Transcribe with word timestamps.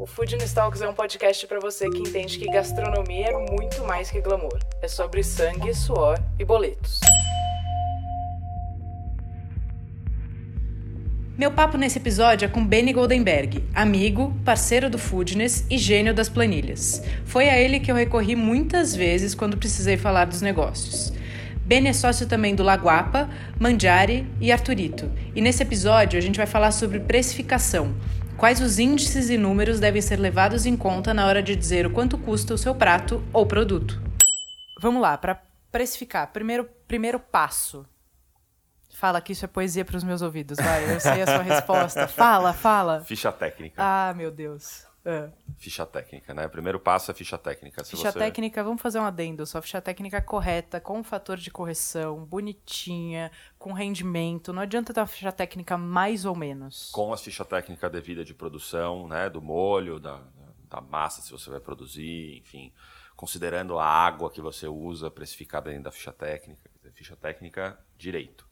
O 0.00 0.06
Food 0.06 0.34
Talks 0.54 0.80
é 0.80 0.88
um 0.88 0.94
podcast 0.94 1.46
para 1.46 1.60
você 1.60 1.86
que 1.90 1.98
entende 1.98 2.38
que 2.38 2.46
gastronomia 2.46 3.26
é 3.26 3.52
muito 3.52 3.84
mais 3.84 4.10
que 4.10 4.18
glamour. 4.18 4.58
É 4.80 4.88
sobre 4.88 5.22
sangue, 5.22 5.74
suor 5.74 6.18
e 6.38 6.44
boletos. 6.44 7.00
Meu 11.36 11.50
papo 11.50 11.76
nesse 11.76 11.98
episódio 11.98 12.46
é 12.46 12.48
com 12.48 12.66
Benny 12.66 12.94
Goldenberg, 12.94 13.62
amigo, 13.74 14.34
parceiro 14.42 14.88
do 14.88 14.96
Foodness 14.96 15.66
e 15.68 15.76
gênio 15.76 16.14
das 16.14 16.30
planilhas. 16.30 17.02
Foi 17.26 17.50
a 17.50 17.60
ele 17.60 17.78
que 17.78 17.92
eu 17.92 17.94
recorri 17.94 18.34
muitas 18.34 18.96
vezes 18.96 19.34
quando 19.34 19.58
precisei 19.58 19.98
falar 19.98 20.24
dos 20.24 20.40
negócios. 20.40 21.12
Ben 21.66 21.86
é 21.86 21.92
sócio 21.92 22.26
também 22.26 22.54
do 22.54 22.62
Laguapa, 22.62 23.28
Mandiari 23.58 24.26
e 24.40 24.50
Arturito. 24.50 25.12
E 25.34 25.42
nesse 25.42 25.62
episódio 25.62 26.18
a 26.18 26.22
gente 26.22 26.38
vai 26.38 26.46
falar 26.46 26.72
sobre 26.72 26.98
precificação, 27.00 27.94
Quais 28.40 28.58
os 28.58 28.78
índices 28.78 29.28
e 29.28 29.36
números 29.36 29.78
devem 29.78 30.00
ser 30.00 30.16
levados 30.16 30.64
em 30.64 30.74
conta 30.74 31.12
na 31.12 31.26
hora 31.26 31.42
de 31.42 31.54
dizer 31.54 31.84
o 31.84 31.90
quanto 31.90 32.16
custa 32.16 32.54
o 32.54 32.58
seu 32.58 32.74
prato 32.74 33.22
ou 33.34 33.44
produto? 33.44 34.00
Vamos 34.80 35.02
lá, 35.02 35.18
para 35.18 35.42
precificar. 35.70 36.26
Primeiro, 36.28 36.64
primeiro 36.88 37.20
passo. 37.20 37.84
Fala 38.94 39.20
que 39.20 39.32
isso 39.32 39.44
é 39.44 39.48
poesia 39.48 39.84
para 39.84 39.98
os 39.98 40.02
meus 40.02 40.22
ouvidos, 40.22 40.56
vai. 40.56 40.90
Eu 40.90 40.98
sei 41.00 41.20
a 41.20 41.26
sua 41.26 41.42
resposta. 41.44 42.08
Fala, 42.08 42.54
fala. 42.54 43.02
Ficha 43.02 43.30
técnica. 43.30 43.74
Ah, 43.76 44.14
meu 44.16 44.30
Deus. 44.30 44.86
É. 45.04 45.30
Ficha 45.56 45.86
técnica, 45.86 46.34
né? 46.34 46.46
O 46.46 46.50
primeiro 46.50 46.78
passo 46.78 47.10
é 47.10 47.14
ficha 47.14 47.38
técnica. 47.38 47.82
Se 47.84 47.92
ficha 47.92 48.12
você... 48.12 48.18
técnica, 48.18 48.62
vamos 48.62 48.82
fazer 48.82 48.98
um 48.98 49.04
adendo. 49.04 49.46
Só 49.46 49.60
ficha 49.62 49.80
técnica 49.80 50.20
correta, 50.20 50.80
com 50.80 51.02
fator 51.02 51.38
de 51.38 51.50
correção, 51.50 52.24
bonitinha, 52.24 53.30
com 53.58 53.72
rendimento. 53.72 54.52
Não 54.52 54.62
adianta 54.62 54.92
ter 54.92 55.00
uma 55.00 55.06
ficha 55.06 55.32
técnica 55.32 55.78
mais 55.78 56.24
ou 56.24 56.36
menos. 56.36 56.90
Com 56.92 57.12
a 57.12 57.16
ficha 57.16 57.44
técnica 57.44 57.88
devida 57.88 58.24
de 58.24 58.34
produção, 58.34 59.08
né? 59.08 59.30
Do 59.30 59.40
molho, 59.40 59.98
da, 59.98 60.20
da 60.68 60.80
massa, 60.80 61.22
se 61.22 61.30
você 61.30 61.48
vai 61.48 61.60
produzir, 61.60 62.38
enfim. 62.38 62.72
Considerando 63.16 63.78
a 63.78 63.86
água 63.86 64.30
que 64.30 64.40
você 64.40 64.66
usa 64.66 65.10
precificada 65.10 65.70
dentro 65.70 65.84
da 65.84 65.92
ficha 65.92 66.12
técnica. 66.12 66.70
Ficha 66.92 67.16
técnica 67.16 67.78
direito. 67.96 68.49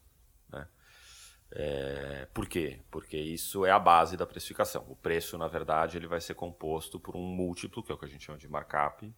É, 1.51 2.27
por 2.35 2.47
quê? 2.47 2.81
Porque 2.91 3.17
isso 3.17 3.65
é 3.65 3.71
a 3.71 3.79
base 3.79 4.17
da 4.17 4.27
precificação. 4.27 4.85
O 4.89 4.97
preço, 4.97 5.39
na 5.39 5.49
verdade, 5.49 5.97
ele 5.97 6.07
vai 6.07 6.21
ser 6.21 6.35
composto 6.35 7.01
por 7.01 7.17
um 7.17 7.23
múltiplo, 7.23 7.83
que 7.83 7.91
é 7.91 7.95
o 7.95 7.99
que 7.99 8.05
a 8.05 8.09
gente 8.09 8.25
chama 8.25 8.39
de 8.39 8.49
markup, 8.49 9.13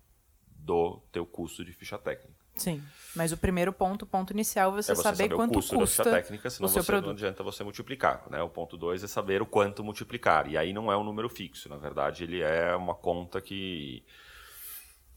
do 0.48 1.00
teu 1.10 1.26
custo 1.26 1.64
de 1.64 1.72
ficha 1.72 1.98
técnica. 1.98 2.38
Sim, 2.56 2.82
mas 3.16 3.32
o 3.32 3.36
primeiro 3.36 3.72
ponto, 3.72 4.02
o 4.02 4.06
ponto 4.06 4.32
inicial, 4.32 4.70
é 4.72 4.82
você, 4.82 4.92
é 4.92 4.94
você 4.94 5.02
saber, 5.02 5.16
saber 5.24 5.34
quanto 5.34 5.52
o 5.52 5.54
custo 5.54 5.76
custa 5.76 6.04
da 6.04 6.10
ficha 6.10 6.22
técnica, 6.22 6.50
senão 6.50 6.68
você, 6.68 6.82
produto. 6.82 7.06
não 7.06 7.12
adianta 7.12 7.42
você 7.42 7.64
multiplicar. 7.64 8.24
Né? 8.30 8.42
O 8.42 8.50
ponto 8.50 8.76
dois 8.76 9.02
é 9.02 9.06
saber 9.06 9.40
o 9.40 9.46
quanto 9.46 9.82
multiplicar. 9.82 10.48
E 10.48 10.58
aí 10.58 10.72
não 10.72 10.92
é 10.92 10.96
um 10.96 11.04
número 11.04 11.28
fixo, 11.28 11.68
na 11.68 11.76
verdade, 11.76 12.24
ele 12.24 12.42
é 12.42 12.76
uma 12.76 12.94
conta 12.94 13.40
que 13.40 14.04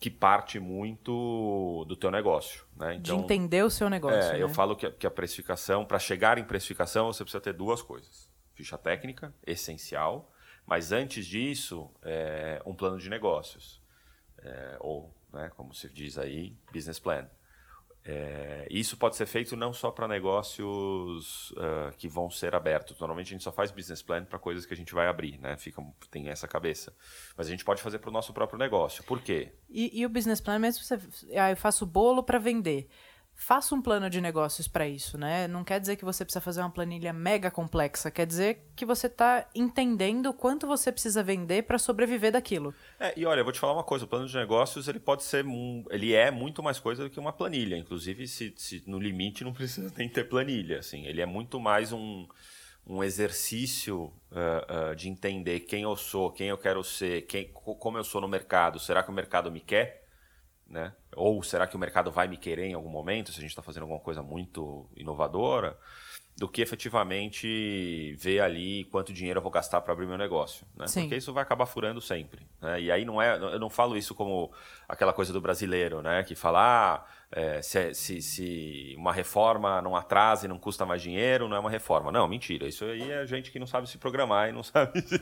que 0.03 0.09
parte 0.09 0.59
muito 0.59 1.85
do 1.87 1.95
teu 1.95 2.11
negócio. 2.11 2.65
Né? 2.75 2.95
Então, 2.95 3.19
de 3.19 3.23
entender 3.23 3.63
o 3.63 3.69
seu 3.69 3.89
negócio. 3.89 4.19
É, 4.19 4.33
né? 4.33 4.43
Eu 4.43 4.49
falo 4.49 4.75
que 4.75 4.85
a, 4.85 4.91
que 4.91 5.07
a 5.07 5.09
precificação, 5.09 5.85
para 5.85 5.97
chegar 5.97 6.37
em 6.37 6.43
precificação, 6.43 7.07
você 7.07 7.23
precisa 7.23 7.39
ter 7.39 7.53
duas 7.53 7.81
coisas. 7.81 8.29
Ficha 8.53 8.77
técnica, 8.77 9.33
essencial, 9.47 10.29
mas 10.67 10.91
antes 10.91 11.25
disso, 11.25 11.89
é, 12.01 12.61
um 12.65 12.75
plano 12.75 12.97
de 12.97 13.09
negócios. 13.09 13.81
É, 14.39 14.75
ou, 14.81 15.15
né, 15.31 15.49
como 15.55 15.73
se 15.73 15.87
diz 15.89 16.17
aí, 16.17 16.53
business 16.73 16.99
plan. 16.99 17.29
É, 18.05 18.67
isso 18.69 18.97
pode 18.97 19.15
ser 19.15 19.25
feito 19.25 19.55
não 19.55 19.71
só 19.71 19.89
para 19.89 20.07
negócios 20.07 21.51
uh, 21.51 21.95
que 21.97 22.07
vão 22.07 22.29
ser 22.29 22.53
abertos. 22.53 22.99
Normalmente 22.99 23.27
a 23.27 23.31
gente 23.31 23.43
só 23.43 23.51
faz 23.51 23.71
business 23.71 24.01
plan 24.01 24.25
para 24.25 24.37
coisas 24.37 24.65
que 24.65 24.73
a 24.73 24.77
gente 24.77 24.93
vai 24.93 25.07
abrir, 25.07 25.39
né? 25.39 25.55
Fica, 25.55 25.81
tem 26.11 26.27
essa 26.27 26.47
cabeça. 26.47 26.93
Mas 27.37 27.47
a 27.47 27.49
gente 27.49 27.63
pode 27.63 27.81
fazer 27.81 27.99
para 27.99 28.09
o 28.09 28.13
nosso 28.13 28.33
próprio 28.33 28.59
negócio. 28.59 29.03
Por 29.05 29.21
quê? 29.21 29.53
E, 29.69 30.01
e 30.01 30.05
o 30.05 30.09
business 30.09 30.41
plan, 30.41 30.59
mesmo 30.59 30.83
você. 30.83 30.99
Ah, 31.33 31.51
eu 31.51 31.57
faço 31.57 31.85
bolo 31.85 32.23
para 32.23 32.37
vender 32.37 32.89
faça 33.35 33.75
um 33.75 33.81
plano 33.81 34.09
de 34.09 34.21
negócios 34.21 34.67
para 34.67 34.87
isso, 34.87 35.17
né? 35.17 35.47
Não 35.47 35.63
quer 35.63 35.79
dizer 35.79 35.95
que 35.95 36.05
você 36.05 36.23
precisa 36.23 36.41
fazer 36.41 36.61
uma 36.61 36.69
planilha 36.69 37.11
mega 37.11 37.51
complexa, 37.51 38.09
quer 38.09 38.25
dizer 38.25 38.65
que 38.75 38.85
você 38.85 39.07
está 39.07 39.47
entendendo 39.53 40.33
quanto 40.33 40.65
você 40.67 40.91
precisa 40.91 41.23
vender 41.23 41.63
para 41.63 41.77
sobreviver 41.77 42.31
daquilo. 42.31 42.73
É, 42.99 43.13
e 43.17 43.25
olha, 43.25 43.41
eu 43.41 43.43
vou 43.43 43.53
te 43.53 43.59
falar 43.59 43.73
uma 43.73 43.83
coisa, 43.83 44.05
o 44.05 44.07
plano 44.07 44.27
de 44.27 44.35
negócios 44.35 44.87
ele 44.87 44.99
pode 44.99 45.23
ser, 45.23 45.45
ele 45.89 46.13
é 46.13 46.31
muito 46.31 46.63
mais 46.63 46.79
coisa 46.79 47.03
do 47.03 47.09
que 47.09 47.19
uma 47.19 47.33
planilha, 47.33 47.75
inclusive 47.75 48.27
se, 48.27 48.53
se 48.55 48.83
no 48.87 48.99
limite 48.99 49.43
não 49.43 49.51
precisa 49.53 49.91
nem 49.97 50.07
ter 50.07 50.29
planilha, 50.29 50.79
assim, 50.79 51.05
ele 51.05 51.21
é 51.21 51.25
muito 51.25 51.59
mais 51.59 51.91
um 51.91 52.27
um 52.85 53.03
exercício 53.03 54.11
uh, 54.31 54.91
uh, 54.91 54.95
de 54.95 55.07
entender 55.07 55.61
quem 55.61 55.83
eu 55.83 55.95
sou, 55.95 56.31
quem 56.31 56.49
eu 56.49 56.57
quero 56.57 56.83
ser, 56.83 57.21
quem, 57.23 57.47
como 57.53 57.97
eu 57.97 58.03
sou 58.03 58.19
no 58.19 58.27
mercado. 58.27 58.77
Será 58.77 59.01
que 59.01 59.09
o 59.09 59.13
mercado 59.13 59.49
me 59.49 59.61
quer? 59.61 60.02
Né? 60.73 60.91
Ou 61.15 61.41
será 61.43 61.67
que 61.67 61.75
o 61.75 61.79
mercado 61.79 62.11
vai 62.11 62.27
me 62.27 62.35
querer 62.35 62.65
em 62.65 62.73
algum 62.73 62.89
momento 62.89 63.31
se 63.31 63.37
a 63.37 63.41
gente 63.41 63.51
está 63.51 63.61
fazendo 63.61 63.83
alguma 63.83 63.99
coisa 63.99 64.23
muito 64.23 64.89
inovadora? 64.97 65.77
Do 66.35 66.49
que 66.49 66.63
efetivamente 66.63 68.15
ver 68.17 68.39
ali 68.39 68.85
quanto 68.85 69.13
dinheiro 69.13 69.37
eu 69.37 69.41
vou 69.43 69.51
gastar 69.51 69.81
para 69.81 69.93
abrir 69.93 70.07
meu 70.07 70.17
negócio, 70.17 70.65
né? 70.75 70.87
Porque 71.03 71.15
isso 71.15 71.31
vai 71.31 71.43
acabar 71.43 71.67
furando 71.67 72.01
sempre. 72.01 72.47
Né? 72.59 72.81
E 72.81 72.91
aí 72.91 73.05
não 73.05 73.21
é, 73.21 73.37
eu 73.37 73.59
não 73.59 73.69
falo 73.69 73.95
isso 73.95 74.15
como 74.15 74.51
aquela 74.89 75.13
coisa 75.13 75.31
do 75.31 75.39
brasileiro, 75.39 76.01
né? 76.01 76.23
Que 76.23 76.33
fala, 76.33 76.59
ah, 76.95 77.05
é, 77.35 77.61
se, 77.63 77.93
se, 77.95 78.21
se, 78.21 78.95
uma 78.95 79.11
reforma 79.11 79.81
não 79.81 79.95
atrasa 79.95 80.45
e 80.45 80.47
não 80.47 80.59
custa 80.59 80.85
mais 80.85 81.01
dinheiro, 81.01 81.49
não 81.49 81.57
é 81.57 81.59
uma 81.59 81.69
reforma. 81.69 82.11
Não, 82.11 82.27
mentira. 82.27 82.67
Isso 82.67 82.85
aí 82.85 83.11
é 83.11 83.25
gente 83.25 83.51
que 83.51 83.57
não 83.57 83.65
sabe 83.65 83.89
se 83.89 83.97
programar 83.97 84.49
e 84.49 84.51
não 84.51 84.61
sabe 84.63 85.01
se, 85.01 85.17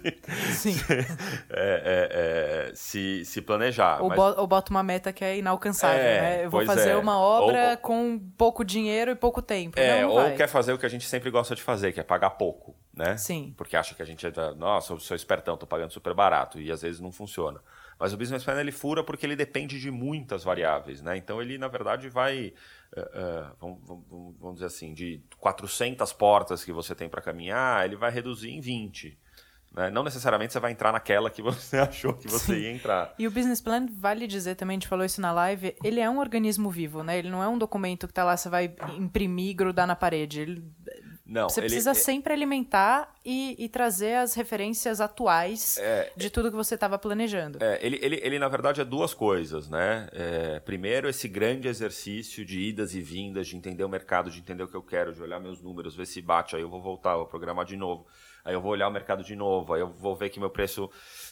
se, 0.54 0.86
é, 0.90 1.06
é, 1.50 2.70
é, 2.70 2.72
se, 2.76 3.24
se 3.24 3.42
planejar. 3.42 4.02
Ou, 4.02 4.10
mas... 4.10 4.18
bo, 4.18 4.48
bota 4.48 4.72
uma 4.72 4.84
meta 4.84 5.14
que 5.14 5.24
é 5.24 5.38
inalcançável, 5.38 6.00
é, 6.00 6.22
né? 6.22 6.46
Eu 6.46 6.50
vou 6.50 6.66
fazer 6.66 6.92
é. 6.92 6.98
uma 6.98 7.18
obra 7.18 7.72
ou, 7.72 7.78
com 7.78 8.20
pouco 8.38 8.66
dinheiro 8.66 9.12
e 9.12 9.16
pouco 9.16 9.42
tempo. 9.42 9.80
É, 9.80 10.02
não, 10.02 10.10
não 10.10 10.16
ou 10.16 10.22
vai. 10.22 10.36
quer 10.36 10.48
fazer 10.48 10.74
o 10.74 10.78
que 10.78 10.86
a 10.86 10.90
gente 10.90 11.06
sempre 11.06 11.30
gosta 11.32 11.56
de 11.56 11.62
fazer, 11.62 11.94
que 11.94 12.00
é 12.00 12.04
pagar 12.04 12.32
pouco, 12.32 12.76
né? 12.94 13.16
Sim. 13.16 13.54
Porque 13.56 13.78
acha 13.78 13.96
que 13.96 14.02
a 14.02 14.06
gente 14.06 14.28
é, 14.28 14.32
nossa, 14.58 14.92
eu 14.92 15.00
sou 15.00 15.16
espertão, 15.16 15.56
tô 15.56 15.66
pagando 15.66 15.92
super 15.92 16.14
barato, 16.14 16.60
e 16.60 16.72
às 16.72 16.82
vezes 16.82 17.00
não 17.00 17.12
funciona. 17.12 17.62
Mas 18.02 18.14
o 18.14 18.18
business 18.18 18.44
plan 18.44 18.60
ele 18.60 18.72
fura 18.72 19.04
porque 19.04 19.24
ele 19.28 19.36
depende 19.36 19.80
de 19.80 19.92
muitas 19.92 20.44
variáveis, 20.44 21.04
né? 21.04 21.16
Então 21.18 21.40
ele 21.40 21.60
na 21.60 21.68
verdade 21.68 22.10
vai, 22.10 22.52
uh, 22.98 23.00
uh, 23.00 23.56
vamos, 23.60 23.80
vamos, 23.88 24.36
vamos, 24.40 24.54
dizer 24.56 24.66
assim, 24.66 24.92
de 24.92 25.22
400 25.38 26.12
portas 26.12 26.66
que 26.66 26.74
você 26.74 26.96
tem 26.96 27.08
para 27.08 27.22
caminhar, 27.22 27.86
ele 27.86 27.96
vai 27.96 28.10
reduzir 28.10 28.50
em 28.50 28.60
20. 28.60 29.16
Né? 29.72 29.92
Não 29.92 30.04
necessariamente 30.04 30.52
você 30.52 30.60
vai 30.60 30.72
entrar 30.72 30.92
naquela 30.92 31.30
que 31.30 31.44
você 31.46 31.78
achou 31.78 32.16
que 32.16 32.28
você 32.28 32.56
Sim. 32.56 32.62
ia 32.62 32.72
entrar. 32.72 33.14
E 33.20 33.28
o 33.28 33.32
business 33.32 33.62
plan, 33.62 33.86
vale 33.94 34.26
dizer 34.26 34.56
também, 34.56 34.78
a 34.78 34.80
gente 34.80 34.88
falou 34.88 35.06
isso 35.06 35.22
na 35.22 35.32
live, 35.32 35.76
ele 35.84 36.00
é 36.00 36.10
um 36.10 36.18
organismo 36.18 36.72
vivo, 36.72 37.04
né? 37.04 37.20
Ele 37.20 37.30
não 37.30 37.44
é 37.44 37.48
um 37.48 37.58
documento 37.60 38.08
que 38.08 38.12
está 38.14 38.24
lá, 38.24 38.36
você 38.36 38.50
vai 38.50 38.74
imprimir, 38.98 39.56
grudar 39.56 39.86
na 39.86 39.96
parede. 39.96 40.42
Ele 40.42 40.64
não, 41.32 41.48
Você 41.48 41.62
ele, 41.62 41.68
precisa 41.68 41.92
é... 41.92 41.94
sempre 41.94 42.34
alimentar 42.34 43.16
e, 43.24 43.56
e, 43.58 43.70
trazer 43.70 44.16
as 44.16 44.34
referências 44.34 45.00
atuais 45.00 45.78
é, 45.78 46.12
de 46.14 46.30
tudo 46.30 46.50
que 46.50 46.58
você 46.58 46.76
estava 46.76 47.00
planejando. 47.00 47.58
É, 47.64 47.80
ele, 47.82 47.98
ele, 48.02 48.20
ele, 48.22 48.38
na 48.38 48.50
verdade, 48.50 48.82
é 48.82 48.84
duas 48.84 49.14
coisas, 49.14 49.70
né? 49.70 50.10
É, 50.12 50.60
primeiro, 50.60 51.08
esse 51.08 51.30
grande 51.30 51.70
exercício 51.70 52.44
de 52.44 52.60
idas 52.60 52.94
e 52.94 53.00
vindas, 53.00 53.48
de 53.48 53.56
entender 53.56 53.86
o 53.86 53.90
mercado, 53.90 54.30
de 54.30 54.40
entender 54.40 54.64
o 54.64 54.68
que 54.68 54.76
eu 54.76 54.84
quero, 54.84 55.14
de 55.14 55.22
olhar 55.22 55.40
meus 55.40 55.62
números, 55.62 55.96
ver 55.96 56.06
se 56.06 56.22
bate, 56.22 56.58
aí 56.58 56.62
eu 56.62 56.70
vou 56.70 56.82
voltar, 56.82 57.16
vou 57.16 57.26
programar 57.26 57.66
de 57.66 57.78
novo. 57.78 58.06
Aí 58.44 58.54
eu 58.54 58.62
vou 58.62 58.72
olhar 58.72 58.88
o 58.88 58.92
mercado 58.92 59.24
de 59.24 59.36
novo, 59.36 59.74
aí 59.74 59.82
eu 59.82 59.88
vou 59.88 60.16
ver 60.16 60.30
que 60.30 60.40
meu 60.40 60.50
preço 60.50 60.90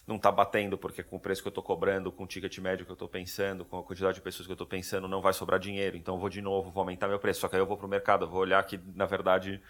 não 0.07 0.15
está 0.15 0.31
batendo, 0.31 0.77
porque 0.77 1.03
com 1.03 1.15
o 1.15 1.19
preço 1.19 1.41
que 1.41 1.47
eu 1.47 1.51
estou 1.51 1.63
cobrando, 1.63 2.11
com 2.11 2.23
o 2.23 2.27
ticket 2.27 2.55
médio 2.59 2.85
que 2.85 2.91
eu 2.91 2.93
estou 2.93 3.07
pensando, 3.07 3.65
com 3.65 3.79
a 3.79 3.83
quantidade 3.83 4.15
de 4.15 4.21
pessoas 4.21 4.45
que 4.45 4.51
eu 4.51 4.55
estou 4.55 4.67
pensando, 4.67 5.07
não 5.07 5.21
vai 5.21 5.33
sobrar 5.33 5.59
dinheiro. 5.59 5.97
Então 5.97 6.15
eu 6.15 6.19
vou 6.19 6.29
de 6.29 6.41
novo, 6.41 6.69
vou 6.69 6.81
aumentar 6.81 7.07
meu 7.07 7.19
preço. 7.19 7.41
Só 7.41 7.47
que 7.47 7.55
aí 7.55 7.61
eu 7.61 7.65
vou 7.65 7.77
para 7.77 7.87
o 7.87 7.89
mercado, 7.89 8.27
vou 8.27 8.41
olhar 8.41 8.63
que, 8.63 8.79
na 8.95 9.05
verdade, 9.05 9.61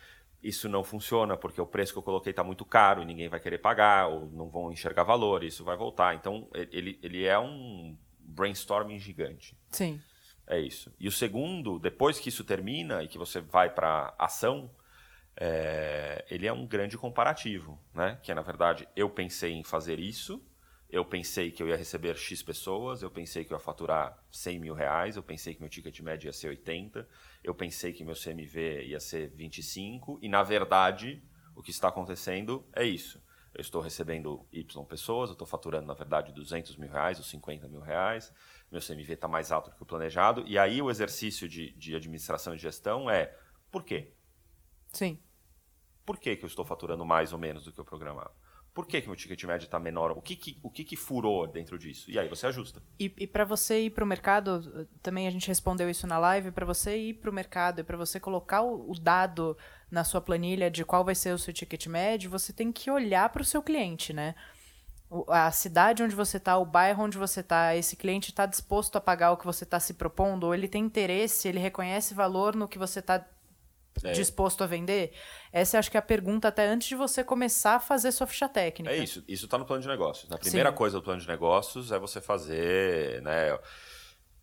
isso 0.42 0.70
não 0.70 0.84
funciona 0.84 1.36
porque 1.36 1.60
o 1.60 1.66
preço 1.66 1.92
que 1.92 2.00
eu 2.00 2.04
coloquei 2.04 2.32
está 2.32 2.44
muito 2.44 2.64
caro 2.66 3.02
e 3.02 3.06
ninguém 3.06 3.28
vai 3.28 3.40
querer 3.40 3.58
pagar 3.58 4.08
ou 4.08 4.30
não 4.32 4.50
vão 4.50 4.72
enxergar 4.72 5.04
valor, 5.04 5.44
isso 5.44 5.64
vai 5.64 5.76
voltar. 5.76 6.16
Então, 6.16 6.48
ele, 6.54 7.00
ele 7.04 7.26
é 7.26 7.38
um 7.38 7.98
brainstorming 8.20 9.00
gigante. 9.00 9.58
Sim. 9.70 10.02
É 10.48 10.60
isso. 10.60 10.92
E 11.00 11.08
o 11.08 11.12
segundo, 11.12 11.78
depois 11.78 12.20
que 12.20 12.30
isso 12.30 12.44
termina 12.44 13.04
e 13.04 13.08
que 13.08 13.18
você 13.18 13.40
vai 13.40 13.70
para 13.70 14.14
ação, 14.18 14.72
é, 15.36 16.26
ele 16.30 16.48
é 16.48 16.54
um 16.54 16.66
grande 16.66 16.98
comparativo, 16.98 17.80
né? 17.94 18.18
Que 18.24 18.32
é, 18.32 18.36
na 18.36 18.42
verdade, 18.42 18.88
eu 18.96 19.10
pensei 19.10 19.54
em 19.54 19.64
fazer 19.64 20.00
isso 20.00 20.42
eu 20.90 21.06
pensei 21.06 21.52
que 21.52 21.62
eu 21.62 21.68
ia 21.68 21.76
receber 21.76 22.18
X 22.18 22.42
pessoas, 22.42 23.04
eu 23.04 23.12
pensei 23.12 23.46
que 23.46 23.54
eu 23.54 23.58
ia 23.58 23.64
faturar 23.64 24.18
100 24.32 24.60
mil 24.60 24.74
reais, 24.74 25.16
eu 25.16 25.24
pensei 25.24 25.54
que 25.54 25.62
meu 25.62 25.70
ticket 25.70 26.00
médio 26.00 26.28
ia 26.28 26.34
ser 26.34 26.48
80, 26.48 27.08
eu 27.44 27.54
pensei 27.54 27.94
que 27.94 28.04
meu 28.04 28.16
CMV 28.16 28.86
ia 28.86 29.00
ser 29.00 29.30
25, 29.30 30.20
e 30.22 30.30
na 30.30 30.44
verdade 30.44 31.24
o 31.56 31.62
que 31.62 31.72
está 31.72 31.88
acontecendo 31.88 32.68
é 32.74 32.84
isso. 32.84 33.22
Eu 33.54 33.62
estou 33.62 33.82
recebendo 33.82 34.48
Y 34.52 34.86
pessoas, 34.86 35.30
eu 35.30 35.34
estou 35.34 35.48
faturando, 35.48 35.88
na 35.88 35.94
verdade, 35.94 36.32
200 36.32 36.78
mil 36.78 36.90
reais 36.90 37.18
ou 37.18 37.24
50 37.24 37.68
mil 37.68 37.82
reais, 37.82 38.32
meu 38.72 38.80
CMV 38.80 39.14
está 39.14 39.28
mais 39.28 39.52
alto 39.52 39.70
do 39.70 39.76
que 39.76 39.84
o 39.84 39.86
planejado, 39.86 40.44
e 40.46 40.58
aí 40.58 40.82
o 40.82 40.90
exercício 40.90 41.50
de, 41.50 41.72
de 41.72 41.96
administração 41.96 42.54
e 42.54 42.58
gestão 42.58 43.10
é 43.10 43.36
por 43.72 43.84
quê? 43.84 44.14
Sim. 44.94 45.20
Por 46.06 46.18
que, 46.18 46.36
que 46.36 46.44
eu 46.44 46.48
estou 46.48 46.66
faturando 46.66 47.06
mais 47.06 47.34
ou 47.34 47.40
menos 47.40 47.64
do 47.64 47.72
que 47.72 47.80
eu 47.80 47.86
programava? 47.86 48.34
Por 48.74 48.88
que, 48.88 49.02
que 49.02 49.08
meu 49.08 49.16
ticket 49.16 49.44
médio 49.44 49.66
está 49.66 49.80
menor? 49.80 50.12
O 50.12 50.22
que 50.22 50.36
que, 50.36 50.60
o 50.62 50.70
que 50.70 50.84
que 50.84 50.96
furou 50.96 51.48
dentro 51.48 51.78
disso? 51.78 52.10
E 52.10 52.18
aí 52.18 52.30
você 52.30 52.48
ajusta. 52.48 52.82
E, 53.00 53.14
e 53.18 53.28
para 53.28 53.44
você 53.44 53.82
ir 53.82 53.90
para 53.90 54.04
o 54.04 54.08
mercado, 54.08 54.88
também 55.02 55.28
a 55.28 55.32
gente 55.32 55.48
respondeu 55.48 55.90
isso 55.90 56.08
na 56.08 56.18
live, 56.18 56.52
para 56.52 56.66
você 56.66 56.96
ir 56.98 57.16
para 57.16 57.30
o 57.30 57.34
mercado 57.34 57.82
e 57.82 57.84
para 57.84 57.98
você 57.98 58.20
colocar 58.20 58.62
o, 58.62 58.90
o, 58.90 59.00
dado 59.00 59.58
na 59.90 60.04
sua 60.04 60.22
planilha 60.22 60.70
de 60.70 60.86
qual 60.86 61.04
vai 61.04 61.16
ser 61.16 61.34
o 61.34 61.38
seu 61.38 61.54
ticket 61.54 61.88
médio, 61.88 62.30
você 62.30 62.54
tem 62.54 62.72
que 62.72 62.90
olhar 62.92 63.30
para 63.30 63.42
o 63.42 63.46
seu 63.46 63.62
cliente, 63.62 64.14
né? 64.14 64.36
a 65.28 65.52
cidade 65.52 66.04
onde 66.04 66.16
você 66.16 66.38
está, 66.38 66.58
o 66.58 66.66
bairro 66.66 67.04
onde 67.04 67.18
você 67.18 67.40
está, 67.40 67.76
esse 67.76 67.96
cliente 67.96 68.30
está 68.30 68.46
disposto 68.46 68.96
a 68.96 69.02
pagar 69.02 69.32
o 69.32 69.38
que 69.38 69.46
você 69.46 69.64
está 69.64 69.80
se 69.80 69.96
propondo, 69.96 70.44
ou 70.44 70.54
ele 70.54 70.68
tem 70.68 70.84
interesse, 70.84 71.48
ele 71.48 71.60
reconhece 71.60 72.14
valor 72.14 72.56
no 72.56 72.68
que 72.68 72.78
você 72.78 73.00
está 73.00 73.26
é. 74.04 74.12
disposto 74.12 74.64
a 74.64 74.68
vender? 74.68 75.14
Essa 75.52 75.80
acho 75.80 75.90
que 75.90 75.98
é 75.98 76.00
a 76.00 76.04
pergunta 76.04 76.48
até 76.48 76.68
antes 76.68 76.88
de 76.88 76.96
você 76.96 77.24
começar 77.24 77.76
a 77.76 77.80
fazer 77.80 78.12
sua 78.12 78.28
ficha 78.28 78.48
técnica. 78.48 78.94
É 78.94 78.98
isso, 78.98 79.24
isso 79.28 79.46
está 79.46 79.58
no 79.58 79.66
plano 79.66 79.82
de 79.82 79.88
negócios. 79.88 80.32
A 80.32 80.38
primeira 80.38 80.70
Sim. 80.70 80.76
coisa 80.76 80.98
do 80.98 81.04
plano 81.04 81.22
de 81.22 81.28
negócios 81.28 81.92
é 81.92 82.00
você 82.00 82.22
fazer, 82.22 83.22
né, 83.22 83.58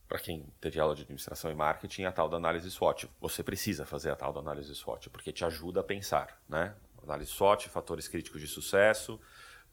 para 0.09 0.19
quem 0.19 0.47
teve 0.61 0.79
aula 0.79 0.95
de 0.95 1.03
administração 1.03 1.51
e 1.51 1.55
marketing, 1.55 2.05
a 2.05 2.13
tal 2.13 2.29
da 2.29 2.37
análise 2.37 2.71
SWOT. 2.71 3.09
Você 3.21 3.43
precisa 3.43 3.85
fazer 3.85 4.11
a 4.11 4.17
tal 4.17 4.33
da 4.33 4.41
análise 4.41 4.75
SWOT, 4.75 5.11
porque 5.11 5.33
te 5.33 5.45
ajuda 5.45 5.81
a 5.81 5.85
pensar, 5.85 6.41
né? 6.49 6.75
Análise 7.03 7.31
SWOT, 7.31 7.69
fatores 7.69 8.09
críticos 8.09 8.41
de 8.41 8.47
sucesso, 8.47 9.21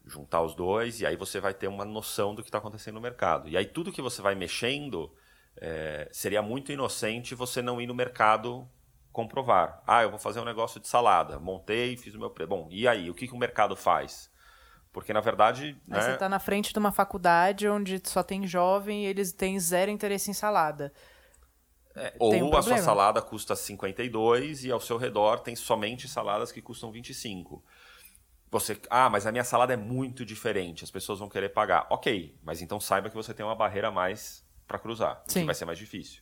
juntar 0.04 0.42
os 0.42 0.54
dois, 0.54 1.00
e 1.00 1.06
aí 1.06 1.16
você 1.16 1.40
vai 1.40 1.54
ter 1.54 1.68
uma 1.68 1.84
noção 1.84 2.34
do 2.34 2.42
que 2.42 2.48
está 2.48 2.58
acontecendo 2.58 2.96
no 2.96 3.00
mercado. 3.00 3.48
E 3.48 3.56
aí 3.56 3.66
tudo 3.66 3.92
que 3.92 4.02
você 4.02 4.20
vai 4.20 4.34
mexendo, 4.34 5.12
é, 5.56 6.08
seria 6.12 6.42
muito 6.42 6.72
inocente 6.72 7.34
você 7.34 7.62
não 7.62 7.80
ir 7.80 7.86
no 7.86 7.94
mercado 7.94 8.68
comprovar. 9.14 9.80
Ah, 9.86 10.02
eu 10.02 10.10
vou 10.10 10.18
fazer 10.18 10.40
um 10.40 10.44
negócio 10.44 10.80
de 10.80 10.88
salada, 10.88 11.38
montei, 11.38 11.96
fiz 11.96 12.14
o 12.14 12.18
meu 12.18 12.28
preço. 12.28 12.48
Bom, 12.48 12.68
e 12.68 12.86
aí, 12.86 13.08
o 13.08 13.14
que, 13.14 13.28
que 13.28 13.32
o 13.32 13.38
mercado 13.38 13.76
faz? 13.76 14.28
Porque, 14.92 15.12
na 15.12 15.20
verdade. 15.20 15.80
Né... 15.86 16.00
Você 16.00 16.10
está 16.10 16.28
na 16.28 16.40
frente 16.40 16.72
de 16.72 16.78
uma 16.78 16.90
faculdade 16.90 17.68
onde 17.68 18.02
só 18.04 18.24
tem 18.24 18.44
jovem 18.46 19.04
e 19.04 19.06
eles 19.06 19.32
têm 19.32 19.58
zero 19.58 19.90
interesse 19.90 20.30
em 20.30 20.34
salada. 20.34 20.92
É, 21.96 22.12
ou 22.18 22.34
um 22.34 22.56
a 22.56 22.60
sua 22.60 22.78
salada 22.78 23.22
custa 23.22 23.54
52 23.54 24.64
e 24.64 24.72
ao 24.72 24.80
seu 24.80 24.96
redor 24.96 25.38
tem 25.38 25.54
somente 25.54 26.08
saladas 26.08 26.50
que 26.50 26.60
custam 26.60 26.90
25. 26.90 27.64
Você, 28.50 28.80
ah, 28.90 29.08
mas 29.08 29.28
a 29.28 29.32
minha 29.32 29.44
salada 29.44 29.74
é 29.74 29.76
muito 29.76 30.24
diferente, 30.24 30.82
as 30.82 30.90
pessoas 30.90 31.20
vão 31.20 31.28
querer 31.28 31.50
pagar. 31.50 31.86
Ok, 31.88 32.36
mas 32.42 32.60
então 32.60 32.80
saiba 32.80 33.08
que 33.08 33.14
você 33.14 33.32
tem 33.32 33.46
uma 33.46 33.54
barreira 33.54 33.88
a 33.88 33.92
mais 33.92 34.44
para 34.66 34.78
cruzar, 34.78 35.22
Sim. 35.28 35.40
que 35.40 35.46
vai 35.46 35.54
ser 35.54 35.66
mais 35.66 35.78
difícil. 35.78 36.20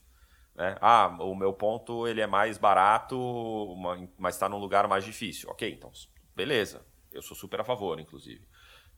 Né? 0.55 0.75
Ah, 0.79 1.07
o 1.19 1.35
meu 1.35 1.53
ponto 1.53 2.07
ele 2.07 2.21
é 2.21 2.27
mais 2.27 2.57
barato, 2.57 3.75
mas 4.17 4.35
está 4.35 4.47
num 4.47 4.59
lugar 4.59 4.87
mais 4.87 5.03
difícil. 5.03 5.49
Ok, 5.49 5.69
então 5.71 5.91
beleza. 6.35 6.85
Eu 7.11 7.21
sou 7.21 7.37
super 7.37 7.61
a 7.61 7.63
favor, 7.63 7.99
inclusive. 7.99 8.45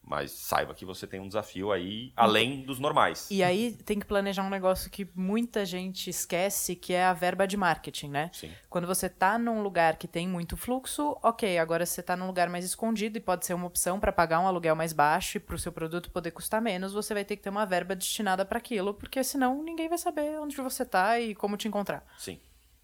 Mas 0.06 0.32
saiba 0.32 0.74
que 0.74 0.86
você 0.86 1.08
tem 1.08 1.20
um 1.20 1.28
desafio 1.28 1.72
aí 1.72 2.14
além 2.16 2.62
dos 2.62 2.80
normais. 2.80 3.28
E 3.32 3.44
aí 3.44 3.72
tem 3.72 4.00
que 4.00 4.06
planejar 4.06 4.44
um 4.44 4.50
negócio 4.50 4.90
que 4.90 5.08
muita 5.16 5.66
gente 5.66 6.10
esquece, 6.10 6.76
que 6.76 6.94
é 6.94 7.04
a 7.04 7.14
verba 7.14 7.48
de 7.48 7.58
marketing, 7.58 8.10
né? 8.10 8.30
Sim. 8.32 8.52
Quando 8.70 8.86
você 8.86 9.08
está 9.08 9.38
num 9.38 9.64
lugar 9.64 9.98
que 9.98 10.08
tem 10.08 10.28
muito 10.28 10.56
fluxo, 10.56 11.18
ok, 11.24 11.58
agora 11.58 11.86
você 11.86 12.02
está 12.02 12.16
num 12.16 12.28
lugar 12.28 12.50
mais 12.50 12.64
escondido 12.64 13.18
e 13.18 13.22
pode 13.22 13.46
ser 13.46 13.54
uma 13.54 13.68
opção 13.68 14.00
para 14.00 14.12
pagar 14.12 14.40
um 14.40 14.48
aluguel 14.48 14.76
mais 14.76 14.94
baixo 14.94 15.38
e 15.38 15.40
para 15.40 15.56
o 15.56 15.60
seu 15.60 15.72
produto 15.72 16.12
poder 16.12 16.32
custar 16.32 16.62
menos, 16.62 16.94
você 16.94 17.14
vai 17.14 17.26
ter 17.26 17.36
que 17.36 17.44
ter 17.44 17.50
uma 17.50 17.66
verba 17.66 17.96
destinada 17.96 18.46
para 18.46 18.58
aquilo, 18.60 18.94
porque 18.94 19.24
senão 19.24 19.64
ninguém 19.64 19.90
vai 19.90 19.98
saber 19.98 20.40
onde 20.40 20.56
você 20.56 20.84
está 20.84 21.20
e 21.20 21.34
como 21.34 21.58
te 21.58 21.68
encontrar. 21.68 22.06
Sim. 22.18 22.40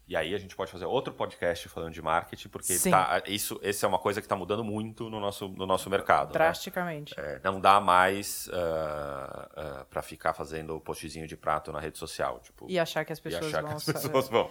E 0.08 0.16
aí 0.16 0.34
a 0.34 0.38
gente 0.38 0.54
pode 0.56 0.70
fazer 0.70 0.84
outro 0.84 1.14
podcast 1.14 1.68
falando 1.68 1.92
de 1.92 2.02
marketing, 2.02 2.48
porque 2.48 2.76
tá, 2.90 3.22
isso, 3.26 3.58
esse 3.62 3.84
é 3.84 3.88
uma 3.88 3.98
coisa 3.98 4.20
que 4.20 4.26
está 4.26 4.36
mudando 4.36 4.64
muito 4.64 5.08
no 5.08 5.20
nosso, 5.20 5.48
no 5.48 5.64
nosso 5.64 5.88
mercado. 5.88 6.28
Né? 6.28 6.32
Drasticamente. 6.32 7.16
Né? 7.16 7.36
É, 7.36 7.40
não 7.44 7.60
dá 7.60 7.80
mais 7.80 8.48
uh, 8.48 8.50
uh, 8.50 9.84
para 9.86 10.02
ficar 10.02 10.34
fazendo 10.34 10.78
postzinho 10.80 11.26
de 11.26 11.36
prato 11.36 11.72
na 11.72 11.80
rede 11.80 11.98
social. 11.98 12.40
Tipo, 12.40 12.66
e 12.68 12.78
achar 12.78 13.04
que 13.04 13.12
as 13.12 13.20
pessoas 13.20 13.52
vão. 13.52 13.62
Que 13.64 13.74
as 13.74 13.84
pessoas 13.84 14.28
vão 14.28 14.50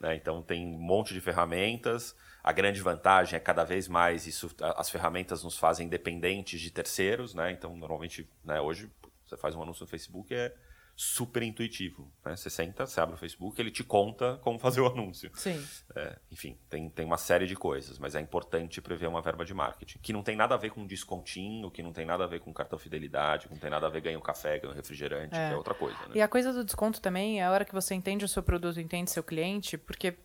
né? 0.00 0.14
Então 0.14 0.42
tem 0.42 0.66
um 0.66 0.78
monte 0.78 1.12
de 1.12 1.20
ferramentas. 1.20 2.16
A 2.42 2.52
grande 2.52 2.80
vantagem 2.80 3.36
é 3.36 3.40
cada 3.40 3.64
vez 3.64 3.86
mais 3.86 4.26
isso, 4.26 4.50
as 4.76 4.88
ferramentas 4.88 5.44
nos 5.44 5.58
fazem 5.58 5.86
dependentes 5.86 6.58
de 6.58 6.70
terceiros, 6.70 7.34
né? 7.34 7.52
Então 7.52 7.76
normalmente, 7.76 8.26
né, 8.42 8.58
hoje 8.60 8.90
você 9.26 9.36
faz 9.36 9.54
um 9.54 9.62
anúncio 9.62 9.84
no 9.84 9.86
Facebook 9.88 10.34
é 10.34 10.54
super 11.00 11.42
intuitivo. 11.42 12.12
Né? 12.22 12.36
Você 12.36 12.50
senta, 12.50 12.84
você 12.84 13.00
abre 13.00 13.14
o 13.14 13.18
Facebook, 13.18 13.58
ele 13.58 13.70
te 13.70 13.82
conta 13.82 14.38
como 14.42 14.58
fazer 14.58 14.82
o 14.82 14.86
anúncio. 14.86 15.30
Sim. 15.34 15.66
É, 15.96 16.18
enfim, 16.30 16.58
tem, 16.68 16.90
tem 16.90 17.06
uma 17.06 17.16
série 17.16 17.46
de 17.46 17.56
coisas, 17.56 17.98
mas 17.98 18.14
é 18.14 18.20
importante 18.20 18.82
prever 18.82 19.06
uma 19.06 19.22
verba 19.22 19.42
de 19.42 19.54
marketing, 19.54 19.98
que 20.00 20.12
não 20.12 20.22
tem 20.22 20.36
nada 20.36 20.54
a 20.54 20.58
ver 20.58 20.68
com 20.68 20.86
descontinho, 20.86 21.70
que 21.70 21.82
não 21.82 21.90
tem 21.90 22.04
nada 22.04 22.24
a 22.24 22.26
ver 22.26 22.40
com 22.40 22.52
cartão 22.52 22.78
fidelidade, 22.78 23.48
que 23.48 23.54
não 23.54 23.58
tem 23.58 23.70
nada 23.70 23.86
a 23.86 23.88
ver 23.90 24.02
ganho 24.02 24.20
café, 24.20 24.58
ganho 24.58 24.74
refrigerante, 24.74 25.34
é. 25.34 25.48
que 25.48 25.54
é 25.54 25.56
outra 25.56 25.72
coisa. 25.72 25.98
Né? 26.00 26.16
E 26.16 26.20
a 26.20 26.28
coisa 26.28 26.52
do 26.52 26.62
desconto 26.62 27.00
também 27.00 27.40
é 27.40 27.44
a 27.44 27.50
hora 27.50 27.64
que 27.64 27.72
você 27.72 27.94
entende 27.94 28.26
o 28.26 28.28
seu 28.28 28.42
produto, 28.42 28.78
entende 28.78 29.10
seu 29.10 29.22
cliente, 29.22 29.78
porque 29.78 30.18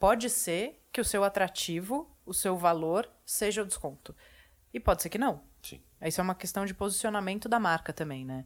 pode 0.00 0.28
ser 0.28 0.82
que 0.92 1.00
o 1.00 1.04
seu 1.04 1.22
atrativo, 1.22 2.10
o 2.26 2.34
seu 2.34 2.56
valor, 2.56 3.08
seja 3.24 3.62
o 3.62 3.66
desconto. 3.66 4.12
E 4.74 4.80
pode 4.80 5.02
ser 5.02 5.08
que 5.08 5.18
não. 5.18 5.44
Sim. 5.62 5.80
Isso 6.02 6.20
é 6.20 6.24
uma 6.24 6.34
questão 6.34 6.64
de 6.64 6.74
posicionamento 6.74 7.48
da 7.48 7.60
marca 7.60 7.92
também, 7.92 8.24
né? 8.24 8.44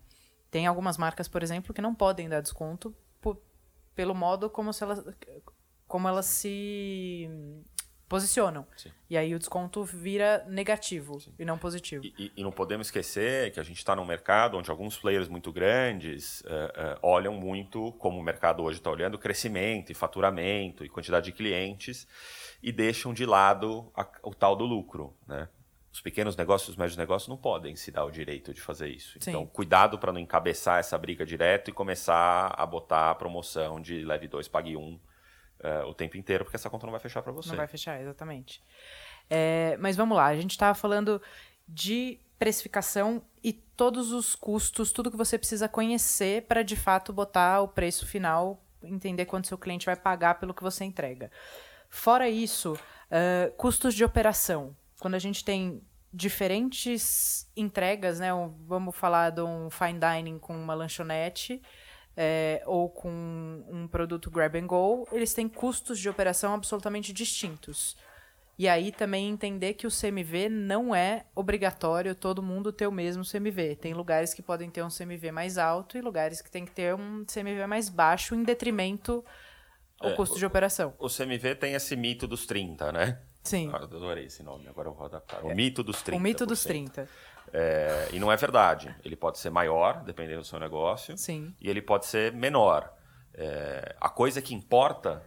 Tem 0.55 0.69
algumas 0.69 0.97
marcas, 0.97 1.27
por 1.27 1.43
exemplo, 1.43 1.75
que 1.75 1.83
não 1.83 1.93
podem 1.93 2.29
dar 2.29 2.41
desconto 2.41 2.95
por, 3.21 3.43
pelo 3.93 4.15
modo 4.15 4.49
como, 4.49 4.73
se 4.73 4.85
elas, 4.85 5.05
como 5.85 6.06
elas 6.06 6.27
se 6.27 7.29
posicionam. 8.09 8.65
Sim. 8.77 8.93
E 9.11 9.17
aí 9.17 9.35
o 9.35 9.39
desconto 9.41 9.83
vira 9.83 10.45
negativo 10.49 11.19
Sim. 11.19 11.35
e 11.41 11.45
não 11.45 11.59
positivo. 11.59 12.05
E, 12.05 12.31
e, 12.37 12.45
não 12.45 12.53
podemos 12.53 12.87
esquecer 12.87 13.51
que 13.51 13.59
a 13.59 13.65
gente 13.65 13.79
está 13.79 13.97
num 13.97 14.05
mercado 14.05 14.56
onde 14.56 14.71
alguns 14.71 14.97
players 14.97 15.29
muito 15.29 15.53
grandes 15.53 16.43
uh, 16.43 16.45
uh, 16.45 16.99
olham 17.03 17.35
muito, 17.35 17.91
como 17.95 18.21
o 18.21 18.23
mercado 18.23 18.62
hoje 18.62 18.79
está 18.79 18.91
olhando, 18.91 19.19
crescimento 19.19 19.91
e 19.91 19.95
faturamento 19.95 20.85
e 20.85 20.89
quantidade 20.89 21.25
de 21.25 21.33
clientes 21.33 22.07
e 22.62 22.71
deixam 22.71 23.12
de 23.12 23.26
lado 23.26 23.90
a, 23.93 24.07
o 24.23 24.33
tal 24.33 24.55
do 24.55 24.64
lucro. 24.64 25.17
Né? 25.26 25.49
Os 25.95 26.01
pequenos 26.01 26.37
negócios, 26.37 26.71
os 26.71 26.77
médios 26.77 26.97
negócios 26.97 27.29
não 27.29 27.37
podem 27.37 27.77
se 27.77 27.93
dar 27.93 28.05
o 28.05 28.11
direito 28.11 28.53
de 28.53 28.61
fazer 28.61 28.89
isso. 28.89 29.17
Sim. 29.21 29.31
Então, 29.31 29.47
cuidado 29.47 29.97
para 29.97 30.13
não 30.13 30.19
encabeçar 30.19 30.81
essa 30.81 30.99
briga 30.99 31.25
direto 31.25 31.71
e 31.71 31.73
começar 31.73 32.53
a 32.59 32.67
botar 32.67 33.13
a 33.13 33.15
promoção 33.15 33.81
de 33.81 34.03
leve 34.03 34.27
dois, 34.27 34.49
pague 34.49 34.77
um 34.77 34.95
uh, 35.61 35.87
o 35.87 35.95
tempo 35.95 36.17
inteiro, 36.17 36.43
porque 36.43 36.57
essa 36.57 36.69
conta 36.69 36.85
não 36.85 36.91
vai 36.91 36.99
fechar 36.99 37.23
para 37.23 37.31
você. 37.31 37.51
Não 37.51 37.57
vai 37.57 37.69
fechar, 37.69 38.01
exatamente. 38.01 38.61
É, 39.31 39.77
mas 39.79 39.95
vamos 39.95 40.17
lá, 40.17 40.27
a 40.27 40.35
gente 40.35 40.51
estava 40.51 40.75
falando 40.75 41.23
de 41.69 42.19
precificação 42.41 43.23
e 43.41 43.53
todos 43.53 44.11
os 44.11 44.35
custos, 44.35 44.91
tudo 44.91 45.13
que 45.13 45.17
você 45.17 45.39
precisa 45.39 45.69
conhecer 45.69 46.43
para 46.43 46.65
de 46.65 46.75
fato 46.75 47.13
botar 47.13 47.61
o 47.61 47.69
preço 47.69 48.05
final, 48.05 48.61
entender 48.83 49.27
quanto 49.27 49.47
seu 49.47 49.57
cliente 49.57 49.87
vai 49.87 49.95
pagar 49.95 50.41
pelo 50.41 50.53
que 50.53 50.63
você 50.63 50.83
entrega. 50.85 51.31
Fora 51.89 52.29
isso, 52.29 52.73
uh, 52.73 53.53
custos 53.57 53.95
de 53.95 54.05
operação 54.05 54.75
quando 55.04 55.16
a 55.16 55.18
gente 55.18 55.44
tem 55.44 55.82
diferentes 56.11 57.46
entregas, 57.54 58.18
né? 58.18 58.30
Vamos 58.66 58.96
falar 58.96 59.28
de 59.28 59.42
um 59.42 59.68
fine 59.68 60.00
dining 60.00 60.38
com 60.38 60.56
uma 60.56 60.73
lanchonete 60.73 61.61
é, 62.16 62.62
ou 62.64 62.88
com 62.88 63.11
um 63.68 63.87
produto 63.87 64.30
grab 64.30 64.56
and 64.56 64.66
go, 64.66 65.06
eles 65.12 65.34
têm 65.34 65.46
custos 65.46 65.99
de 65.99 66.08
operação 66.08 66.54
absolutamente 66.54 67.12
distintos. 67.12 67.99
E 68.58 68.66
aí 68.66 68.90
também 68.90 69.28
entender 69.28 69.75
que 69.75 69.87
o 69.87 69.90
CMV 69.90 70.49
não 70.49 70.94
é 70.94 71.26
obrigatório 71.34 72.14
todo 72.14 72.42
mundo 72.42 72.73
ter 72.73 72.87
o 72.87 72.92
mesmo 72.92 73.25
CMV. 73.30 73.76
Tem 73.76 73.92
lugares 73.92 74.32
que 74.32 74.40
podem 74.40 74.70
ter 74.70 74.82
um 74.82 74.88
CMV 74.88 75.32
mais 75.32 75.58
alto 75.58 75.99
e 75.99 76.00
lugares 76.00 76.40
que 76.40 76.50
tem 76.50 76.64
que 76.64 76.73
ter 76.73 76.94
um 76.94 77.26
CMV 77.26 77.66
mais 77.66 77.90
baixo 77.90 78.34
em 78.34 78.42
detrimento 78.42 79.23
ao 80.00 80.12
é, 80.12 80.14
custo 80.14 80.38
de 80.38 80.46
operação. 80.46 80.94
O 80.99 81.11
CMV 81.11 81.56
tem 81.56 81.75
esse 81.75 81.94
mito 81.94 82.26
dos 82.26 82.46
30, 82.46 82.90
né? 82.90 83.18
Sim. 83.45 83.71
Ah, 83.73 83.77
adorei 83.77 84.25
esse 84.25 84.43
nome, 84.43 84.67
agora 84.67 84.89
eu 84.89 84.95
vou 84.95 85.07
adaptar. 85.07 85.45
O 85.45 85.51
é. 85.51 85.55
mito 85.55 85.83
dos 85.83 86.03
30%. 86.03 86.17
O 86.17 86.21
mito 86.21 86.47
dos 86.47 86.67
30%. 86.67 87.07
É, 87.53 88.09
e 88.13 88.19
não 88.19 88.33
é 88.33 88.37
verdade. 88.37 88.95
Ele 89.05 89.15
pode 89.15 89.39
ser 89.39 89.51
maior, 89.51 90.03
dependendo 90.03 90.41
do 90.41 90.47
seu 90.47 90.59
negócio. 90.59 91.17
Sim. 91.17 91.55
E 91.61 91.69
ele 91.69 91.83
pode 91.83 92.07
ser 92.07 92.33
menor. 92.33 92.93
É, 93.35 93.95
a 94.01 94.09
coisa 94.09 94.41
que 94.41 94.55
importa 94.55 95.23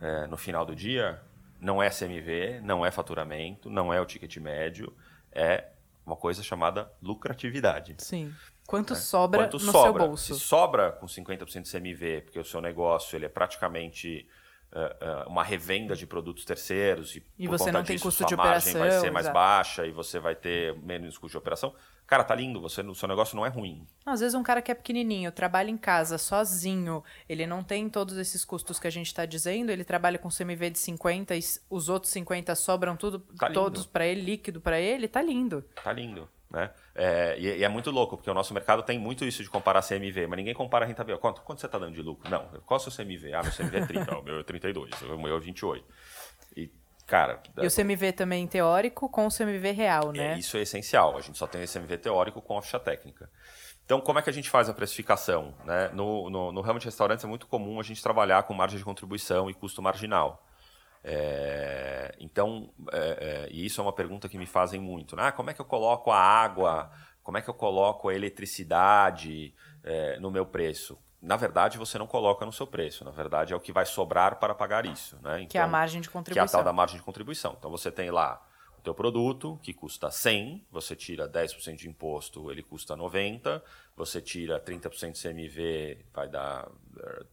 é, 0.00 0.26
no 0.26 0.36
final 0.36 0.64
do 0.64 0.76
dia 0.76 1.20
não 1.60 1.82
é 1.82 1.90
CMV, 1.90 2.60
não 2.62 2.84
é 2.84 2.90
faturamento, 2.90 3.68
não 3.68 3.92
é 3.92 4.00
o 4.00 4.06
ticket 4.06 4.36
médio, 4.36 4.94
é 5.32 5.68
uma 6.06 6.16
coisa 6.16 6.42
chamada 6.42 6.90
lucratividade. 7.02 7.96
Sim. 7.98 8.32
Quanto 8.66 8.92
né? 8.92 9.00
sobra 9.00 9.44
Quanto 9.44 9.54
no 9.54 9.72
sobra? 9.72 9.82
seu 9.82 10.08
bolso? 10.08 10.34
Se 10.34 10.40
sobra 10.40 10.92
com 10.92 11.06
50% 11.06 11.62
de 11.62 11.70
CMV, 11.70 12.20
porque 12.22 12.38
o 12.38 12.44
seu 12.44 12.60
negócio 12.60 13.16
ele 13.16 13.26
é 13.26 13.28
praticamente 13.28 14.28
uh, 14.72 15.24
uh, 15.26 15.28
uma 15.28 15.42
revenda 15.42 15.94
de 15.94 16.06
produtos 16.06 16.44
terceiros 16.44 17.16
e, 17.16 17.22
e 17.38 17.46
você 17.46 17.70
não 17.72 17.82
disso, 17.82 17.92
tem 17.92 17.98
custo 17.98 18.24
de 18.26 18.34
operação, 18.34 18.80
vai 18.80 18.90
ser 18.92 19.10
mais 19.10 19.26
exato. 19.26 19.34
baixa 19.34 19.86
e 19.86 19.90
você 19.90 20.18
vai 20.18 20.34
ter 20.34 20.76
menos 20.78 21.16
custo 21.16 21.32
de 21.32 21.38
operação. 21.38 21.74
Cara, 22.06 22.24
tá 22.24 22.34
lindo, 22.34 22.58
você, 22.58 22.80
o 22.80 22.94
seu 22.94 23.06
negócio 23.06 23.36
não 23.36 23.44
é 23.44 23.50
ruim. 23.50 23.86
Às 24.06 24.20
vezes 24.20 24.34
um 24.34 24.42
cara 24.42 24.62
que 24.62 24.72
é 24.72 24.74
pequenininho, 24.74 25.30
trabalha 25.30 25.70
em 25.70 25.76
casa, 25.76 26.16
sozinho, 26.16 27.04
ele 27.28 27.46
não 27.46 27.62
tem 27.62 27.86
todos 27.90 28.16
esses 28.16 28.46
custos 28.46 28.78
que 28.78 28.86
a 28.86 28.90
gente 28.90 29.08
está 29.08 29.26
dizendo, 29.26 29.70
ele 29.70 29.84
trabalha 29.84 30.18
com 30.18 30.30
CMV 30.30 30.70
de 30.70 30.78
50 30.78 31.36
e 31.36 31.40
os 31.68 31.90
outros 31.90 32.10
50 32.12 32.54
sobram 32.54 32.96
tudo, 32.96 33.20
tá 33.38 33.50
todos 33.50 33.84
para 33.84 34.06
ele, 34.06 34.22
líquido 34.22 34.58
para 34.58 34.80
ele, 34.80 35.06
tá 35.06 35.20
lindo. 35.20 35.62
Tá 35.84 35.92
lindo. 35.92 36.26
Né? 36.50 36.70
É, 37.00 37.38
e, 37.38 37.58
e, 37.58 37.64
é 37.64 37.68
muito 37.68 37.92
louco, 37.92 38.16
porque 38.16 38.28
o 38.28 38.34
nosso 38.34 38.52
mercado 38.52 38.82
tem 38.82 38.98
muito 38.98 39.24
isso 39.24 39.40
de 39.40 39.48
comparar 39.48 39.86
CMV, 39.86 40.26
mas 40.26 40.36
ninguém 40.36 40.52
compara 40.52 40.84
a 40.84 40.88
rentabilidade. 40.88 41.20
Quanto, 41.20 41.42
quanto 41.42 41.60
você 41.60 41.66
está 41.66 41.78
dando 41.78 41.94
de 41.94 42.02
lucro? 42.02 42.28
Não, 42.28 42.44
qual 42.66 42.76
é 42.76 42.82
o 42.82 42.90
seu 42.90 42.92
CMV? 42.92 43.32
Ah, 43.34 43.42
meu 43.42 43.52
CMV 43.52 43.76
é 43.76 43.86
30, 43.86 44.18
o 44.18 44.22
meu 44.22 44.40
é 44.40 44.42
32, 44.42 45.02
o 45.02 45.16
meu 45.16 45.36
é 45.36 45.40
28. 45.40 45.84
E, 46.56 46.72
cara... 47.06 47.40
E 47.56 47.64
o 47.64 47.70
CMV 47.70 48.12
também 48.14 48.48
teórico 48.48 49.08
com 49.08 49.28
o 49.28 49.30
CMV 49.30 49.70
real, 49.70 50.10
né? 50.10 50.34
É, 50.34 50.38
isso 50.38 50.56
é 50.56 50.62
essencial, 50.62 51.16
a 51.16 51.20
gente 51.20 51.38
só 51.38 51.46
tem 51.46 51.62
esse 51.62 51.78
CMV 51.78 51.98
teórico 51.98 52.42
com 52.42 52.58
a 52.58 52.62
ficha 52.62 52.80
técnica. 52.80 53.30
Então, 53.84 54.00
como 54.00 54.18
é 54.18 54.22
que 54.22 54.28
a 54.28 54.32
gente 54.32 54.50
faz 54.50 54.68
a 54.68 54.74
precificação? 54.74 55.54
Né? 55.64 55.90
No, 55.94 56.28
no, 56.28 56.50
no 56.50 56.60
ramo 56.60 56.80
de 56.80 56.86
restaurantes 56.86 57.24
é 57.24 57.28
muito 57.28 57.46
comum 57.46 57.78
a 57.78 57.82
gente 57.84 58.02
trabalhar 58.02 58.42
com 58.42 58.52
margem 58.52 58.76
de 58.76 58.84
contribuição 58.84 59.48
e 59.48 59.54
custo 59.54 59.80
marginal. 59.80 60.44
É, 61.02 62.14
então, 62.18 62.70
é, 62.92 62.98
é, 62.98 63.48
e 63.50 63.64
isso 63.64 63.80
é 63.80 63.84
uma 63.84 63.92
pergunta 63.92 64.28
que 64.28 64.38
me 64.38 64.46
fazem 64.46 64.80
muito. 64.80 65.16
Né? 65.16 65.24
Ah, 65.28 65.32
como 65.32 65.50
é 65.50 65.54
que 65.54 65.60
eu 65.60 65.64
coloco 65.64 66.10
a 66.10 66.18
água, 66.18 66.90
como 67.22 67.38
é 67.38 67.42
que 67.42 67.48
eu 67.48 67.54
coloco 67.54 68.08
a 68.08 68.14
eletricidade 68.14 69.54
é, 69.82 70.18
no 70.18 70.30
meu 70.30 70.46
preço? 70.46 70.98
Na 71.20 71.36
verdade, 71.36 71.78
você 71.78 71.98
não 71.98 72.06
coloca 72.06 72.46
no 72.46 72.52
seu 72.52 72.66
preço. 72.66 73.04
Na 73.04 73.10
verdade, 73.10 73.52
é 73.52 73.56
o 73.56 73.60
que 73.60 73.72
vai 73.72 73.84
sobrar 73.84 74.36
para 74.36 74.54
pagar 74.54 74.86
isso. 74.86 75.16
Né? 75.16 75.38
Então, 75.40 75.48
que 75.48 75.58
é 75.58 75.60
a 75.60 75.64
então, 75.64 75.72
margem 75.72 76.00
de 76.00 76.08
contribuição. 76.08 76.46
Que 76.46 76.56
é 76.56 76.58
a 76.58 76.58
tal 76.58 76.64
da 76.64 76.72
margem 76.72 76.96
de 76.96 77.02
contribuição. 77.02 77.56
Então, 77.58 77.70
você 77.70 77.90
tem 77.90 78.10
lá 78.10 78.44
o 78.78 78.80
teu 78.80 78.94
produto, 78.94 79.58
que 79.62 79.74
custa 79.74 80.10
100, 80.10 80.64
você 80.70 80.94
tira 80.94 81.28
10% 81.28 81.76
de 81.76 81.88
imposto, 81.88 82.50
ele 82.50 82.62
custa 82.62 82.94
90, 82.94 83.62
você 83.96 84.20
tira 84.20 84.60
30% 84.60 85.12
de 85.12 85.20
CMV, 85.20 86.06
vai 86.14 86.28
dar 86.28 86.68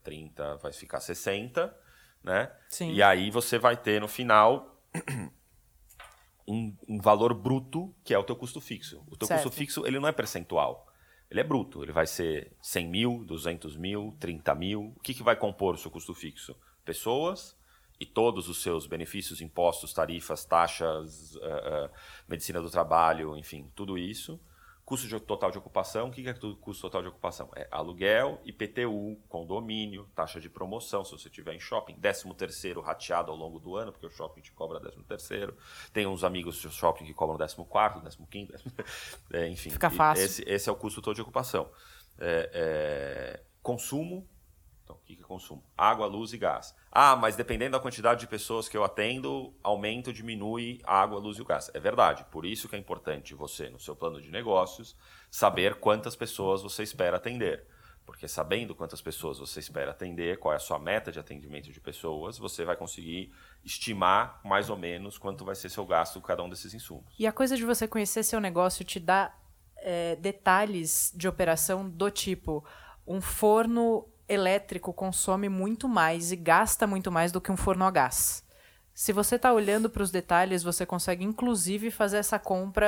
30, 0.04 0.44
eh, 0.44 0.58
vai 0.58 0.74
ficar 0.74 1.00
60, 1.00 1.85
né? 2.25 2.51
Sim. 2.67 2.91
E 2.91 3.03
aí 3.03 3.29
você 3.29 3.60
vai 3.60 3.77
ter 3.77 4.01
no 4.01 4.08
final 4.08 4.82
um, 6.48 6.75
um, 6.89 7.00
valor 7.00 7.34
bruto 7.34 7.94
que 8.03 8.13
é 8.13 8.17
o 8.17 8.24
teu 8.24 8.36
custo 8.36 8.60
fixo. 8.60 9.03
O 9.08 9.15
teu 9.15 9.27
certo. 9.27 9.44
custo 9.44 9.58
fixo 9.58 9.86
ele 9.86 10.00
não 10.00 10.10
é 10.10 10.12
percentual, 10.12 10.88
ele 11.29 11.39
é 11.39 11.44
bruto. 11.44 11.84
Ele 11.84 11.91
vai 11.91 12.08
ser 12.08 12.51
100 12.62 12.88
mil, 12.88 13.24
200 13.25 13.77
mil, 13.77 14.17
30 14.20 14.55
mil. 14.55 14.94
O 14.98 15.00
que, 15.01 15.13
que 15.13 15.24
vai 15.24 15.36
compor 15.36 15.75
o 15.75 15.77
seu 15.77 15.91
custo 15.91 16.13
fixo? 16.15 16.55
Pessoas 16.84 17.55
e 18.00 18.05
todos 18.05 18.50
os 18.50 18.62
seus 18.62 18.88
benefícios, 18.88 19.39
impostos, 19.39 19.94
tarifas, 19.94 20.44
taxas, 20.44 21.36
uh, 21.36 21.86
uh, 21.86 21.89
medicina 22.27 22.60
do 22.60 22.70
trabalho, 22.70 23.38
enfim, 23.38 23.72
tudo 23.74 23.98
isso 23.98 24.41
Custo 24.86 25.08
de, 25.08 25.20
total 25.20 25.50
de 25.50 25.58
ocupação, 25.58 26.10
o 26.10 26.12
que 26.12 26.30
é 26.30 26.34
custo 26.62 26.84
total 26.84 27.01
de 27.01 27.08
ocupação? 27.08 27.50
É 27.56 27.68
aluguel, 27.72 28.39
IPTU, 28.46 29.18
condomínio, 29.27 30.08
taxa 30.13 30.39
de 30.39 30.48
promoção, 30.48 31.04
se 31.04 31.12
você 31.12 31.27
tiver 31.27 31.56
em 31.56 31.60
shopping, 31.60 31.96
13 31.96 32.32
terceiro 32.36 32.82
rateado 32.82 33.32
ao 33.32 33.38
longo 33.38 33.60
do 33.60 33.75
ano, 33.75 33.92
porque 33.92 34.06
o 34.06 34.12
shopping 34.12 34.42
te 34.42 34.51
cobra 34.51 34.80
13 34.80 35.04
terceiro. 35.04 35.58
Tem 35.92 36.06
uns 36.06 36.24
amigos 36.24 36.62
do 36.62 36.70
shopping 36.70 37.04
que 37.04 37.15
cobram 37.15 37.36
14 37.36 37.68
quarto, 37.68 38.00
15 38.00 38.18
quinto, 38.30 38.54
é, 39.34 39.50
enfim. 39.50 39.72
Fica 39.72 39.89
fácil. 39.89 40.24
Esse, 40.24 40.44
esse, 40.48 40.70
é 40.70 40.72
o 40.72 40.75
custo 40.75 41.01
total 41.01 41.15
de 41.15 41.22
ocupação. 41.22 41.68
É, 42.20 42.51
é, 42.54 43.44
consumo, 43.63 44.30
então, 44.86 44.96
o 44.96 45.00
que 45.00 45.20
é 45.20 45.25
consumo? 45.25 45.63
Água, 45.75 46.06
luz 46.06 46.32
e 46.32 46.38
gás. 46.38 46.75
Ah, 46.92 47.15
mas 47.15 47.36
dependendo 47.36 47.72
da 47.72 47.80
quantidade 47.80 48.20
de 48.20 48.27
pessoas 48.27 48.70
que 48.70 48.77
eu 48.77 48.84
atendo, 48.84 49.51
aumenta 49.63 50.12
ou 50.12 50.13
diminui 50.13 50.80
a 50.84 51.01
água, 51.01 51.20
luz 51.20 51.39
e 51.39 51.42
o 51.42 51.46
gás. 51.46 51.72
É 51.74 51.80
verdade. 51.80 52.24
Por 52.32 52.46
isso 52.46 52.70
que 52.70 52.75
é 52.75 52.80
importante 52.80 53.34
você, 53.34 53.68
no 53.68 53.80
seu 53.80 53.96
plano 53.96 54.22
de 54.22 54.30
negócios, 54.30 54.96
saber 55.30 55.75
quantas 55.75 56.15
pessoas 56.15 56.62
você 56.62 56.84
espera 56.84 57.18
atender. 57.18 57.65
Porque 58.06 58.27
sabendo 58.27 58.75
quantas 58.75 59.01
pessoas 59.01 59.39
você 59.39 59.60
espera 59.60 59.89
atender, 59.89 60.38
qual 60.38 60.54
é 60.54 60.58
a 60.58 60.60
sua 60.60 60.77
meta 60.77 61.12
de 61.12 61.20
atendimento 61.20 61.72
de 61.72 61.82
pessoas, 61.82 62.38
você 62.38 62.63
vai 62.63 62.75
conseguir 62.75 63.34
estimar 63.63 64.39
mais 64.46 64.70
ou 64.70 64.77
menos 64.77 65.18
quanto 65.18 65.44
vai 65.44 65.56
ser 65.56 65.70
seu 65.70 65.84
gasto 65.84 66.22
com 66.22 66.27
cada 66.27 66.44
um 66.44 66.50
desses 66.50 66.75
insumos. 66.75 67.12
E 67.18 67.25
a 67.25 67.32
coisa 67.32 67.58
de 67.58 67.65
você 67.65 67.88
conhecer 67.88 68.22
seu 68.22 68.39
negócio 68.39 68.86
te 68.86 69.00
dá 69.00 69.36
é, 69.77 70.15
detalhes 70.18 71.12
de 71.15 71.27
operação 71.27 71.89
do 71.89 72.12
tipo 72.12 72.63
um 73.08 73.20
forno 73.20 74.08
elétrico 74.27 74.94
consome 74.94 75.50
muito 75.50 75.88
mais 75.88 76.32
e 76.32 76.36
gasta 76.36 76.88
muito 76.88 77.12
mais 77.12 77.32
do 77.32 77.41
que 77.41 77.51
um 77.51 77.58
forno 77.58 77.86
a 77.86 77.91
gás. 77.91 78.44
Se 78.94 79.12
você 79.12 79.36
está 79.36 79.51
olhando 79.51 79.89
para 79.89 80.01
os 80.01 80.10
detalhes, 80.10 80.63
você 80.63 80.86
consegue 80.86 81.25
inclusive 81.25 81.91
fazer 81.91 82.15
essa 82.15 82.39
compra 82.39 82.88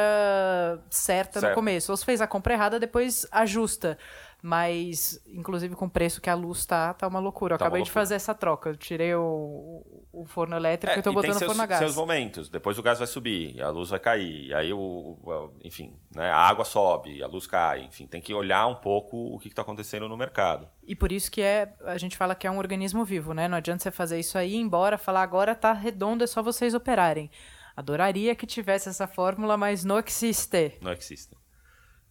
certa 0.90 1.42
certo. 1.42 1.50
no 1.50 1.56
começo. 1.56 1.92
Ou 1.92 1.98
se 1.98 2.06
fez 2.06 2.22
a 2.22 2.28
compra 2.28 2.54
errada, 2.54 2.80
depois 2.80 3.28
ajusta. 3.30 3.98
Mas, 4.42 5.20
inclusive, 5.28 5.76
com 5.76 5.86
o 5.86 5.90
preço 5.90 6.22
que 6.22 6.30
a 6.30 6.36
luz 6.36 6.66
tá, 6.66 6.94
tá 6.94 7.08
uma 7.08 7.20
loucura. 7.20 7.56
Eu 7.56 7.58
tá 7.58 7.66
acabei 7.66 7.82
de 7.82 7.92
fazer 7.92 8.16
essa 8.16 8.36
troca. 8.36 8.70
Eu 8.70 8.78
tirei 8.78 9.14
o, 9.16 9.84
o 10.14 10.26
forno 10.26 10.56
elétrico 10.56 10.96
é, 10.96 11.00
e 11.00 11.02
tô 11.02 11.12
botando 11.12 11.36
o 11.36 11.46
forno 11.46 11.64
a 11.64 11.66
gás. 11.66 11.80
seus 11.80 11.96
momentos. 11.96 12.48
Depois 12.48 12.78
o 12.78 12.84
gás 12.84 13.00
vai 13.00 13.08
subir, 13.08 13.60
a 13.62 13.70
luz 13.70 13.90
vai 13.90 14.00
cair. 14.00 14.54
Aí, 14.54 14.72
o, 14.72 14.78
o 14.78 15.52
enfim, 15.64 15.96
né, 16.14 16.30
a 16.30 16.38
água 16.38 16.64
sobe, 16.64 17.24
a 17.24 17.28
luz 17.28 17.48
cai. 17.48 17.82
Enfim, 17.86 18.06
tem 18.06 18.22
que 18.22 18.34
olhar 18.34 18.68
um 18.68 18.76
pouco 18.76 19.18
o 19.36 19.40
que 19.40 19.48
está 19.48 19.64
acontecendo 19.64 20.08
no 20.08 20.16
mercado. 20.16 20.68
E 20.86 20.96
por 20.96 21.12
isso 21.12 21.32
que 21.32 21.42
é, 21.42 21.74
a 21.86 21.98
gente 21.98 22.16
fala 22.16 22.36
que 22.36 22.46
é 22.46 22.52
um 22.52 22.60
organismo 22.60 23.04
vivo, 23.04 23.34
né? 23.34 23.48
Não 23.48 23.58
adianta 23.58 23.84
você 23.84 23.92
fazer 23.92 24.20
isso 24.20 24.38
aí, 24.38 24.56
embora, 24.56 24.98
falar 24.98 25.24
agora 25.24 25.56
tá 25.56 25.74
redondo, 25.74 26.24
é 26.24 26.28
só 26.28 26.44
vocês 26.44 26.74
operarem. 26.74 27.30
Adoraria 27.76 28.36
que 28.36 28.48
tivesse 28.48 28.90
essa 28.90 29.06
fórmula, 29.06 29.56
mas 29.56 29.84
não 29.84 30.00
existe. 30.00 30.78
Não 30.82 30.92
existe. 30.92 31.37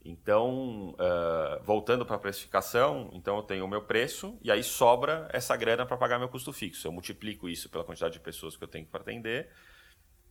Então, 0.08 0.90
uh, 0.90 1.62
voltando 1.64 2.06
para 2.06 2.16
a 2.16 2.18
precificação, 2.18 3.10
então 3.12 3.36
eu 3.36 3.42
tenho 3.42 3.64
o 3.64 3.68
meu 3.68 3.82
preço 3.82 4.38
e 4.40 4.50
aí 4.50 4.62
sobra 4.62 5.28
essa 5.32 5.56
grana 5.56 5.84
para 5.84 5.96
pagar 5.96 6.18
meu 6.18 6.28
custo 6.28 6.52
fixo. 6.52 6.86
Eu 6.86 6.92
multiplico 6.92 7.48
isso 7.48 7.68
pela 7.68 7.82
quantidade 7.82 8.14
de 8.14 8.20
pessoas 8.20 8.56
que 8.56 8.62
eu 8.62 8.68
tenho 8.68 8.86
para 8.86 9.00
atender 9.00 9.50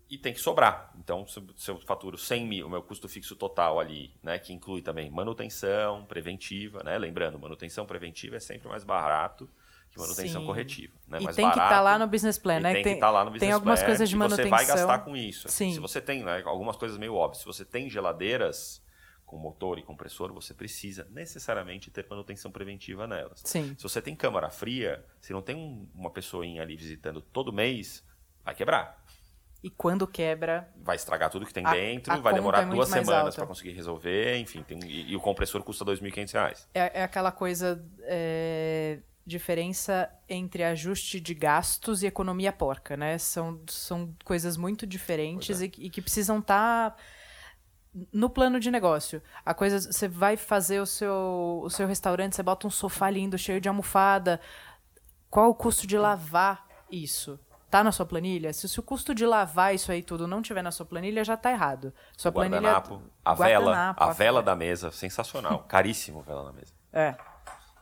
e 0.10 0.18
tem 0.18 0.34
que 0.34 0.40
sobrar. 0.40 0.94
Então, 0.98 1.26
se 1.28 1.70
eu 1.70 1.80
faturo 1.82 2.18
100 2.18 2.46
mil, 2.46 2.68
o 2.68 2.70
meu 2.70 2.82
custo 2.82 3.10
fixo 3.10 3.36
total 3.36 3.80
ali, 3.80 4.14
né, 4.24 4.38
que 4.40 4.54
inclui 4.54 4.82
também 4.82 5.10
manutenção 5.10 6.06
preventiva, 6.06 6.84
né? 6.84 6.98
Lembrando, 6.98 7.40
manutenção 7.40 7.86
preventiva 7.86 8.38
é 8.38 8.40
sempre 8.40 8.70
mais 8.70 8.84
barato 8.84 9.50
que 9.92 10.00
manutenção 10.00 10.42
Sim. 10.42 10.48
corretiva. 10.48 10.94
Né? 11.08 11.20
E 11.22 11.24
mais 11.24 11.36
tem 11.36 11.46
tá 11.46 11.50
barato, 11.50 11.60
que 11.60 11.74
estar 11.74 11.78
tá 11.78 11.82
lá 11.82 12.00
no 12.00 12.08
business 12.08 12.38
plan, 12.38 12.60
né? 12.60 12.74
Tem, 12.74 12.84
que 12.84 12.90
estar 12.90 13.08
tá 13.08 13.12
lá 13.12 13.20
no 13.24 13.32
business 13.32 13.48
tem 13.48 13.52
algumas 13.52 13.80
plan, 13.80 13.88
coisas 13.88 14.10
de 14.10 14.16
manutenção. 14.16 14.46
Você 14.46 14.50
vai 14.50 14.66
gastar 14.66 15.00
com 15.00 15.16
isso. 15.16 15.48
Sim. 15.48 15.72
Se 15.74 15.80
você 15.80 16.02
tem 16.02 16.24
né, 16.24 16.44
algumas 16.46 16.76
coisas 16.76 16.98
meio 16.98 17.16
óbvias, 17.16 17.40
se 17.40 17.46
você 17.46 17.64
tem 17.64 17.90
geladeiras 17.90 18.85
com 19.36 19.40
motor 19.40 19.78
e 19.78 19.84
compressor, 19.84 20.32
você 20.32 20.54
precisa 20.54 21.06
necessariamente 21.12 21.92
ter 21.92 22.08
manutenção 22.10 22.50
preventiva 22.50 23.06
nelas. 23.06 23.42
Sim. 23.44 23.76
Se 23.78 23.84
você 23.84 24.02
tem 24.02 24.16
câmara 24.16 24.50
fria, 24.50 25.04
se 25.20 25.34
não 25.34 25.42
tem 25.42 25.56
um, 25.58 25.90
uma 25.94 26.10
pessoinha 26.10 26.62
ali 26.62 26.78
visitando 26.78 27.20
todo 27.20 27.52
mês, 27.52 28.02
vai 28.46 28.56
quebrar. 28.56 29.04
E 29.62 29.70
quando 29.70 30.08
quebra. 30.08 30.72
Vai 30.78 30.96
estragar 30.96 31.30
tudo 31.30 31.46
que 31.46 31.54
tem 31.54 31.66
a, 31.66 31.72
dentro, 31.74 32.14
a 32.14 32.18
vai 32.18 32.34
demorar 32.34 32.62
é 32.62 32.66
duas 32.66 32.88
semanas 32.88 33.36
para 33.36 33.46
conseguir 33.46 33.72
resolver, 33.72 34.38
enfim, 34.38 34.64
tem, 34.64 34.80
e, 34.86 35.12
e, 35.12 35.16
o 35.16 35.20
compressor 35.20 35.62
custa 35.64 35.84
R$ 35.84 35.92
2.500. 35.92 36.68
É, 36.74 37.02
é 37.02 37.04
aquela 37.04 37.32
coisa. 37.32 37.84
É, 38.04 39.00
diferença 39.28 40.08
entre 40.30 40.64
ajuste 40.64 41.20
de 41.20 41.34
gastos 41.34 42.04
e 42.04 42.06
economia 42.06 42.54
porca, 42.54 42.96
né? 42.96 43.18
São, 43.18 43.60
são 43.68 44.16
coisas 44.24 44.56
muito 44.56 44.86
diferentes 44.86 45.62
é. 45.62 45.66
e, 45.66 45.72
e, 45.80 45.90
que 45.90 46.02
precisam 46.02 46.40
estar. 46.40 46.92
Tá 46.92 46.98
no 48.12 48.30
plano 48.30 48.60
de 48.60 48.70
negócio. 48.70 49.22
A 49.46 49.54
coisa, 49.54 49.80
você 49.80 50.08
vai 50.08 50.36
fazer 50.36 50.80
o 50.80 50.86
seu, 50.86 51.62
o 51.64 51.70
seu 51.70 51.88
restaurante, 51.88 52.36
você 52.36 52.44
bota 52.44 52.68
um 52.68 52.70
sofá 52.70 53.10
lindo, 53.10 53.38
cheio 53.38 53.62
de 53.62 53.70
almofada. 53.70 54.40
Qual 55.30 55.50
o 55.50 55.56
custo 55.56 55.88
de 55.88 55.98
lavar 55.98 56.66
isso? 56.92 57.40
Tá 57.70 57.84
na 57.84 57.92
sua 57.92 58.06
planilha? 58.06 58.54
Se, 58.54 58.70
se 58.70 58.80
o 58.80 58.84
custo 58.84 59.14
de 59.14 59.26
lavar 59.26 59.74
isso 59.74 59.92
aí 59.92 60.04
tudo 60.04 60.28
não 60.28 60.42
tiver 60.42 60.62
na 60.62 60.72
sua 60.72 60.86
planilha, 60.86 61.24
já 61.24 61.36
tá 61.36 61.52
errado. 61.52 61.94
Sua 62.18 62.32
planilha. 62.32 62.84
A 63.24 63.34
vela, 63.34 63.96
a 63.98 64.12
vela 64.12 64.44
da 64.44 64.56
mesa, 64.56 64.92
sensacional. 64.92 65.66
Caríssimo 65.68 66.22
vela 66.22 66.44
na 66.44 66.54
mesa. 66.54 66.74
É. 66.94 67.16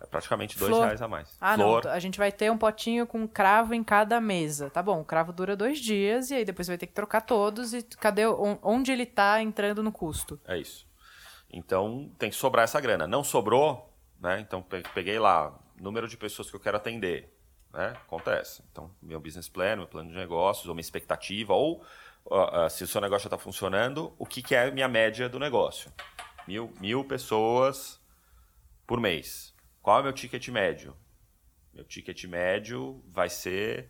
É 0.04 0.06
praticamente 0.06 0.60
dois 0.60 0.70
Flor. 0.70 0.84
reais 0.84 1.02
a 1.02 1.08
mais. 1.08 1.38
Ah, 1.40 1.56
Flor. 1.56 1.86
não. 1.86 1.92
A 1.92 2.00
gente 2.00 2.18
vai 2.18 2.30
ter 2.30 2.52
um 2.52 2.58
potinho 2.58 3.08
com 3.08 3.26
cravo 3.26 3.74
em 3.74 3.84
cada 3.84 4.20
mesa. 4.20 4.70
Tá 4.70 4.84
bom, 4.84 5.00
o 5.00 5.06
cravo 5.06 5.32
dura 5.32 5.56
dois 5.56 5.80
dias 5.80 6.30
e 6.30 6.36
aí 6.36 6.46
depois 6.46 6.68
vai 6.68 6.78
ter 6.78 6.88
que 6.88 6.94
trocar 6.94 7.22
todos. 7.22 7.74
E 7.74 7.82
cadê 7.84 8.28
onde 8.28 8.92
ele 8.92 9.06
tá 9.06 9.42
entrando 9.42 9.82
no 9.82 9.94
custo? 9.94 10.40
É 10.46 10.58
isso. 10.58 10.86
Então 11.50 12.12
tem 12.20 12.30
que 12.30 12.36
sobrar 12.36 12.66
essa 12.66 12.82
grana. 12.82 13.08
Não 13.08 13.24
sobrou, 13.24 13.90
né? 14.20 14.42
Então 14.42 14.62
peguei 14.94 15.18
lá 15.18 15.58
número 15.80 16.08
de 16.08 16.18
pessoas 16.18 16.50
que 16.50 16.56
eu 16.56 16.60
quero 16.60 16.76
atender. 16.76 17.34
Né? 17.72 17.94
Acontece. 18.06 18.62
Então, 18.72 18.92
meu 19.02 19.20
business 19.20 19.50
plan, 19.50 19.78
meu 19.78 19.88
plano 19.88 20.10
de 20.10 20.16
negócios, 20.16 20.68
ou 20.68 20.76
minha 20.76 20.82
expectativa, 20.82 21.54
ou 21.54 21.84
uh, 22.26 22.70
se 22.70 22.84
o 22.84 22.88
seu 22.88 23.02
negócio 23.02 23.24
já 23.24 23.36
está 23.36 23.38
funcionando, 23.38 24.14
o 24.20 24.26
que, 24.26 24.44
que 24.44 24.54
é 24.54 24.68
a 24.68 24.72
minha 24.72 24.88
média 24.88 25.28
do 25.28 25.40
negócio? 25.40 25.92
Mil, 26.48 26.72
mil 26.80 27.04
pessoas 27.04 28.00
por 28.86 29.00
mês. 29.00 29.53
Qual 29.84 29.98
é 29.98 30.00
o 30.00 30.04
meu 30.06 30.13
ticket 30.13 30.48
médio? 30.48 30.96
Meu 31.74 31.84
ticket 31.84 32.24
médio 32.24 33.04
vai 33.06 33.30
ser 33.30 33.90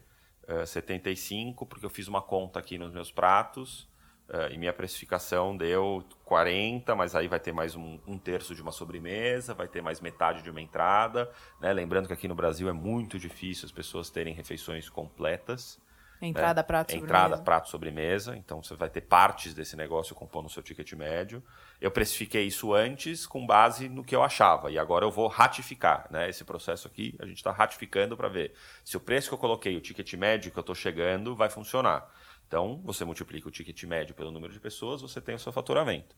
uh, 0.50 0.65
75, 0.65 1.67
porque 1.67 1.85
eu 1.85 1.89
fiz 1.89 2.07
uma 2.07 2.19
conta 2.19 2.59
aqui 2.59 2.79
nos 2.79 2.91
meus 2.91 3.12
pratos 3.12 3.83
uh, 4.27 4.51
e 4.51 4.57
minha 4.57 4.73
precificação 4.73 5.55
deu 5.55 6.03
40, 6.25 6.95
mas 6.95 7.13
aí 7.13 7.27
vai 7.27 7.39
ter 7.39 7.51
mais 7.51 7.75
um, 7.75 8.00
um, 8.07 8.17
terço 8.17 8.55
de 8.55 8.62
uma 8.63 8.71
sobremesa, 8.71 9.53
vai 9.53 9.67
ter 9.67 9.83
mais 9.83 10.01
metade 10.01 10.41
de 10.41 10.50
uma 10.50 10.59
entrada. 10.59 11.31
Né? 11.62 11.71
Lembrando 11.71 12.07
que 12.07 12.13
aqui 12.13 12.27
no 12.27 12.33
Brasil 12.33 12.67
é 12.67 12.73
muito 12.73 13.19
difícil 13.19 13.67
as 13.67 13.71
pessoas 13.71 14.09
terem 14.09 14.33
refeições 14.33 14.89
completas. 14.89 15.79
Entrada, 16.27 16.61
né? 16.61 16.67
prato, 16.67 16.95
Entrada, 16.95 17.23
sobremesa. 17.23 17.43
prato, 17.43 17.69
sobremesa. 17.69 18.37
Então 18.37 18.63
você 18.63 18.75
vai 18.75 18.89
ter 18.89 19.01
partes 19.01 19.53
desse 19.53 19.75
negócio 19.75 20.15
compondo 20.15 20.45
o 20.45 20.49
seu 20.49 20.63
ticket 20.63 20.93
médio. 20.93 21.43
Eu 21.79 21.91
precifiquei 21.91 22.43
isso 22.43 22.73
antes 22.73 23.25
com 23.25 23.45
base 23.45 23.89
no 23.89 24.03
que 24.03 24.15
eu 24.15 24.23
achava. 24.23 24.71
E 24.71 24.79
agora 24.79 25.05
eu 25.05 25.11
vou 25.11 25.27
ratificar. 25.27 26.07
Né? 26.09 26.29
Esse 26.29 26.43
processo 26.43 26.87
aqui, 26.87 27.15
a 27.19 27.25
gente 27.25 27.37
está 27.37 27.51
ratificando 27.51 28.15
para 28.15 28.29
ver 28.29 28.53
se 28.83 28.95
o 28.95 28.99
preço 28.99 29.29
que 29.29 29.33
eu 29.33 29.39
coloquei, 29.39 29.75
o 29.75 29.81
ticket 29.81 30.13
médio 30.13 30.51
que 30.51 30.57
eu 30.57 30.61
estou 30.61 30.75
chegando, 30.75 31.35
vai 31.35 31.49
funcionar. 31.49 32.09
Então, 32.47 32.79
você 32.83 33.03
multiplica 33.03 33.47
o 33.47 33.51
ticket 33.51 33.83
médio 33.85 34.13
pelo 34.13 34.29
número 34.29 34.53
de 34.53 34.59
pessoas, 34.59 35.01
você 35.01 35.19
tem 35.19 35.33
o 35.33 35.39
seu 35.39 35.51
faturamento. 35.51 36.15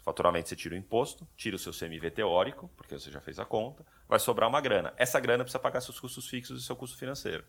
O 0.00 0.02
faturamento 0.02 0.48
você 0.48 0.56
tira 0.56 0.74
o 0.74 0.78
imposto, 0.78 1.28
tira 1.36 1.54
o 1.54 1.58
seu 1.58 1.72
CMV 1.72 2.10
teórico, 2.10 2.68
porque 2.76 2.98
você 2.98 3.08
já 3.10 3.20
fez 3.20 3.38
a 3.38 3.44
conta, 3.44 3.86
vai 4.08 4.18
sobrar 4.18 4.48
uma 4.48 4.60
grana. 4.60 4.92
Essa 4.96 5.20
grana 5.20 5.44
precisa 5.44 5.60
pagar 5.60 5.80
seus 5.80 6.00
custos 6.00 6.26
fixos 6.26 6.60
e 6.60 6.66
seu 6.66 6.74
custo 6.74 6.98
financeiro. 6.98 7.44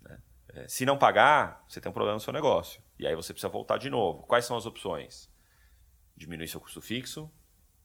Né? 0.00 0.18
É, 0.54 0.68
se 0.68 0.84
não 0.84 0.98
pagar, 0.98 1.64
você 1.66 1.80
tem 1.80 1.90
um 1.90 1.92
problema 1.92 2.14
no 2.14 2.20
seu 2.20 2.32
negócio. 2.32 2.82
E 2.98 3.06
aí 3.06 3.14
você 3.14 3.32
precisa 3.32 3.48
voltar 3.48 3.78
de 3.78 3.88
novo. 3.88 4.22
Quais 4.24 4.44
são 4.44 4.56
as 4.56 4.66
opções? 4.66 5.30
Diminuir 6.16 6.48
seu 6.48 6.60
custo 6.60 6.80
fixo, 6.80 7.30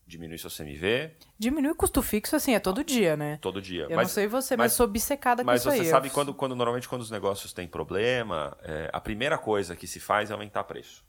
diminuir 0.06 0.38
seu 0.38 0.50
CMV. 0.50 1.16
Diminui 1.38 1.72
o 1.72 1.76
custo 1.76 2.02
fixo, 2.02 2.36
assim, 2.36 2.54
é 2.54 2.60
todo 2.60 2.84
dia, 2.84 3.16
né? 3.16 3.38
Todo 3.42 3.62
dia. 3.62 3.84
Eu 3.84 3.96
mas, 3.96 4.08
não 4.08 4.14
sei 4.14 4.28
você, 4.28 4.56
mas, 4.56 4.66
mas 4.66 4.74
sou 4.74 4.86
obcecada 4.86 5.44
com 5.44 5.54
isso 5.54 5.70
aí. 5.70 5.78
Mas 5.78 5.88
você 5.88 5.92
sabe, 5.92 6.10
quando, 6.10 6.34
quando, 6.34 6.56
normalmente 6.56 6.88
quando 6.88 7.02
os 7.02 7.12
negócios 7.12 7.54
têm 7.54 7.68
problema, 7.68 8.58
é, 8.62 8.90
a 8.92 9.00
primeira 9.00 9.38
coisa 9.38 9.76
que 9.76 9.88
se 9.88 10.00
faz 10.00 10.30
é 10.30 10.34
aumentar 10.34 10.64
preço. 10.66 11.06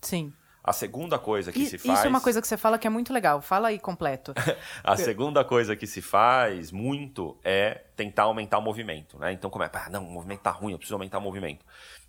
Sim. 0.00 0.32
A 0.62 0.72
segunda 0.72 1.18
coisa 1.18 1.50
que 1.50 1.62
e, 1.62 1.66
se 1.66 1.78
faz. 1.78 1.98
Isso 1.98 2.06
é 2.06 2.10
uma 2.10 2.20
coisa 2.20 2.40
que 2.40 2.48
você 2.48 2.56
fala 2.56 2.78
que 2.78 2.86
é 2.86 2.90
muito 2.90 3.12
legal. 3.12 3.40
Fala 3.40 3.68
aí 3.68 3.78
completo. 3.78 4.34
a 4.84 4.96
segunda 4.96 5.44
coisa 5.44 5.74
que 5.74 5.86
se 5.86 6.02
faz 6.02 6.70
muito 6.70 7.38
é 7.42 7.84
tentar 7.96 8.24
aumentar 8.24 8.58
o 8.58 8.62
movimento. 8.62 9.18
Né? 9.18 9.32
Então, 9.32 9.48
como 9.48 9.64
é? 9.64 9.70
Ah, 9.72 9.88
não, 9.90 10.06
o 10.06 10.10
movimento 10.10 10.40
tá 10.40 10.50
ruim, 10.50 10.72
eu 10.72 10.78
preciso 10.78 10.94
aumentar 10.94 11.18
o 11.18 11.22
movimento. 11.22 11.64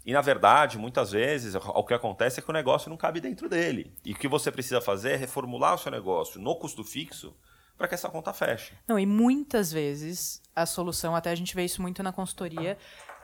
E 0.05 0.13
na 0.13 0.21
verdade, 0.21 0.77
muitas 0.77 1.11
vezes, 1.11 1.55
o 1.55 1.83
que 1.83 1.93
acontece 1.93 2.39
é 2.39 2.43
que 2.43 2.49
o 2.49 2.53
negócio 2.53 2.89
não 2.89 2.97
cabe 2.97 3.19
dentro 3.19 3.47
dele. 3.47 3.93
E 4.03 4.13
o 4.13 4.15
que 4.15 4.27
você 4.27 4.51
precisa 4.51 4.81
fazer 4.81 5.11
é 5.11 5.15
reformular 5.15 5.75
o 5.75 5.77
seu 5.77 5.91
negócio 5.91 6.41
no 6.41 6.55
custo 6.55 6.83
fixo 6.83 7.35
para 7.77 7.87
que 7.87 7.95
essa 7.95 8.09
conta 8.09 8.33
feche. 8.33 8.73
Não, 8.85 8.99
e 8.99 9.05
muitas 9.05 9.71
vezes 9.71 10.41
a 10.53 10.65
solução, 10.65 11.15
até 11.15 11.31
a 11.31 11.35
gente 11.35 11.55
vê 11.55 11.63
isso 11.63 11.81
muito 11.81 12.03
na 12.03 12.11
consultoria, 12.11 12.77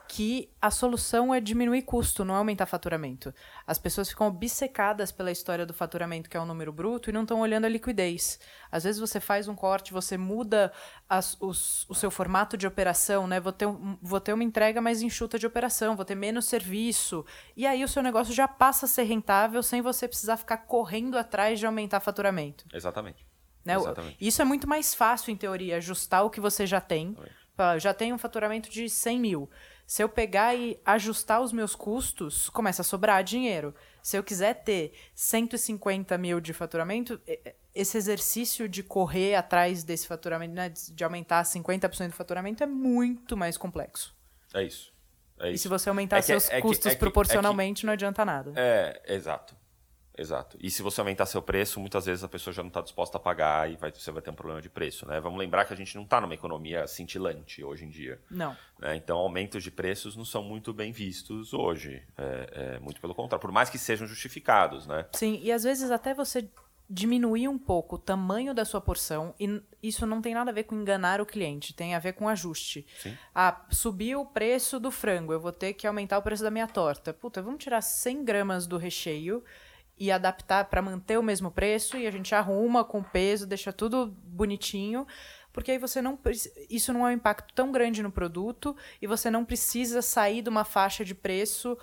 que 0.07 0.49
a 0.61 0.71
solução 0.71 1.33
é 1.33 1.39
diminuir 1.39 1.81
custo, 1.83 2.23
não 2.23 2.35
é 2.35 2.37
aumentar 2.37 2.65
faturamento. 2.65 3.33
As 3.65 3.77
pessoas 3.77 4.09
ficam 4.09 4.27
obcecadas 4.27 5.11
pela 5.11 5.31
história 5.31 5.65
do 5.65 5.73
faturamento, 5.73 6.29
que 6.29 6.37
é 6.37 6.39
o 6.39 6.45
número 6.45 6.71
bruto, 6.71 7.09
e 7.09 7.13
não 7.13 7.23
estão 7.23 7.41
olhando 7.41 7.65
a 7.65 7.69
liquidez. 7.69 8.39
Às 8.71 8.83
vezes 8.83 8.99
você 8.99 9.19
faz 9.19 9.47
um 9.47 9.55
corte, 9.55 9.93
você 9.93 10.17
muda 10.17 10.71
as, 11.09 11.37
os, 11.39 11.89
o 11.89 11.95
seu 11.95 12.09
formato 12.09 12.57
de 12.57 12.67
operação, 12.67 13.27
né? 13.27 13.39
Vou 13.39 13.51
ter, 13.51 13.67
vou 14.01 14.19
ter 14.19 14.33
uma 14.33 14.43
entrega 14.43 14.81
mais 14.81 15.01
enxuta 15.01 15.37
de 15.37 15.45
operação, 15.45 15.95
vou 15.95 16.05
ter 16.05 16.15
menos 16.15 16.45
serviço. 16.45 17.25
E 17.55 17.65
aí 17.65 17.83
o 17.83 17.87
seu 17.87 18.03
negócio 18.03 18.33
já 18.33 18.47
passa 18.47 18.85
a 18.85 18.89
ser 18.89 19.03
rentável 19.03 19.61
sem 19.61 19.81
você 19.81 20.07
precisar 20.07 20.37
ficar 20.37 20.57
correndo 20.57 21.17
atrás 21.17 21.59
de 21.59 21.65
aumentar 21.65 21.99
faturamento. 21.99 22.65
Exatamente. 22.73 23.25
Né? 23.65 23.75
Exatamente. 23.75 24.17
Isso 24.21 24.41
é 24.41 24.45
muito 24.45 24.67
mais 24.67 24.93
fácil, 24.93 25.31
em 25.31 25.35
teoria, 25.35 25.77
ajustar 25.77 26.23
o 26.23 26.29
que 26.29 26.39
você 26.39 26.67
já 26.67 26.79
tem. 26.79 27.17
Já 27.79 27.93
tem 27.93 28.13
um 28.13 28.17
faturamento 28.17 28.69
de 28.69 28.89
100 28.89 29.19
mil. 29.19 29.49
Se 29.85 30.03
eu 30.03 30.09
pegar 30.09 30.55
e 30.55 30.79
ajustar 30.83 31.41
os 31.41 31.51
meus 31.51 31.75
custos, 31.75 32.49
começa 32.49 32.81
a 32.81 32.85
sobrar 32.85 33.23
dinheiro. 33.23 33.73
Se 34.01 34.17
eu 34.17 34.23
quiser 34.23 34.55
ter 34.63 34.93
150 35.13 36.17
mil 36.17 36.39
de 36.39 36.53
faturamento, 36.53 37.21
esse 37.73 37.97
exercício 37.97 38.67
de 38.67 38.81
correr 38.81 39.35
atrás 39.35 39.83
desse 39.83 40.07
faturamento, 40.07 40.53
né, 40.53 40.69
de 40.69 41.03
aumentar 41.03 41.43
50% 41.43 42.07
do 42.07 42.13
faturamento, 42.13 42.63
é 42.63 42.67
muito 42.67 43.37
mais 43.37 43.57
complexo. 43.57 44.15
É 44.53 44.63
isso. 44.63 44.93
É 45.39 45.47
isso. 45.49 45.55
E 45.55 45.57
se 45.59 45.67
você 45.67 45.89
aumentar 45.89 46.17
é 46.17 46.21
que, 46.21 46.27
seus 46.27 46.49
é 46.49 46.61
custos 46.61 46.87
é 46.87 46.89
que, 46.91 46.97
proporcionalmente, 46.97 47.81
que, 47.81 47.85
não 47.85 47.93
adianta 47.93 48.23
nada. 48.23 48.53
É, 48.55 49.01
exato. 49.07 49.55
Exato. 50.17 50.57
E 50.61 50.69
se 50.71 50.81
você 50.81 51.01
aumentar 51.01 51.25
seu 51.25 51.41
preço, 51.41 51.79
muitas 51.79 52.05
vezes 52.05 52.23
a 52.23 52.27
pessoa 52.27 52.53
já 52.53 52.63
não 52.63 52.69
está 52.69 52.81
disposta 52.81 53.17
a 53.17 53.19
pagar 53.19 53.69
e 53.69 53.75
vai, 53.75 53.91
você 53.91 54.11
vai 54.11 54.21
ter 54.21 54.29
um 54.29 54.35
problema 54.35 54.61
de 54.61 54.69
preço. 54.69 55.05
Né? 55.07 55.19
Vamos 55.19 55.37
lembrar 55.37 55.65
que 55.65 55.73
a 55.73 55.75
gente 55.75 55.95
não 55.95 56.03
está 56.03 56.21
numa 56.21 56.33
economia 56.33 56.87
cintilante 56.87 57.63
hoje 57.63 57.85
em 57.85 57.89
dia. 57.89 58.19
Não. 58.29 58.55
Né? 58.79 58.95
Então, 58.95 59.17
aumentos 59.17 59.63
de 59.63 59.71
preços 59.71 60.15
não 60.15 60.25
são 60.25 60.43
muito 60.43 60.73
bem 60.73 60.91
vistos 60.91 61.53
hoje. 61.53 62.01
É, 62.17 62.75
é, 62.75 62.79
muito 62.79 63.01
pelo 63.01 63.13
contrário, 63.13 63.41
por 63.41 63.51
mais 63.51 63.69
que 63.69 63.77
sejam 63.77 64.07
justificados. 64.07 64.87
Né? 64.87 65.05
Sim, 65.13 65.39
e 65.43 65.51
às 65.51 65.63
vezes 65.63 65.91
até 65.91 66.13
você 66.13 66.47
diminuir 66.87 67.47
um 67.47 67.57
pouco 67.57 67.95
o 67.95 67.99
tamanho 67.99 68.53
da 68.53 68.63
sua 68.63 68.79
porção 68.79 69.33
e 69.39 69.61
isso 69.81 70.05
não 70.05 70.21
tem 70.21 70.35
nada 70.35 70.51
a 70.51 70.53
ver 70.53 70.63
com 70.63 70.75
enganar 70.75 71.19
o 71.19 71.25
cliente, 71.25 71.73
tem 71.73 71.95
a 71.95 71.99
ver 71.99 72.13
com 72.13 72.29
ajuste. 72.29 72.85
Sim. 72.99 73.17
Ah, 73.33 73.65
subiu 73.71 74.21
o 74.21 74.25
preço 74.25 74.79
do 74.79 74.91
frango, 74.91 75.33
eu 75.33 75.39
vou 75.39 75.51
ter 75.51 75.73
que 75.73 75.87
aumentar 75.87 76.19
o 76.19 76.21
preço 76.21 76.43
da 76.43 76.51
minha 76.51 76.67
torta. 76.67 77.11
Puta, 77.11 77.41
vamos 77.41 77.63
tirar 77.63 77.81
100 77.81 78.23
gramas 78.23 78.67
do 78.67 78.77
recheio 78.77 79.43
e 79.97 80.11
adaptar 80.11 80.65
para 80.65 80.81
manter 80.81 81.17
o 81.17 81.23
mesmo 81.23 81.49
preço 81.49 81.97
e 81.97 82.05
a 82.05 82.11
gente 82.11 82.35
arruma 82.35 82.83
com 82.83 83.01
peso, 83.01 83.47
deixa 83.47 83.71
tudo 83.71 84.13
bonitinho, 84.23 85.07
porque 85.53 85.71
aí 85.71 85.77
você 85.77 86.01
não 86.01 86.19
isso 86.69 86.91
não 86.91 87.07
é 87.07 87.11
um 87.11 87.13
impacto 87.13 87.53
tão 87.53 87.71
grande 87.71 88.03
no 88.03 88.11
produto 88.11 88.75
e 89.01 89.07
você 89.07 89.29
não 89.31 89.45
precisa 89.45 90.01
sair 90.01 90.41
de 90.41 90.49
uma 90.49 90.65
faixa 90.65 91.05
de 91.05 91.15
preço. 91.15 91.77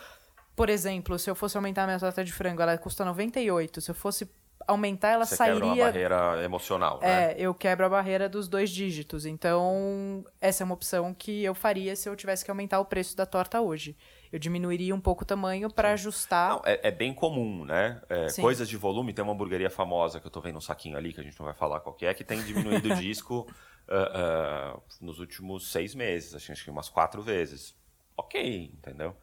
Por 0.54 0.68
exemplo, 0.68 1.18
se 1.18 1.30
eu 1.30 1.34
fosse 1.34 1.56
aumentar 1.56 1.84
a 1.84 1.86
minha 1.86 1.98
torta 1.98 2.22
de 2.22 2.32
frango, 2.32 2.60
ela 2.60 2.76
custa 2.76 3.04
98, 3.04 3.80
se 3.80 3.90
eu 3.90 3.94
fosse 3.94 4.30
aumentar, 4.66 5.08
ela 5.08 5.24
Você 5.24 5.36
sairia. 5.36 5.60
Quebra 5.60 5.74
uma 5.74 5.84
barreira 5.86 6.44
emocional, 6.44 7.00
né? 7.00 7.32
É, 7.32 7.36
eu 7.38 7.54
quebro 7.54 7.86
a 7.86 7.88
barreira 7.88 8.28
dos 8.28 8.46
dois 8.48 8.70
dígitos. 8.70 9.24
Então, 9.24 10.24
essa 10.40 10.62
é 10.62 10.64
uma 10.64 10.74
opção 10.74 11.14
que 11.14 11.42
eu 11.42 11.54
faria 11.54 11.96
se 11.96 12.08
eu 12.08 12.14
tivesse 12.14 12.44
que 12.44 12.50
aumentar 12.50 12.78
o 12.78 12.84
preço 12.84 13.16
da 13.16 13.26
torta 13.26 13.60
hoje 13.60 13.96
eu 14.32 14.38
diminuiria 14.38 14.94
um 14.94 15.00
pouco 15.00 15.22
o 15.22 15.26
tamanho 15.26 15.70
para 15.70 15.92
ajustar. 15.92 16.50
Não, 16.50 16.62
é, 16.64 16.80
é, 16.84 16.90
bem 16.90 17.12
comum, 17.12 17.66
né? 17.66 18.00
É, 18.08 18.32
coisas 18.40 18.66
de 18.66 18.78
volume, 18.78 19.12
tem 19.12 19.22
uma 19.22 19.34
hamburgueria 19.34 19.68
famosa 19.68 20.18
que 20.18 20.26
eu 20.26 20.30
estou 20.30 20.42
vendo 20.42 20.56
um 20.56 20.60
saquinho 20.60 20.96
ali, 20.96 21.12
que 21.12 21.20
a 21.20 21.22
gente 21.22 21.38
não 21.38 21.44
vai 21.44 21.54
falar 21.54 21.80
qual 21.80 21.94
que 21.94 22.06
é, 22.06 22.14
que 22.14 22.24
tem 22.24 22.42
diminuído 22.42 22.90
o 22.90 22.96
disco 22.96 23.46
uh, 23.88 24.78
uh, 24.78 24.82
nos 25.02 25.18
últimos 25.18 25.70
seis 25.70 25.94
meses, 25.94 26.34
acho 26.34 26.64
que 26.64 26.70
umas 26.70 26.88
quatro 26.88 27.20
vezes. 27.20 27.76
Ok, 28.16 28.72
entendeu? 28.74 29.14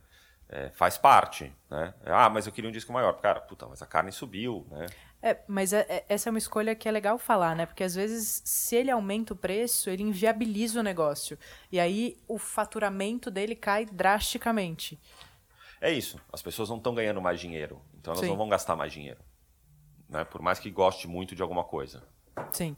É, 0.48 0.70
faz 0.72 0.98
parte, 0.98 1.52
né? 1.70 1.94
Ah, 2.06 2.30
mas 2.30 2.46
eu 2.46 2.54
queria 2.54 2.70
um 2.70 2.74
disco 2.74 2.92
maior. 2.94 3.14
Cara, 3.20 3.40
puta, 3.40 3.68
mas 3.68 3.82
a 3.82 3.86
carne 3.86 4.12
subiu, 4.12 4.66
né? 4.70 4.88
É, 5.22 5.38
mas 5.48 5.74
é, 5.74 5.86
é, 5.90 6.06
essa 6.08 6.30
é 6.30 6.32
uma 6.32 6.40
escolha 6.40 6.74
que 6.74 6.88
é 6.88 6.92
legal 6.92 7.18
falar, 7.18 7.56
né? 7.56 7.66
Porque 7.66 7.84
às 7.84 7.94
vezes, 7.94 8.42
se 8.46 8.76
ele 8.76 8.90
aumenta 8.90 9.34
o 9.34 9.36
preço, 9.36 9.90
ele 9.90 10.04
inviabiliza 10.04 10.80
o 10.80 10.84
negócio. 10.84 11.38
E 11.72 11.80
aí 11.80 12.18
o 12.28 12.38
faturamento 12.38 13.30
dele 13.30 13.56
cai 13.56 13.86
drasticamente. 13.86 14.98
É 15.82 15.92
isso. 15.92 16.20
As 16.32 16.42
pessoas 16.42 16.70
não 16.70 16.78
estão 16.78 16.94
ganhando 16.94 17.22
mais 17.22 17.40
dinheiro. 17.40 17.82
Então 17.98 18.14
elas 18.14 18.24
Sim. 18.24 18.30
não 18.30 18.38
vão 18.38 18.50
gastar 18.50 18.76
mais 18.76 18.94
dinheiro. 18.94 19.20
Né? 20.08 20.24
Por 20.24 20.42
mais 20.42 20.60
que 20.60 20.70
goste 20.72 21.08
muito 21.08 21.36
de 21.36 21.42
alguma 21.42 21.64
coisa. 21.64 22.04
Sim. 22.52 22.76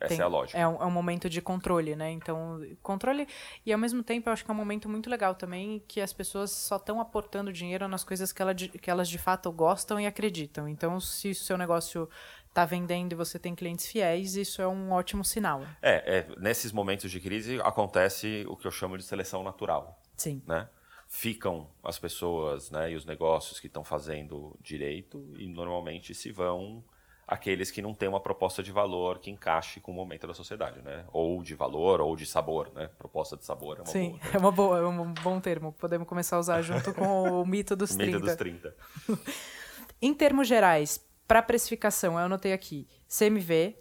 Essa 0.00 0.08
Tem, 0.08 0.20
é 0.20 0.22
a 0.22 0.28
lógica. 0.28 0.58
É 0.58 0.66
um, 0.66 0.82
é 0.82 0.86
um, 0.86 0.90
momento 0.90 1.28
de 1.28 1.40
controle, 1.40 1.96
né? 1.96 2.10
Então, 2.10 2.60
controle. 2.82 3.26
E 3.66 3.72
ao 3.72 3.78
mesmo 3.78 4.02
tempo, 4.02 4.28
eu 4.28 4.32
acho 4.32 4.44
que 4.44 4.50
é 4.50 4.54
um 4.54 4.56
momento 4.56 4.88
muito 4.88 5.10
legal 5.10 5.34
também 5.34 5.82
que 5.88 6.00
as 6.00 6.12
pessoas 6.12 6.50
só 6.50 6.76
estão 6.76 7.00
aportando 7.00 7.52
dinheiro 7.52 7.88
nas 7.88 8.04
coisas 8.04 8.32
que, 8.32 8.40
ela, 8.40 8.54
que 8.54 8.90
elas 8.90 9.08
de 9.08 9.18
fato 9.18 9.50
gostam 9.50 9.98
e 9.98 10.06
acreditam. 10.06 10.68
Então, 10.68 11.00
se 11.00 11.30
o 11.30 11.34
seu 11.34 11.58
negócio 11.58 12.08
está 12.48 12.64
vendendo 12.64 13.12
e 13.12 13.14
você 13.14 13.38
tem 13.38 13.54
clientes 13.54 13.86
fiéis, 13.86 14.36
isso 14.36 14.62
é 14.62 14.68
um 14.68 14.92
ótimo 14.92 15.24
sinal. 15.24 15.62
É, 15.82 16.18
é, 16.18 16.40
nesses 16.40 16.72
momentos 16.72 17.10
de 17.10 17.20
crise 17.20 17.60
acontece 17.62 18.44
o 18.48 18.56
que 18.56 18.66
eu 18.66 18.70
chamo 18.70 18.96
de 18.96 19.04
seleção 19.04 19.42
natural. 19.42 20.00
Sim. 20.16 20.42
Né? 20.46 20.68
Ficam 21.08 21.70
as 21.82 21.98
pessoas 21.98 22.70
né, 22.70 22.92
e 22.92 22.96
os 22.96 23.04
negócios 23.04 23.58
que 23.58 23.66
estão 23.66 23.82
fazendo 23.82 24.56
direito 24.60 25.32
e 25.38 25.48
normalmente 25.48 26.14
se 26.14 26.30
vão 26.30 26.84
aqueles 27.28 27.70
que 27.70 27.82
não 27.82 27.92
têm 27.92 28.08
uma 28.08 28.20
proposta 28.20 28.62
de 28.62 28.72
valor 28.72 29.18
que 29.18 29.30
encaixe 29.30 29.80
com 29.80 29.92
o 29.92 29.94
momento 29.94 30.26
da 30.26 30.32
sociedade, 30.32 30.80
né? 30.80 31.04
Ou 31.12 31.42
de 31.42 31.54
valor 31.54 32.00
ou 32.00 32.16
de 32.16 32.24
sabor, 32.24 32.72
né? 32.74 32.88
Proposta 32.98 33.36
de 33.36 33.44
sabor 33.44 33.76
é 33.76 33.80
uma 33.82 33.86
Sim, 33.86 34.08
boa. 34.12 34.20
Sim, 34.22 34.28
é 34.32 34.38
uma 34.38 34.50
boa, 34.50 34.78
é 34.78 34.86
um 34.86 35.12
bom 35.12 35.38
termo. 35.38 35.72
Podemos 35.74 36.08
começar 36.08 36.36
a 36.36 36.38
usar 36.38 36.62
junto 36.62 36.94
com 36.94 37.42
o 37.42 37.44
mito 37.46 37.76
dos 37.76 37.94
30. 37.94 38.06
mito 38.06 38.20
dos 38.24 38.34
30. 38.34 38.74
em 40.00 40.14
termos 40.14 40.48
gerais, 40.48 41.06
para 41.26 41.42
precificação, 41.42 42.14
eu 42.14 42.24
anotei 42.24 42.54
aqui, 42.54 42.88
CMV, 43.06 43.76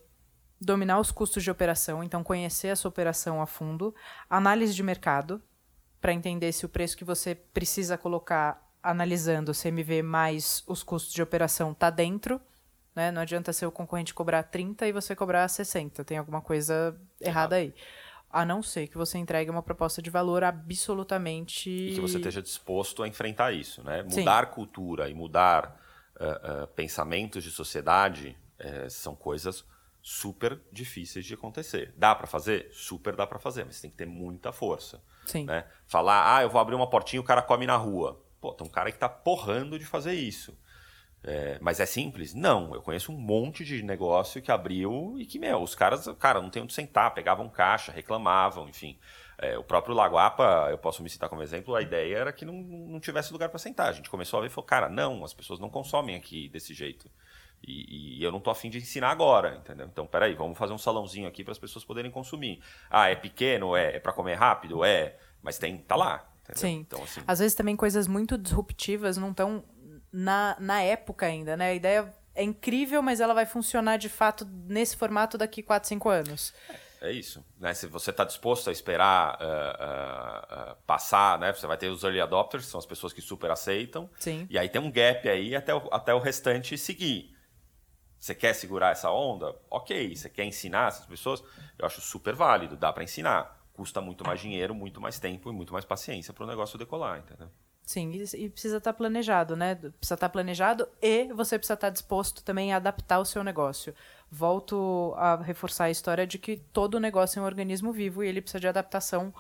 dominar 0.59 0.99
os 0.99 1.09
custos 1.09 1.41
de 1.41 1.49
operação, 1.49 2.03
então 2.03 2.21
conhecer 2.25 2.67
a 2.67 2.75
sua 2.75 2.89
operação 2.89 3.41
a 3.41 3.47
fundo, 3.47 3.95
análise 4.29 4.75
de 4.75 4.83
mercado, 4.83 5.41
para 6.01 6.11
entender 6.11 6.51
se 6.51 6.65
o 6.65 6.69
preço 6.69 6.97
que 6.97 7.05
você 7.05 7.33
precisa 7.33 7.97
colocar 7.97 8.67
analisando 8.83 9.51
o 9.51 9.55
CMV 9.55 10.01
mais 10.01 10.63
os 10.67 10.83
custos 10.83 11.13
de 11.13 11.21
operação 11.21 11.73
tá 11.73 11.89
dentro, 11.89 12.41
né? 12.97 13.11
Não 13.11 13.21
adianta 13.21 13.53
ser 13.53 13.67
o 13.67 13.71
concorrente 13.71 14.11
cobrar 14.11 14.41
30 14.41 14.87
e 14.87 14.91
você 14.91 15.15
cobrar 15.15 15.47
60. 15.47 16.03
Tem 16.03 16.17
alguma 16.17 16.41
coisa 16.41 16.99
errada 17.21 17.57
aí. 17.57 17.71
A 18.27 18.43
não 18.43 18.63
ser 18.63 18.87
que 18.87 18.97
você 18.97 19.19
entregue 19.19 19.51
uma 19.51 19.61
proposta 19.61 20.01
de 20.01 20.09
valor 20.09 20.43
absolutamente. 20.43 21.69
E 21.69 21.93
que 21.93 22.01
você 22.01 22.17
esteja 22.17 22.41
disposto 22.41 23.03
a 23.03 23.07
enfrentar 23.07 23.51
isso, 23.51 23.83
né? 23.83 24.01
Mudar 24.01 24.47
Sim. 24.47 24.51
cultura 24.51 25.07
e 25.09 25.13
mudar 25.13 25.79
uh, 26.19 26.63
uh, 26.63 26.67
pensamentos 26.69 27.43
de 27.43 27.51
sociedade 27.51 28.35
uh, 28.59 28.89
são 28.89 29.15
coisas 29.15 29.63
super 30.01 30.59
difíceis 30.71 31.23
de 31.23 31.35
acontecer. 31.35 31.93
Dá 31.95 32.15
para 32.15 32.25
fazer? 32.25 32.67
Super 32.73 33.15
dá 33.15 33.27
para 33.27 33.37
fazer, 33.37 33.63
mas 33.63 33.79
tem 33.79 33.91
que 33.91 33.97
ter 33.97 34.07
muita 34.07 34.51
força. 34.51 34.99
Sim. 35.27 35.45
Né? 35.45 35.65
Falar, 35.85 36.35
ah, 36.35 36.41
eu 36.41 36.49
vou 36.49 36.59
abrir 36.59 36.73
uma 36.73 36.89
portinha 36.89 37.19
e 37.19 37.21
o 37.21 37.23
cara 37.23 37.43
come 37.43 37.67
na 37.67 37.75
rua. 37.75 38.19
Pô, 38.41 38.53
tem 38.53 38.65
um 38.65 38.71
cara 38.71 38.91
que 38.91 38.97
tá 38.97 39.07
porrando 39.07 39.77
de 39.77 39.85
fazer 39.85 40.13
isso. 40.13 40.57
É, 41.23 41.57
mas 41.61 41.79
é 41.79 41.85
simples? 41.85 42.33
Não. 42.33 42.73
Eu 42.73 42.81
conheço 42.81 43.11
um 43.11 43.17
monte 43.17 43.65
de 43.65 43.83
negócio 43.83 44.41
que 44.41 44.51
abriu 44.51 45.15
e 45.17 45.25
que, 45.25 45.39
meu, 45.39 45.61
os 45.61 45.75
caras, 45.75 46.07
cara, 46.19 46.41
não 46.41 46.49
tem 46.49 46.63
onde 46.63 46.73
sentar, 46.73 47.13
pegavam 47.13 47.49
caixa, 47.49 47.91
reclamavam, 47.91 48.69
enfim. 48.69 48.97
É, 49.37 49.57
o 49.57 49.63
próprio 49.63 49.93
Lagoapa, 49.93 50.67
eu 50.71 50.77
posso 50.77 51.03
me 51.03 51.09
citar 51.09 51.29
como 51.29 51.43
exemplo, 51.43 51.75
a 51.75 51.81
ideia 51.81 52.17
era 52.17 52.33
que 52.33 52.43
não, 52.43 52.53
não 52.53 52.99
tivesse 52.99 53.31
lugar 53.31 53.49
para 53.49 53.59
sentar. 53.59 53.89
A 53.89 53.91
gente 53.91 54.09
começou 54.09 54.39
a 54.39 54.41
ver 54.41 54.47
e 54.47 54.49
falou, 54.49 54.65
cara, 54.65 54.89
não, 54.89 55.23
as 55.23 55.33
pessoas 55.33 55.59
não 55.59 55.69
consomem 55.69 56.15
aqui 56.15 56.49
desse 56.49 56.73
jeito. 56.73 57.09
E, 57.65 58.19
e, 58.19 58.23
eu 58.23 58.31
não 58.31 58.39
tô 58.39 58.49
afim 58.49 58.69
de 58.69 58.77
ensinar 58.77 59.09
agora, 59.09 59.57
entendeu? 59.57 59.87
Então, 59.87 60.05
peraí, 60.05 60.33
vamos 60.33 60.57
fazer 60.57 60.73
um 60.73 60.77
salãozinho 60.77 61.27
aqui 61.27 61.43
para 61.43 61.51
as 61.51 61.59
pessoas 61.59 61.83
poderem 61.83 62.09
consumir. 62.11 62.61
Ah, 62.89 63.09
é 63.09 63.15
pequeno? 63.15 63.75
É, 63.75 63.95
é 63.95 63.99
para 63.99 64.13
comer 64.13 64.35
rápido? 64.35 64.83
É, 64.83 65.17
mas 65.41 65.57
tem, 65.57 65.77
tá 65.77 65.95
lá. 65.95 66.29
Entendeu? 66.43 66.61
Sim. 66.61 66.79
Então, 66.79 67.03
assim... 67.03 67.21
Às 67.27 67.39
vezes 67.39 67.55
também 67.55 67.75
coisas 67.75 68.07
muito 68.07 68.37
disruptivas 68.37 69.17
não 69.17 69.31
estão 69.31 69.63
na, 70.11 70.55
na 70.59 70.81
época 70.81 71.25
ainda, 71.25 71.57
né? 71.57 71.69
A 71.69 71.73
ideia 71.73 72.13
é 72.35 72.43
incrível, 72.43 73.01
mas 73.01 73.19
ela 73.19 73.33
vai 73.33 73.45
funcionar 73.45 73.97
de 73.97 74.09
fato 74.09 74.45
nesse 74.67 74.95
formato 74.95 75.37
daqui 75.37 75.63
4, 75.63 75.89
5 75.89 76.09
anos. 76.09 76.53
É 77.01 77.11
isso. 77.11 77.43
Né? 77.59 77.73
Se 77.73 77.87
você 77.87 78.11
está 78.11 78.23
disposto 78.23 78.69
a 78.69 78.71
esperar 78.71 79.37
uh, 79.39 79.43
uh, 79.43 80.71
uh, 80.71 80.75
passar, 80.85 81.39
né? 81.39 81.53
você 81.53 81.67
vai 81.67 81.77
ter 81.77 81.89
os 81.89 82.03
early 82.03 82.21
adopters, 82.21 82.65
que 82.65 82.71
são 82.71 82.79
as 82.79 82.85
pessoas 82.85 83.13
que 83.13 83.21
super 83.21 83.51
aceitam. 83.51 84.09
Sim. 84.19 84.47
E 84.49 84.57
aí 84.57 84.69
tem 84.69 84.81
um 84.81 84.91
gap 84.91 85.27
aí 85.27 85.55
até 85.55 85.73
o, 85.73 85.87
até 85.91 86.13
o 86.13 86.19
restante 86.19 86.77
seguir. 86.77 87.35
Você 88.19 88.33
quer 88.33 88.53
segurar 88.53 88.91
essa 88.91 89.11
onda? 89.11 89.55
Ok. 89.69 90.15
Você 90.15 90.29
quer 90.29 90.45
ensinar 90.45 90.87
essas 90.87 91.05
pessoas? 91.05 91.43
Eu 91.77 91.85
acho 91.85 92.01
super 92.01 92.33
válido, 92.33 92.75
dá 92.75 92.91
para 92.91 93.03
ensinar. 93.03 93.65
Custa 93.73 94.01
muito 94.01 94.25
mais 94.25 94.39
dinheiro, 94.39 94.73
muito 94.73 94.99
mais 94.99 95.19
tempo 95.19 95.49
e 95.51 95.53
muito 95.53 95.71
mais 95.71 95.85
paciência 95.85 96.33
para 96.33 96.43
o 96.43 96.47
negócio 96.47 96.79
decolar, 96.79 97.19
entendeu? 97.19 97.49
Sim, 97.87 98.11
e 98.11 98.49
precisa 98.49 98.79
estar 98.79 98.91
tá 98.91 98.97
planejado, 98.97 99.55
né? 99.55 99.75
Precisa 99.75 100.15
estar 100.15 100.17
tá 100.17 100.29
planejado 100.29 100.85
e 101.01 101.31
você 101.31 101.57
precisa 101.57 101.75
estar 101.75 101.87
tá 101.87 101.89
disposto 101.89 102.43
também 102.43 102.73
a 102.73 102.75
adaptar 102.75 103.17
o 103.17 103.23
seu 103.23 103.45
negócio. 103.45 103.95
Volto 104.29 105.13
a 105.15 105.37
reforçar 105.37 105.85
a 105.85 105.89
história 105.89 106.27
de 106.27 106.37
que 106.37 106.57
todo 106.73 106.99
negócio 106.99 107.39
é 107.39 107.41
um 107.41 107.45
organismo 107.45 107.93
vivo 107.93 108.21
e 108.21 108.27
ele 108.27 108.41
precisa 108.41 108.59
de 108.59 108.67
adaptação 108.67 109.33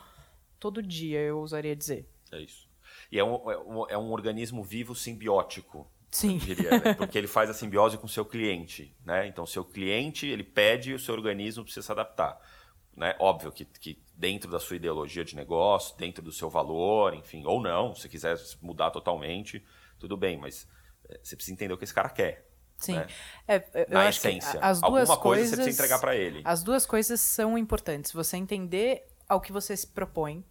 todo 0.57 0.81
dia, 0.81 1.19
eu 1.19 1.39
ousaria 1.39 1.75
dizer. 1.75 2.07
É 2.31 2.39
isso. 2.39 2.69
E 3.11 3.19
é 3.19 3.23
um, 3.23 3.51
é 3.51 3.57
um, 3.57 3.89
é 3.89 3.97
um 3.97 4.11
organismo 4.13 4.63
vivo 4.63 4.95
simbiótico, 4.95 5.85
Sim. 6.09 6.37
Diria, 6.37 6.79
né? 6.79 6.93
Porque 6.93 7.17
ele 7.17 7.27
faz 7.27 7.49
a 7.49 7.53
simbiose 7.53 7.97
com 7.97 8.05
o 8.05 8.09
seu 8.09 8.23
cliente, 8.23 8.95
né? 9.05 9.27
Então, 9.27 9.45
seu 9.45 9.65
cliente, 9.65 10.25
ele 10.25 10.45
pede 10.45 10.91
e 10.91 10.93
o 10.93 10.99
seu 10.99 11.13
organismo 11.13 11.65
precisa 11.65 11.85
se 11.85 11.91
adaptar. 11.91 12.39
Né? 12.95 13.13
Óbvio 13.19 13.51
que, 13.51 13.65
que 13.65 13.99
dentro 14.17 14.49
da 14.49 14.59
sua 14.59 14.75
ideologia 14.75 15.23
de 15.23 15.35
negócio, 15.35 15.95
dentro 15.95 16.23
do 16.23 16.31
seu 16.31 16.49
valor, 16.49 17.13
enfim, 17.13 17.45
ou 17.45 17.61
não, 17.61 17.93
se 17.93 18.09
quiser 18.09 18.35
mudar 18.59 18.89
totalmente, 18.89 19.63
tudo 19.99 20.17
bem, 20.17 20.37
mas 20.37 20.67
é, 21.07 21.19
você 21.21 21.35
precisa 21.35 21.53
entender 21.53 21.73
o 21.73 21.77
que 21.77 21.83
esse 21.83 21.93
cara 21.93 22.09
quer. 22.09 22.49
Sim. 22.79 22.95
Né? 22.95 23.07
É, 23.47 23.87
Na 23.89 24.09
essência. 24.09 24.59
As 24.59 24.81
duas 24.81 25.09
Alguma 25.09 25.17
coisa 25.17 25.49
você 25.49 25.55
precisa 25.55 25.79
entregar 25.79 25.99
para 25.99 26.15
ele. 26.15 26.41
As 26.43 26.63
duas 26.63 26.85
coisas 26.85 27.21
são 27.21 27.57
importantes. 27.57 28.11
Você 28.11 28.37
entender 28.37 29.07
ao 29.27 29.41
que 29.41 29.51
você 29.51 29.75
se 29.75 29.87
propõe, 29.87 30.43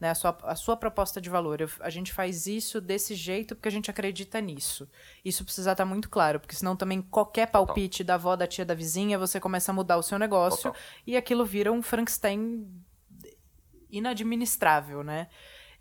né, 0.00 0.10
a, 0.10 0.14
sua, 0.14 0.36
a 0.42 0.54
sua 0.54 0.76
proposta 0.76 1.20
de 1.20 1.30
valor. 1.30 1.60
Eu, 1.60 1.70
a 1.80 1.90
gente 1.90 2.12
faz 2.12 2.46
isso 2.46 2.80
desse 2.80 3.14
jeito 3.14 3.54
porque 3.54 3.68
a 3.68 3.72
gente 3.72 3.90
acredita 3.90 4.40
nisso. 4.40 4.88
Isso 5.24 5.44
precisa 5.44 5.72
estar 5.72 5.84
muito 5.84 6.08
claro, 6.08 6.40
porque 6.40 6.54
senão 6.54 6.76
também 6.76 7.00
qualquer 7.00 7.46
palpite 7.46 8.04
Total. 8.04 8.06
da 8.06 8.14
avó, 8.14 8.36
da 8.36 8.46
tia, 8.46 8.64
da 8.64 8.74
vizinha, 8.74 9.18
você 9.18 9.40
começa 9.40 9.72
a 9.72 9.74
mudar 9.74 9.96
o 9.96 10.02
seu 10.02 10.18
negócio 10.18 10.70
Total. 10.70 10.82
e 11.06 11.16
aquilo 11.16 11.44
vira 11.44 11.72
um 11.72 11.82
Frankenstein 11.82 12.66
inadministrável, 13.96 15.02
né? 15.02 15.28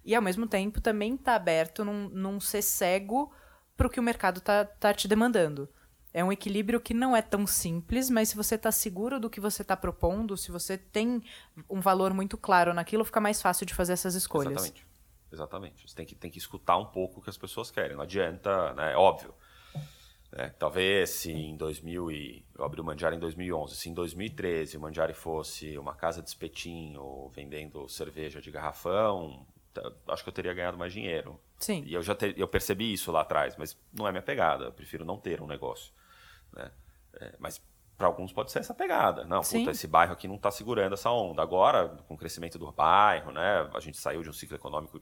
E 0.03 0.13
ao 0.13 0.21
mesmo 0.21 0.47
tempo 0.47 0.79
também 0.79 1.15
está 1.15 1.35
aberto 1.35 1.83
num, 1.83 2.09
num 2.09 2.39
ser 2.39 2.61
cego 2.61 3.31
para 3.75 3.87
o 3.87 3.89
que 3.89 3.99
o 3.99 4.03
mercado 4.03 4.37
está 4.37 4.63
tá 4.65 4.93
te 4.93 5.07
demandando. 5.07 5.67
É 6.13 6.23
um 6.23 6.31
equilíbrio 6.31 6.79
que 6.79 6.93
não 6.93 7.13
é 7.13 7.21
tão 7.21 7.45
simples, 7.45 8.09
mas 8.09 8.29
se 8.29 8.37
você 8.37 8.55
está 8.55 8.71
seguro 8.71 9.19
do 9.19 9.29
que 9.29 9.41
você 9.41 9.63
está 9.63 9.75
propondo, 9.75 10.37
se 10.37 10.49
você 10.49 10.77
tem 10.77 11.21
um 11.69 11.81
valor 11.81 12.13
muito 12.13 12.37
claro 12.37 12.73
naquilo, 12.73 13.03
fica 13.03 13.19
mais 13.19 13.41
fácil 13.41 13.65
de 13.65 13.73
fazer 13.73 13.93
essas 13.93 14.15
escolhas. 14.15 14.53
Exatamente. 14.53 14.87
Exatamente. 15.31 15.89
Você 15.89 15.95
tem 15.95 16.05
que, 16.05 16.15
tem 16.15 16.31
que 16.31 16.37
escutar 16.37 16.77
um 16.77 16.85
pouco 16.85 17.19
o 17.19 17.21
que 17.21 17.29
as 17.29 17.37
pessoas 17.37 17.69
querem. 17.69 17.97
Não 17.97 18.03
adianta, 18.03 18.73
né? 18.73 18.93
É 18.93 18.95
óbvio. 18.95 19.33
Né? 20.35 20.53
Talvez 20.59 21.11
se 21.11 21.31
em 21.31 21.55
2000 21.55 22.11
e 22.11 22.45
eu 22.57 22.65
abri 22.65 22.81
o 22.81 22.83
Mandiari 22.83 23.15
em 23.15 23.19
2011, 23.19 23.75
se 23.75 23.89
em 23.89 23.93
2013 23.93 24.75
o 24.75 24.81
Mandiari 24.81 25.13
fosse 25.13 25.77
uma 25.77 25.95
casa 25.95 26.21
de 26.21 26.27
espetinho 26.27 27.29
vendendo 27.29 27.87
cerveja 27.87 28.41
de 28.41 28.51
garrafão, 28.51 29.47
acho 30.07 30.23
que 30.23 30.29
eu 30.29 30.33
teria 30.33 30.53
ganhado 30.53 30.77
mais 30.77 30.91
dinheiro. 30.91 31.39
Sim. 31.57 31.83
E 31.85 31.93
eu 31.93 32.01
já 32.03 32.17
eu 32.35 32.47
percebi 32.49 32.91
isso 32.91 33.11
lá 33.11 33.21
atrás, 33.21 33.55
mas 33.55 33.77
não 33.93 34.05
é 34.05 34.11
minha 34.11 34.21
pegada. 34.21 34.65
Eu 34.65 34.73
prefiro 34.73 35.05
não 35.05 35.17
ter 35.17 35.41
um 35.41 35.47
negócio. 35.47 35.93
Né? 36.51 36.69
É, 37.13 37.35
mas 37.39 37.61
para 37.97 38.07
alguns 38.07 38.33
pode 38.33 38.51
ser 38.51 38.59
essa 38.59 38.73
pegada. 38.73 39.23
Não, 39.23 39.41
puta, 39.41 39.71
esse 39.71 39.87
bairro 39.87 40.11
aqui 40.11 40.27
não 40.27 40.35
está 40.35 40.51
segurando 40.51 40.93
essa 40.93 41.09
onda. 41.09 41.41
Agora, 41.41 41.87
com 42.07 42.15
o 42.15 42.17
crescimento 42.17 42.59
do 42.59 42.69
bairro, 42.73 43.31
né, 43.31 43.69
a 43.73 43.79
gente 43.79 43.97
saiu 43.97 44.21
de 44.21 44.29
um 44.29 44.33
ciclo 44.33 44.57
econômico 44.57 45.01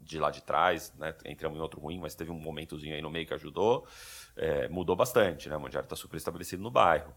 de 0.00 0.18
lá 0.18 0.30
de 0.30 0.42
trás, 0.42 0.92
né, 0.96 1.14
entramos 1.26 1.58
em 1.58 1.60
outro 1.60 1.78
ruim, 1.78 1.98
mas 1.98 2.14
teve 2.14 2.30
um 2.30 2.38
momentozinho 2.38 2.94
aí 2.94 3.02
no 3.02 3.10
meio 3.10 3.26
que 3.26 3.34
ajudou. 3.34 3.86
É, 4.36 4.68
mudou 4.68 4.96
bastante, 4.96 5.48
né? 5.48 5.56
O 5.56 5.60
Mandiário 5.60 5.86
está 5.86 5.96
super 5.96 6.16
estabelecido 6.16 6.62
no 6.62 6.70
bairro. 6.70 7.14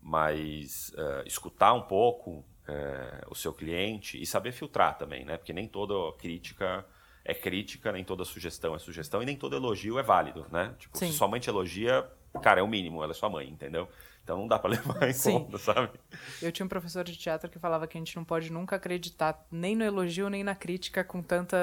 Mas 0.00 0.90
uh, 0.90 1.26
escutar 1.26 1.72
um 1.72 1.82
pouco 1.82 2.44
é, 2.68 3.24
o 3.28 3.34
seu 3.34 3.52
cliente 3.52 4.20
e 4.20 4.26
saber 4.26 4.52
filtrar 4.52 4.96
também, 4.96 5.24
né? 5.24 5.36
Porque 5.36 5.52
nem 5.52 5.66
toda 5.66 5.94
crítica 6.16 6.84
é 7.24 7.34
crítica, 7.34 7.90
nem 7.90 8.04
toda 8.04 8.24
sugestão 8.24 8.74
é 8.74 8.78
sugestão 8.78 9.22
e 9.22 9.26
nem 9.26 9.36
todo 9.36 9.56
elogio 9.56 9.98
é 9.98 10.02
válido, 10.02 10.46
né? 10.50 10.74
Tipo, 10.78 10.96
Sim. 10.96 11.10
se 11.10 11.18
sua 11.18 11.28
mãe 11.28 11.40
te 11.40 11.48
elogia, 11.48 12.08
cara, 12.42 12.60
é 12.60 12.62
o 12.62 12.68
mínimo, 12.68 13.02
ela 13.02 13.12
é 13.12 13.14
sua 13.14 13.28
mãe, 13.28 13.48
entendeu? 13.48 13.88
Então 14.22 14.38
não 14.38 14.48
dá 14.48 14.58
para 14.58 14.70
levar 14.74 15.08
em 15.08 15.12
Sim. 15.12 15.32
conta, 15.32 15.58
sabe? 15.58 15.98
Eu 16.40 16.52
tinha 16.52 16.66
um 16.66 16.68
professor 16.68 17.04
de 17.04 17.16
teatro 17.16 17.50
que 17.50 17.58
falava 17.58 17.86
que 17.86 17.96
a 17.96 18.00
gente 18.00 18.14
não 18.16 18.24
pode 18.24 18.50
nunca 18.50 18.76
acreditar 18.76 19.44
nem 19.50 19.74
no 19.74 19.84
elogio 19.84 20.28
nem 20.28 20.44
na 20.44 20.54
crítica 20.54 21.02
com 21.04 21.22
tanta, 21.22 21.56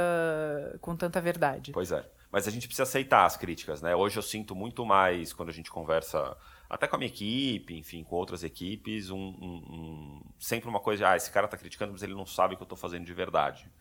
com 0.82 0.96
tanta 0.96 1.22
verdade. 1.22 1.72
Pois 1.72 1.92
é. 1.92 2.06
Mas 2.34 2.48
a 2.48 2.52
gente 2.52 2.66
precisa 2.66 2.82
aceitar 2.82 3.26
as 3.26 3.38
críticas, 3.38 3.80
né? 3.80 3.96
Hoje 3.96 4.18
eu 4.18 4.24
sinto 4.24 4.56
muito 4.56 4.84
mais 4.84 5.32
quando 5.32 5.50
a 5.50 5.54
gente 5.54 5.70
conversa 5.70 6.36
até 6.68 6.88
com 6.88 6.96
a 6.96 6.98
minha 7.00 7.12
equipe, 7.12 7.78
enfim, 7.78 8.04
com 8.04 8.16
outras 8.16 8.44
equipes, 8.44 9.12
um, 9.12 9.20
um, 9.20 9.64
um, 9.70 10.22
sempre 10.40 10.68
uma 10.68 10.80
coisa, 10.80 11.10
ah, 11.10 11.16
esse 11.16 11.30
cara 11.30 11.46
está 11.46 11.56
criticando, 11.56 11.92
mas 11.92 12.02
ele 12.02 12.16
não 12.16 12.26
sabe 12.26 12.56
o 12.56 12.58
que 12.58 12.64
eu 12.64 12.66
estou 12.66 12.76
fazendo 12.76 13.06
de 13.06 13.14
verdade. 13.14 13.72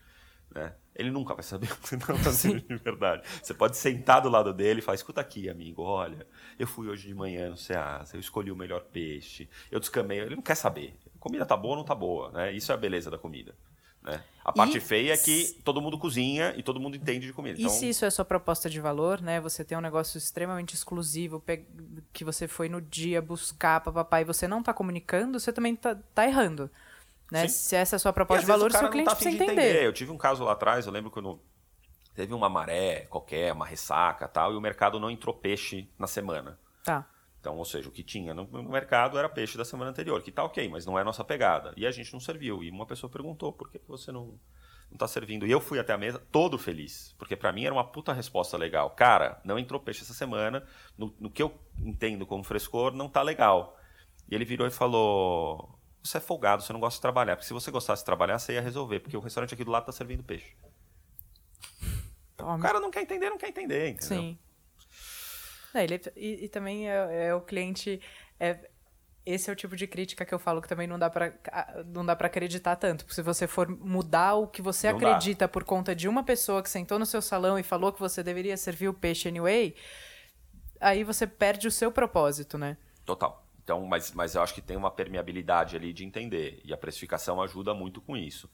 Né? 0.50 0.74
Ele 0.94 1.10
nunca 1.10 1.32
vai 1.32 1.42
saber 1.42 1.64
o 1.72 1.76
que 1.78 1.88
você 1.88 1.94
está 1.94 2.14
fazendo 2.14 2.60
de 2.60 2.76
verdade. 2.76 3.26
Você 3.42 3.54
pode 3.54 3.74
sentar 3.78 4.20
do 4.20 4.28
lado 4.28 4.52
dele 4.52 4.80
e 4.80 4.82
falar: 4.82 4.96
escuta 4.96 5.22
aqui, 5.22 5.48
amigo, 5.48 5.80
olha, 5.82 6.26
eu 6.58 6.66
fui 6.66 6.88
hoje 6.88 7.08
de 7.08 7.14
manhã 7.14 7.48
no 7.48 7.56
Ceasa, 7.56 8.16
eu 8.16 8.20
escolhi 8.20 8.52
o 8.52 8.56
melhor 8.56 8.82
peixe, 8.82 9.48
eu 9.70 9.80
descamei. 9.80 10.20
Ele 10.20 10.36
não 10.36 10.42
quer 10.42 10.56
saber. 10.56 10.94
Comida 11.18 11.46
tá 11.46 11.56
boa 11.56 11.72
ou 11.72 11.78
não 11.78 11.84
tá 11.86 11.94
boa, 11.94 12.30
né? 12.30 12.52
Isso 12.52 12.70
é 12.70 12.74
a 12.74 12.78
beleza 12.78 13.10
da 13.10 13.16
comida. 13.16 13.54
Né? 14.02 14.22
A 14.44 14.52
parte 14.52 14.78
e 14.78 14.80
feia 14.80 15.14
é 15.14 15.16
que 15.16 15.56
todo 15.64 15.80
mundo 15.80 15.96
cozinha 15.96 16.52
e 16.56 16.62
todo 16.62 16.80
mundo 16.80 16.96
entende 16.96 17.26
de 17.26 17.32
comida. 17.32 17.58
E 17.58 17.62
então... 17.62 17.72
se 17.72 17.88
isso 17.88 18.04
é 18.04 18.10
sua 18.10 18.24
proposta 18.24 18.68
de 18.68 18.80
valor, 18.80 19.20
né? 19.20 19.40
Você 19.40 19.64
tem 19.64 19.78
um 19.78 19.80
negócio 19.80 20.18
extremamente 20.18 20.74
exclusivo 20.74 21.42
que 22.12 22.24
você 22.24 22.48
foi 22.48 22.68
no 22.68 22.80
dia 22.80 23.22
buscar 23.22 23.80
para 23.80 23.92
papai 23.92 24.22
e 24.22 24.24
você 24.24 24.48
não 24.48 24.58
está 24.58 24.74
comunicando, 24.74 25.38
você 25.38 25.52
também 25.52 25.74
está 25.74 25.94
tá 26.12 26.26
errando. 26.26 26.68
Né? 27.30 27.46
Se 27.46 27.76
essa 27.76 27.94
é 27.94 27.96
a 27.96 28.00
sua 28.00 28.12
proposta 28.12 28.42
de 28.42 28.46
valor, 28.46 28.70
o 28.70 28.76
seu 28.76 28.90
cliente 28.90 29.08
tá 29.08 29.14
precisa 29.14 29.36
entender. 29.36 29.52
entender. 29.52 29.86
Eu 29.86 29.92
tive 29.92 30.10
um 30.10 30.18
caso 30.18 30.42
lá 30.42 30.52
atrás, 30.52 30.86
eu 30.86 30.92
lembro 30.92 31.10
quando 31.10 31.40
teve 32.14 32.34
uma 32.34 32.48
maré 32.48 33.06
qualquer, 33.08 33.52
uma 33.52 33.64
ressaca 33.64 34.26
tal, 34.26 34.52
e 34.52 34.56
o 34.56 34.60
mercado 34.60 34.98
não 34.98 35.10
entrou 35.10 35.34
peixe 35.34 35.88
na 35.98 36.08
semana. 36.08 36.58
Tá. 36.84 37.06
Então, 37.42 37.56
ou 37.56 37.64
seja, 37.64 37.88
o 37.88 37.92
que 37.92 38.04
tinha 38.04 38.32
no 38.32 38.46
mercado 38.62 39.18
era 39.18 39.28
peixe 39.28 39.58
da 39.58 39.64
semana 39.64 39.90
anterior, 39.90 40.22
que 40.22 40.30
tá 40.30 40.44
ok, 40.44 40.68
mas 40.68 40.86
não 40.86 40.96
é 40.96 41.02
a 41.02 41.04
nossa 41.04 41.24
pegada. 41.24 41.74
E 41.76 41.84
a 41.84 41.90
gente 41.90 42.12
não 42.12 42.20
serviu. 42.20 42.62
E 42.62 42.70
uma 42.70 42.86
pessoa 42.86 43.10
perguntou 43.10 43.52
por 43.52 43.68
que 43.68 43.80
você 43.88 44.12
não, 44.12 44.38
não 44.88 44.96
tá 44.96 45.08
servindo. 45.08 45.44
E 45.44 45.50
eu 45.50 45.60
fui 45.60 45.80
até 45.80 45.92
a 45.92 45.98
mesa 45.98 46.20
todo 46.30 46.56
feliz, 46.56 47.16
porque 47.18 47.34
para 47.34 47.50
mim 47.50 47.64
era 47.64 47.74
uma 47.74 47.82
puta 47.82 48.12
resposta 48.12 48.56
legal. 48.56 48.90
Cara, 48.90 49.40
não 49.44 49.58
entrou 49.58 49.80
peixe 49.80 50.02
essa 50.02 50.14
semana, 50.14 50.64
no, 50.96 51.12
no 51.18 51.28
que 51.28 51.42
eu 51.42 51.52
entendo 51.78 52.24
como 52.24 52.44
frescor, 52.44 52.92
não 52.92 53.08
tá 53.08 53.22
legal. 53.22 53.76
E 54.30 54.36
ele 54.36 54.44
virou 54.44 54.68
e 54.68 54.70
falou: 54.70 55.76
Você 56.00 56.18
é 56.18 56.20
folgado, 56.20 56.62
você 56.62 56.72
não 56.72 56.78
gosta 56.78 56.98
de 56.98 57.02
trabalhar. 57.02 57.34
Porque 57.34 57.48
se 57.48 57.52
você 57.52 57.72
gostasse 57.72 58.02
de 58.02 58.06
trabalhar, 58.06 58.38
você 58.38 58.52
ia 58.52 58.60
resolver, 58.60 59.00
porque 59.00 59.16
o 59.16 59.20
restaurante 59.20 59.52
aqui 59.52 59.64
do 59.64 59.72
lado 59.72 59.86
tá 59.86 59.92
servindo 59.92 60.22
peixe 60.22 60.54
O 62.38 62.58
cara 62.60 62.78
não 62.78 62.92
quer 62.92 63.02
entender, 63.02 63.30
não 63.30 63.38
quer 63.38 63.48
entender, 63.48 63.88
entendeu? 63.88 64.22
Sim. 64.22 64.38
É, 65.74 65.84
ele, 65.84 66.00
e, 66.16 66.44
e, 66.44 66.48
também 66.48 66.90
é, 66.90 67.28
é, 67.28 67.34
o 67.34 67.40
cliente. 67.40 68.00
É, 68.38 68.70
esse 69.24 69.48
é 69.48 69.52
o 69.52 69.56
tipo 69.56 69.76
de 69.76 69.86
crítica 69.86 70.24
que 70.24 70.34
eu 70.34 70.38
falo 70.38 70.60
que 70.60 70.68
também 70.68 70.86
não 70.86 70.98
dá 70.98 71.08
para 71.08 71.32
não 71.86 72.04
dá 72.04 72.16
para 72.16 72.26
acreditar 72.26 72.76
tanto. 72.76 73.04
Porque 73.04 73.14
se 73.14 73.22
você 73.22 73.46
for 73.46 73.68
mudar 73.68 74.34
o 74.34 74.48
que 74.48 74.60
você 74.60 74.90
não 74.90 74.96
acredita 74.96 75.44
dá. 75.44 75.48
por 75.48 75.64
conta 75.64 75.94
de 75.94 76.08
uma 76.08 76.24
pessoa 76.24 76.62
que 76.62 76.68
sentou 76.68 76.98
no 76.98 77.06
seu 77.06 77.22
salão 77.22 77.58
e 77.58 77.62
falou 77.62 77.92
que 77.92 78.00
você 78.00 78.22
deveria 78.22 78.56
servir 78.56 78.88
o 78.88 78.94
peixe 78.94 79.28
anyway, 79.28 79.76
aí 80.80 81.04
você 81.04 81.26
perde 81.26 81.68
o 81.68 81.70
seu 81.70 81.92
propósito, 81.92 82.58
né? 82.58 82.76
Total. 83.04 83.46
Então, 83.62 83.86
mas, 83.86 84.10
mas 84.12 84.34
eu 84.34 84.42
acho 84.42 84.54
que 84.54 84.60
tem 84.60 84.76
uma 84.76 84.90
permeabilidade 84.90 85.76
ali 85.76 85.92
de 85.92 86.04
entender. 86.04 86.60
E 86.64 86.72
a 86.72 86.76
precificação 86.76 87.40
ajuda 87.40 87.72
muito 87.72 88.00
com 88.00 88.16
isso. 88.16 88.50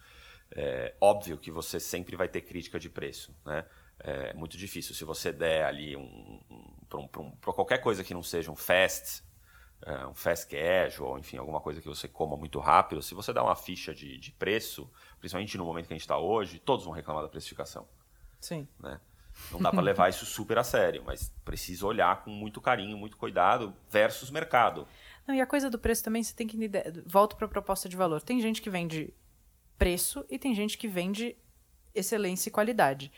É 0.55 0.95
óbvio 1.01 1.39
que 1.39 1.51
você 1.51 1.81
sempre 1.81 2.15
vai 2.17 2.29
ter 2.29 2.43
crítica 2.43 2.79
de 2.79 2.89
preço, 2.89 3.35
né? 3.45 3.65
É 4.01 4.33
muito 4.35 4.57
difícil. 4.57 4.95
Se 4.95 5.05
você 5.05 5.33
der 5.33 5.65
ali 5.65 5.97
um, 5.97 6.41
um 6.51 6.79
para 6.89 6.99
um, 6.99 7.09
um, 7.19 7.31
qualquer 7.41 7.79
coisa 7.79 8.03
que 8.03 8.15
não 8.15 8.23
seja 8.23 8.51
um 8.51 8.57
fast, 8.57 9.23
é, 9.83 10.07
um 10.07 10.15
fast 10.15 10.47
casual, 10.47 11.19
enfim, 11.19 11.37
alguma 11.37 11.61
coisa 11.61 11.81
que 11.81 11.89
você 11.89 12.09
coma 12.09 12.37
muito 12.37 12.59
rápido, 12.59 13.03
se 13.03 13.15
você 13.15 13.33
dá 13.33 13.43
uma 13.43 13.55
ficha 13.55 13.95
de, 13.95 14.19
de 14.19 14.33
preço, 14.33 14.91
principalmente 15.21 15.59
no 15.59 15.65
momento 15.65 15.87
que 15.87 15.93
a 15.93 15.97
gente 15.97 16.03
está 16.03 16.19
hoje, 16.19 16.59
todos 16.59 16.85
vão 16.85 16.95
reclamar 16.95 17.23
da 17.23 17.29
precificação. 17.29 17.87
Sim. 18.41 18.67
Né? 18.81 19.01
Não 19.53 19.61
dá 19.61 19.71
para 19.71 19.81
levar 19.81 20.09
isso 20.09 20.27
super 20.27 20.59
a 20.59 20.65
sério, 20.65 21.03
mas 21.07 21.33
precisa 21.45 21.87
olhar 21.87 22.25
com 22.25 22.31
muito 22.31 22.61
carinho, 22.61 22.97
muito 22.97 23.17
cuidado 23.17 23.75
versus 23.89 24.31
mercado. 24.31 24.87
Não, 25.27 25.35
e 25.35 25.41
a 25.41 25.47
coisa 25.47 25.71
do 25.71 25.79
preço 25.79 26.03
também 26.03 26.23
você 26.23 26.35
tem 26.35 26.47
que 26.47 26.59
volta 27.07 27.37
para 27.37 27.47
a 27.47 27.49
proposta 27.49 27.89
de 27.89 27.97
valor. 27.97 28.21
Tem 28.23 28.41
gente 28.41 28.61
que 28.61 28.71
vende 28.71 29.15
preço 29.79 30.25
e 30.29 30.39
tem 30.39 30.55
gente 30.55 30.77
que 30.77 30.89
vende 30.89 31.37
excelência 31.95 32.49
e 32.49 32.53
qualidade. 32.53 33.13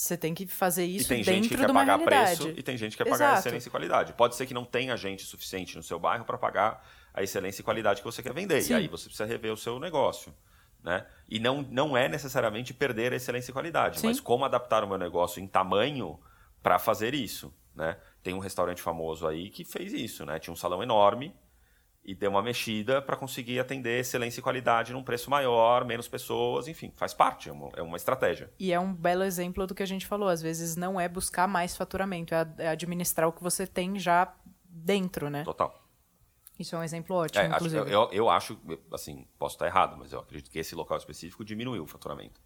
Você 0.00 0.16
tem 0.16 0.32
que 0.32 0.46
fazer 0.46 0.86
isso 0.86 1.10
realidade. 1.10 1.20
E 1.20 1.24
tem 1.24 1.42
gente 1.42 1.48
que 1.50 1.56
quer 1.58 1.72
pagar 1.74 1.98
preço 1.98 2.48
e 2.56 2.62
tem 2.62 2.74
gente 2.78 2.96
que 2.96 3.04
quer 3.04 3.10
Exato. 3.10 3.22
pagar 3.22 3.38
excelência 3.38 3.68
e 3.68 3.70
qualidade. 3.70 4.12
Pode 4.14 4.34
ser 4.34 4.46
que 4.46 4.54
não 4.54 4.64
tenha 4.64 4.96
gente 4.96 5.24
suficiente 5.24 5.76
no 5.76 5.82
seu 5.82 5.98
bairro 5.98 6.24
para 6.24 6.38
pagar 6.38 6.82
a 7.12 7.22
excelência 7.22 7.60
e 7.60 7.64
qualidade 7.64 8.00
que 8.00 8.06
você 8.06 8.22
quer 8.22 8.32
vender. 8.32 8.62
Sim. 8.62 8.72
E 8.72 8.76
aí 8.76 8.88
você 8.88 9.04
precisa 9.04 9.26
rever 9.26 9.52
o 9.52 9.58
seu 9.58 9.78
negócio. 9.78 10.34
Né? 10.82 11.06
E 11.28 11.38
não, 11.38 11.60
não 11.60 11.94
é 11.98 12.08
necessariamente 12.08 12.72
perder 12.72 13.12
a 13.12 13.16
excelência 13.16 13.50
e 13.50 13.52
qualidade, 13.52 14.00
Sim. 14.00 14.06
mas 14.06 14.18
como 14.20 14.42
adaptar 14.46 14.82
o 14.82 14.88
meu 14.88 14.96
negócio 14.96 15.38
em 15.38 15.46
tamanho 15.46 16.18
para 16.62 16.78
fazer 16.78 17.12
isso. 17.12 17.52
Né? 17.74 17.98
Tem 18.22 18.32
um 18.32 18.38
restaurante 18.38 18.80
famoso 18.80 19.26
aí 19.26 19.50
que 19.50 19.66
fez 19.66 19.92
isso, 19.92 20.24
né? 20.24 20.38
Tinha 20.38 20.52
um 20.52 20.56
salão 20.56 20.82
enorme 20.82 21.34
e 22.04 22.14
deu 22.14 22.30
uma 22.30 22.42
mexida 22.42 23.02
para 23.02 23.16
conseguir 23.16 23.60
atender 23.60 24.00
excelência 24.00 24.40
e 24.40 24.42
qualidade 24.42 24.92
num 24.92 25.02
preço 25.02 25.30
maior, 25.30 25.84
menos 25.84 26.08
pessoas, 26.08 26.66
enfim, 26.66 26.92
faz 26.96 27.12
parte, 27.12 27.48
é 27.48 27.52
uma, 27.52 27.70
é 27.76 27.82
uma 27.82 27.96
estratégia. 27.96 28.50
E 28.58 28.72
é 28.72 28.80
um 28.80 28.92
belo 28.92 29.22
exemplo 29.22 29.66
do 29.66 29.74
que 29.74 29.82
a 29.82 29.86
gente 29.86 30.06
falou. 30.06 30.28
Às 30.28 30.40
vezes 30.40 30.76
não 30.76 31.00
é 31.00 31.08
buscar 31.08 31.46
mais 31.46 31.76
faturamento, 31.76 32.34
é, 32.34 32.48
é 32.58 32.68
administrar 32.68 33.28
o 33.28 33.32
que 33.32 33.42
você 33.42 33.66
tem 33.66 33.98
já 33.98 34.34
dentro, 34.64 35.28
né? 35.28 35.44
Total. 35.44 35.78
Isso 36.58 36.76
é 36.76 36.78
um 36.78 36.82
exemplo 36.82 37.16
ótimo, 37.16 37.42
é, 37.42 37.48
inclusive. 37.48 37.82
Acho, 37.82 37.90
eu, 37.90 38.08
eu 38.12 38.28
acho, 38.28 38.58
assim, 38.92 39.26
posso 39.38 39.54
estar 39.54 39.66
errado, 39.66 39.96
mas 39.98 40.12
eu 40.12 40.20
acredito 40.20 40.50
que 40.50 40.58
esse 40.58 40.74
local 40.74 40.98
específico 40.98 41.42
diminuiu 41.42 41.84
o 41.84 41.86
faturamento. 41.86 42.40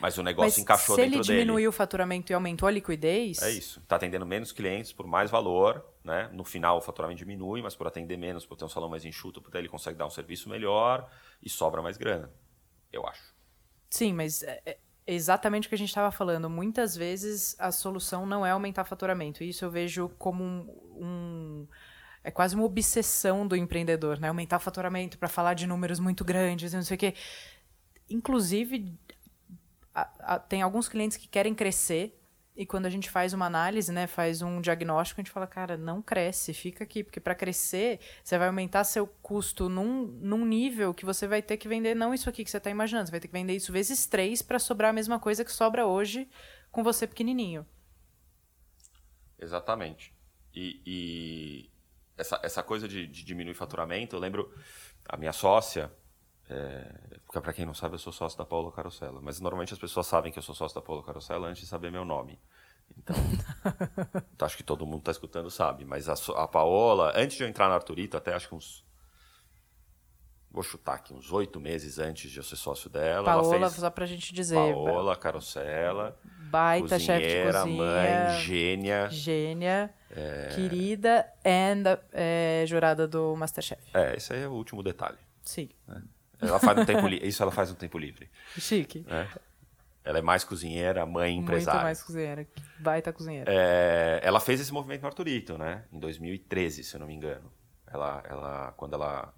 Mas 0.00 0.18
o 0.18 0.22
negócio 0.22 0.50
Mas 0.50 0.58
encaixou 0.58 0.96
dentro 0.96 1.10
dele. 1.10 1.24
Se 1.24 1.32
ele 1.32 1.40
diminuiu 1.40 1.70
o 1.70 1.72
faturamento 1.72 2.32
e 2.32 2.34
aumentou 2.34 2.68
a 2.68 2.70
liquidez. 2.70 3.40
É 3.42 3.50
isso. 3.50 3.80
Está 3.80 3.96
atendendo 3.96 4.26
menos 4.26 4.52
clientes 4.52 4.92
por 4.92 5.06
mais 5.06 5.30
valor. 5.30 5.84
Né? 6.04 6.28
No 6.32 6.44
final, 6.44 6.78
o 6.78 6.80
faturamento 6.80 7.18
diminui, 7.18 7.62
mas 7.62 7.74
por 7.74 7.86
atender 7.86 8.16
menos, 8.16 8.46
por 8.46 8.56
ter 8.56 8.64
um 8.64 8.68
salão 8.68 8.88
mais 8.88 9.04
enxuto, 9.04 9.40
por 9.40 9.50
ter, 9.50 9.58
ele 9.58 9.68
consegue 9.68 9.98
dar 9.98 10.06
um 10.06 10.10
serviço 10.10 10.48
melhor 10.48 11.10
e 11.42 11.48
sobra 11.48 11.82
mais 11.82 11.96
grana. 11.96 12.30
Eu 12.92 13.06
acho. 13.06 13.34
Sim, 13.90 14.12
mas 14.12 14.42
é, 14.42 14.60
é 14.64 14.78
exatamente 15.06 15.66
o 15.66 15.68
que 15.68 15.74
a 15.74 15.78
gente 15.78 15.88
estava 15.88 16.10
falando. 16.10 16.48
Muitas 16.50 16.96
vezes 16.96 17.56
a 17.58 17.72
solução 17.72 18.26
não 18.26 18.44
é 18.44 18.50
aumentar 18.50 18.84
faturamento. 18.84 19.42
Isso 19.42 19.64
eu 19.64 19.70
vejo 19.70 20.10
como 20.18 20.44
um, 20.44 20.68
um 20.96 21.68
é 22.26 22.30
quase 22.30 22.56
uma 22.56 22.64
obsessão 22.64 23.46
do 23.46 23.54
empreendedor, 23.54 24.18
né? 24.18 24.28
Aumentar 24.28 24.56
o 24.56 24.60
faturamento 24.60 25.16
para 25.16 25.28
falar 25.28 25.54
de 25.54 25.64
números 25.64 26.00
muito 26.00 26.24
grandes, 26.24 26.72
não 26.72 26.82
sei 26.82 26.96
o 26.96 26.98
quê. 26.98 27.14
Inclusive, 28.10 28.92
a, 29.96 30.34
a, 30.34 30.38
tem 30.38 30.60
alguns 30.60 30.88
clientes 30.88 31.16
que 31.16 31.26
querem 31.26 31.54
crescer 31.54 32.20
e 32.54 32.66
quando 32.66 32.86
a 32.86 32.90
gente 32.90 33.10
faz 33.10 33.32
uma 33.32 33.46
análise, 33.46 33.90
né, 33.90 34.06
faz 34.06 34.42
um 34.42 34.60
diagnóstico, 34.60 35.20
a 35.20 35.22
gente 35.22 35.32
fala, 35.32 35.46
cara, 35.46 35.76
não 35.76 36.02
cresce, 36.02 36.52
fica 36.52 36.84
aqui, 36.84 37.02
porque 37.02 37.20
para 37.20 37.34
crescer, 37.34 38.00
você 38.22 38.36
vai 38.36 38.46
aumentar 38.46 38.84
seu 38.84 39.06
custo 39.06 39.68
num, 39.68 40.06
num 40.06 40.44
nível 40.44 40.92
que 40.92 41.04
você 41.04 41.26
vai 41.26 41.42
ter 41.42 41.56
que 41.56 41.68
vender 41.68 41.94
não 41.94 42.14
isso 42.14 42.28
aqui 42.28 42.44
que 42.44 42.50
você 42.50 42.56
está 42.58 42.70
imaginando, 42.70 43.06
você 43.06 43.10
vai 43.10 43.20
ter 43.20 43.28
que 43.28 43.34
vender 43.34 43.54
isso 43.54 43.72
vezes 43.72 44.06
três 44.06 44.42
para 44.42 44.58
sobrar 44.58 44.90
a 44.90 44.92
mesma 44.92 45.18
coisa 45.18 45.44
que 45.44 45.52
sobra 45.52 45.86
hoje 45.86 46.28
com 46.70 46.82
você 46.82 47.06
pequenininho. 47.06 47.66
Exatamente. 49.38 50.14
E, 50.54 50.80
e 50.86 51.70
essa, 52.16 52.40
essa 52.42 52.62
coisa 52.62 52.88
de, 52.88 53.06
de 53.06 53.24
diminuir 53.24 53.54
faturamento, 53.54 54.16
eu 54.16 54.20
lembro 54.20 54.50
a 55.06 55.16
minha 55.18 55.32
sócia, 55.32 55.92
é, 56.48 57.18
porque 57.24 57.40
para 57.40 57.52
quem 57.52 57.66
não 57.66 57.74
sabe, 57.74 57.94
eu 57.94 57.98
sou 57.98 58.12
sócio 58.12 58.38
da 58.38 58.44
Paula 58.44 58.70
Carosella, 58.70 59.20
mas 59.20 59.40
normalmente 59.40 59.72
as 59.72 59.78
pessoas 59.78 60.06
sabem 60.06 60.32
que 60.32 60.38
eu 60.38 60.42
sou 60.42 60.54
sócio 60.54 60.74
da 60.74 60.82
Paula 60.82 61.02
Carosella 61.02 61.48
antes 61.48 61.62
de 61.62 61.68
saber 61.68 61.90
meu 61.90 62.04
nome. 62.04 62.38
Então, 62.96 63.16
acho 64.46 64.56
que 64.56 64.62
todo 64.62 64.86
mundo 64.86 65.00
está 65.00 65.10
escutando 65.10 65.50
sabe, 65.50 65.84
mas 65.84 66.08
a, 66.08 66.14
a 66.36 66.46
Paola, 66.46 67.12
antes 67.16 67.36
de 67.36 67.42
eu 67.42 67.48
entrar 67.48 67.68
na 67.68 67.74
Arturito, 67.74 68.16
até 68.16 68.32
acho 68.32 68.48
que 68.48 68.54
uns 68.54 68.86
vou 70.56 70.62
chutar 70.62 70.94
aqui, 70.94 71.12
uns 71.12 71.30
oito 71.32 71.60
meses 71.60 71.98
antes 71.98 72.30
de 72.30 72.38
eu 72.38 72.42
ser 72.42 72.56
sócio 72.56 72.88
dela. 72.88 73.24
Paola, 73.24 73.56
ela 73.56 73.68
fez 73.68 73.80
só 73.80 73.90
pra 73.90 74.06
gente 74.06 74.32
dizer. 74.32 74.54
Paola 74.54 75.14
Carosella. 75.14 76.18
Baita 76.48 76.98
chefe 76.98 77.26
de 77.26 77.52
cozinha. 77.52 77.76
mãe, 77.76 78.40
gênia. 78.40 79.08
Gênia, 79.10 79.92
é... 80.10 80.48
querida, 80.54 81.26
e 81.44 81.98
é, 82.12 82.64
jurada 82.66 83.06
do 83.06 83.36
Masterchef. 83.36 83.82
É, 83.92 84.16
esse 84.16 84.32
aí 84.32 84.42
é 84.42 84.48
o 84.48 84.52
último 84.52 84.82
detalhe. 84.82 85.18
Sim. 85.42 85.68
É. 85.88 86.15
Ela 86.40 86.58
faz 86.58 86.78
um 86.78 86.84
tempo 86.84 87.08
Isso 87.08 87.42
ela 87.42 87.52
faz 87.52 87.70
no 87.70 87.76
tempo 87.76 87.98
livre. 87.98 88.30
Chique. 88.58 89.04
É. 89.08 89.26
Ela 90.04 90.18
é 90.18 90.22
mais 90.22 90.44
cozinheira, 90.44 91.04
mãe 91.04 91.36
empresária. 91.36 91.80
Muito 91.80 91.84
mais 91.84 92.02
cozinheira. 92.02 92.46
Baita 92.78 93.12
cozinheira. 93.12 93.52
É, 93.52 94.20
ela 94.22 94.38
fez 94.38 94.60
esse 94.60 94.72
movimento 94.72 95.02
no 95.02 95.08
Arturito, 95.08 95.58
né? 95.58 95.84
Em 95.92 95.98
2013, 95.98 96.84
se 96.84 96.94
eu 96.94 97.00
não 97.00 97.06
me 97.06 97.14
engano. 97.14 97.50
Ela, 97.86 98.22
ela, 98.28 98.72
quando 98.76 98.94
ela 98.94 99.34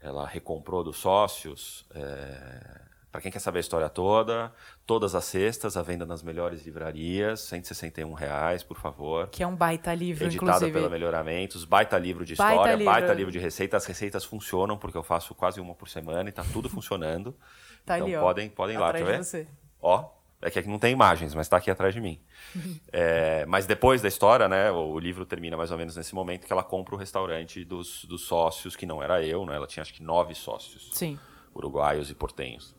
ela 0.00 0.26
recomprou 0.26 0.84
dos 0.84 0.96
sócios. 0.96 1.86
É... 1.94 2.87
Para 3.18 3.22
quem 3.24 3.32
quer 3.32 3.40
saber 3.40 3.58
a 3.58 3.60
história 3.62 3.88
toda, 3.88 4.52
todas 4.86 5.12
as 5.12 5.24
sextas, 5.24 5.76
a 5.76 5.82
venda 5.82 6.06
nas 6.06 6.22
melhores 6.22 6.64
livrarias, 6.64 7.40
161 7.40 8.12
reais, 8.12 8.62
por 8.62 8.78
favor. 8.78 9.26
Que 9.26 9.42
é 9.42 9.46
um 9.46 9.56
baita 9.56 9.92
livro, 9.92 10.26
Editado 10.26 10.46
inclusive. 10.50 10.70
pela 10.70 10.88
Melhoramentos, 10.88 11.64
baita 11.64 11.98
livro 11.98 12.24
de 12.24 12.34
história, 12.34 12.54
baita 12.54 12.76
livro. 12.76 12.92
baita 12.92 13.12
livro 13.12 13.32
de 13.32 13.40
receitas. 13.40 13.82
As 13.82 13.88
receitas 13.88 14.24
funcionam, 14.24 14.78
porque 14.78 14.96
eu 14.96 15.02
faço 15.02 15.34
quase 15.34 15.60
uma 15.60 15.74
por 15.74 15.88
semana 15.88 16.28
e 16.28 16.30
está 16.30 16.44
tudo 16.44 16.68
funcionando. 16.68 17.34
tá 17.84 17.96
então 17.96 18.06
ali, 18.06 18.14
ó, 18.14 18.20
podem, 18.20 18.48
podem 18.50 18.76
ir 18.76 18.78
lá, 18.78 18.92
tá 18.92 19.00
ver? 19.00 19.24
Você. 19.24 19.48
Ó, 19.82 20.10
é 20.40 20.48
que 20.48 20.60
aqui 20.60 20.68
não 20.68 20.78
tem 20.78 20.92
imagens, 20.92 21.34
mas 21.34 21.46
está 21.46 21.56
aqui 21.56 21.72
atrás 21.72 21.92
de 21.92 22.00
mim. 22.00 22.20
é, 22.92 23.44
mas 23.46 23.66
depois 23.66 24.00
da 24.00 24.06
história, 24.06 24.46
né, 24.46 24.70
o 24.70 24.96
livro 24.96 25.26
termina 25.26 25.56
mais 25.56 25.72
ou 25.72 25.76
menos 25.76 25.96
nesse 25.96 26.14
momento 26.14 26.46
que 26.46 26.52
ela 26.52 26.62
compra 26.62 26.94
o 26.94 26.98
restaurante 26.98 27.64
dos, 27.64 28.04
dos 28.04 28.28
sócios, 28.28 28.76
que 28.76 28.86
não 28.86 29.02
era 29.02 29.20
eu, 29.24 29.44
né? 29.44 29.56
Ela 29.56 29.66
tinha 29.66 29.82
acho 29.82 29.92
que 29.92 30.04
nove 30.04 30.36
sócios. 30.36 30.90
Sim. 30.92 31.18
Uruguaios 31.52 32.12
e 32.12 32.14
portenhos. 32.14 32.77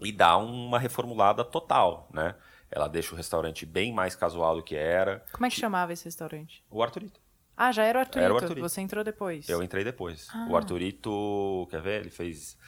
E 0.00 0.12
dá 0.12 0.36
uma 0.36 0.78
reformulada 0.78 1.44
total, 1.44 2.08
né? 2.12 2.34
Ela 2.70 2.88
deixa 2.88 3.14
o 3.14 3.16
restaurante 3.16 3.64
bem 3.64 3.92
mais 3.92 4.14
casual 4.14 4.56
do 4.56 4.62
que 4.62 4.74
era. 4.74 5.24
Como 5.32 5.46
é 5.46 5.50
que 5.50 5.56
chamava 5.56 5.92
esse 5.92 6.04
restaurante? 6.04 6.64
O 6.70 6.82
Arturito. 6.82 7.20
Ah, 7.56 7.72
já 7.72 7.84
era 7.84 7.98
o 7.98 8.00
Arturito. 8.00 8.24
Era 8.24 8.34
o 8.34 8.36
Arturito. 8.36 8.68
Você 8.68 8.80
entrou 8.80 9.02
depois. 9.02 9.48
Eu 9.48 9.62
entrei 9.62 9.82
depois. 9.82 10.28
Ah. 10.30 10.48
O 10.50 10.56
Arturito, 10.56 11.66
quer 11.70 11.80
ver? 11.80 12.00
Ele 12.00 12.10
fez 12.10 12.58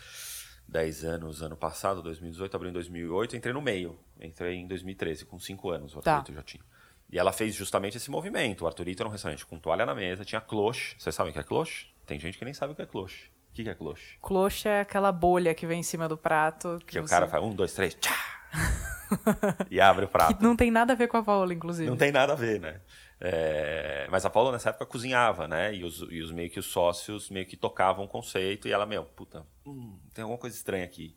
10 0.68 1.04
anos 1.04 1.42
ano 1.42 1.56
passado, 1.56 2.02
2018, 2.02 2.54
abriu 2.54 2.70
em 2.70 2.72
2008, 2.72 3.36
entrei 3.36 3.52
no 3.52 3.60
meio. 3.60 3.98
Entrei 4.20 4.56
em 4.56 4.66
2013, 4.66 5.26
com 5.26 5.38
5 5.38 5.70
anos 5.70 5.94
o 5.94 5.98
Arthurito 5.98 6.32
tá. 6.32 6.32
já 6.34 6.42
tinha. 6.42 6.62
E 7.10 7.18
ela 7.18 7.32
fez 7.32 7.54
justamente 7.54 7.96
esse 7.96 8.10
movimento. 8.10 8.64
O 8.64 8.66
Arthurito 8.66 9.02
era 9.02 9.08
um 9.08 9.12
restaurante 9.12 9.44
com 9.44 9.58
toalha 9.58 9.84
na 9.84 9.94
mesa, 9.94 10.24
tinha 10.24 10.40
cloche. 10.40 10.94
Vocês 10.98 11.14
sabem 11.14 11.30
o 11.30 11.32
que 11.32 11.40
é 11.40 11.42
cloche? 11.42 11.86
Tem 12.06 12.18
gente 12.18 12.38
que 12.38 12.44
nem 12.44 12.54
sabe 12.54 12.72
o 12.72 12.76
que 12.76 12.82
é 12.82 12.86
cloche. 12.86 13.30
O 13.62 13.64
que 13.64 13.71
é 13.71 13.75
cloche? 13.75 14.18
Cloche 14.23 14.68
é 14.68 14.81
aquela 14.81 15.11
bolha 15.11 15.55
que 15.55 15.66
vem 15.66 15.81
em 15.81 15.83
cima 15.83 16.09
do 16.09 16.16
prato. 16.16 16.79
Que, 16.81 16.87
que 16.87 17.01
você... 17.01 17.07
o 17.07 17.09
cara 17.09 17.27
faz 17.27 17.42
um, 17.42 17.51
dois, 17.51 17.73
três, 17.73 17.94
tchá! 17.94 18.14
e 19.71 19.81
abre 19.81 20.05
o 20.05 20.09
prato. 20.09 20.37
Que 20.37 20.42
não 20.42 20.55
tem 20.57 20.71
nada 20.71 20.92
a 20.92 20.97
ver 20.97 21.09
com 21.09 21.16
a 21.16 21.23
Paola, 21.23 21.53
inclusive. 21.53 21.88
Não 21.88 21.97
tem 21.97 22.12
nada 22.12 22.33
a 22.33 22.37
ver, 22.37 22.61
né? 22.61 22.81
É... 23.21 24.07
Mas 24.11 24.25
a 24.25 24.31
Paula 24.31 24.53
nessa 24.53 24.71
época 24.71 24.87
cozinhava, 24.87 25.49
né? 25.49 25.75
E 25.75 25.83
os, 25.85 26.07
e 26.11 26.21
os 26.21 26.31
meio 26.31 26.51
que 26.51 26.61
os 26.61 26.66
sócios 26.66 27.31
meio 27.31 27.47
que 27.47 27.57
tocavam 27.57 28.05
o 28.05 28.09
conceito 28.09 28.68
e 28.68 28.73
ela, 28.73 28.87
meu, 28.87 29.05
puta, 29.05 29.44
hum, 29.66 29.99
tem 30.14 30.23
alguma 30.23 30.38
coisa 30.38 30.57
estranha 30.57 30.85
aqui. 30.85 31.14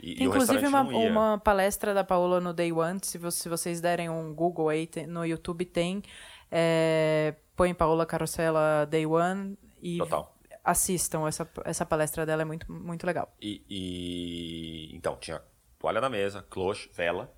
E, 0.00 0.24
inclusive 0.24 0.66
uma, 0.66 0.82
uma 0.82 1.38
palestra 1.38 1.94
da 1.94 2.02
Paola 2.02 2.40
no 2.40 2.52
Day 2.52 2.72
One, 2.72 2.98
se, 3.02 3.18
se 3.30 3.48
vocês 3.48 3.80
derem 3.80 4.10
um 4.10 4.34
Google 4.34 4.68
aí, 4.68 4.86
tem, 4.86 5.06
no 5.06 5.24
YouTube 5.24 5.64
tem. 5.64 6.02
É, 6.50 7.34
põe 7.56 7.72
Paola 7.72 8.04
Carosella 8.04 8.86
Day 8.86 9.06
One 9.06 9.56
e 9.80 9.98
Total. 9.98 10.33
Assistam. 10.64 11.28
Essa, 11.28 11.48
essa 11.64 11.84
palestra 11.84 12.24
dela 12.24 12.42
é 12.42 12.44
muito, 12.44 12.70
muito 12.72 13.06
legal. 13.06 13.32
E, 13.40 13.62
e 13.68 14.96
então, 14.96 15.16
tinha 15.16 15.42
toalha 15.78 16.00
na 16.00 16.08
mesa, 16.08 16.42
cloche, 16.42 16.90
vela. 16.92 17.32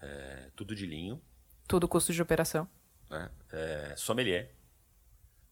É, 0.00 0.50
tudo 0.54 0.74
de 0.74 0.86
linho. 0.86 1.20
Tudo 1.66 1.88
custo 1.88 2.12
de 2.12 2.22
operação. 2.22 2.68
Né? 3.10 3.30
É, 3.52 3.94
sommelier. 3.96 4.54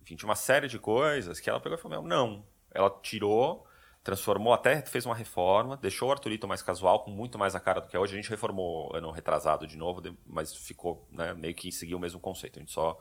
Enfim, 0.00 0.14
tinha 0.14 0.28
uma 0.28 0.36
série 0.36 0.68
de 0.68 0.78
coisas 0.78 1.40
que 1.40 1.50
ela 1.50 1.60
pegou 1.60 1.76
e 1.76 1.80
falou, 1.80 2.02
não. 2.02 2.46
Ela 2.70 2.88
tirou, 3.02 3.66
transformou, 4.04 4.52
até 4.52 4.80
fez 4.82 5.04
uma 5.04 5.14
reforma, 5.14 5.76
deixou 5.76 6.08
o 6.08 6.12
Arthurito 6.12 6.46
mais 6.46 6.62
casual, 6.62 7.02
com 7.02 7.10
muito 7.10 7.36
mais 7.36 7.56
a 7.56 7.60
cara 7.60 7.80
do 7.80 7.88
que 7.88 7.96
é 7.96 7.98
hoje. 7.98 8.12
A 8.12 8.16
gente 8.16 8.30
reformou 8.30 8.94
ano 8.94 9.10
retrasado 9.10 9.66
de 9.66 9.76
novo, 9.76 10.00
mas 10.24 10.54
ficou 10.54 11.08
né, 11.10 11.34
meio 11.34 11.54
que 11.54 11.72
seguiu 11.72 11.98
o 11.98 12.00
mesmo 12.00 12.20
conceito. 12.20 12.58
A 12.58 12.60
gente 12.60 12.70
só 12.70 12.96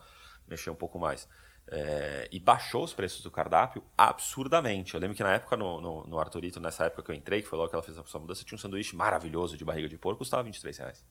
mexeu 0.47 0.73
um 0.73 0.75
pouco 0.75 0.97
mais. 0.97 1.29
É, 1.67 2.29
e 2.31 2.39
baixou 2.39 2.83
os 2.83 2.93
preços 2.93 3.23
do 3.23 3.31
cardápio 3.31 3.83
absurdamente. 3.97 4.93
Eu 4.93 4.99
lembro 4.99 5.15
que 5.15 5.23
na 5.23 5.33
época, 5.33 5.57
no, 5.57 5.81
no, 5.81 6.05
no, 6.05 6.19
Arthurito, 6.19 6.59
nessa 6.59 6.85
época 6.85 7.03
que 7.03 7.11
eu 7.11 7.15
entrei, 7.15 7.41
que 7.41 7.47
foi 7.47 7.57
logo 7.57 7.69
que 7.69 7.75
ela 7.75 7.83
fez 7.83 7.97
a 7.97 8.19
mudança, 8.19 8.43
tinha 8.43 8.55
um 8.55 8.59
sanduíche 8.59 8.95
maravilhoso 8.95 9.57
de 9.57 9.65
barriga 9.65 9.89
de 9.89 9.97
porco, 9.97 10.19
custava 10.19 10.43
23 10.43 10.77
reais. 10.77 11.05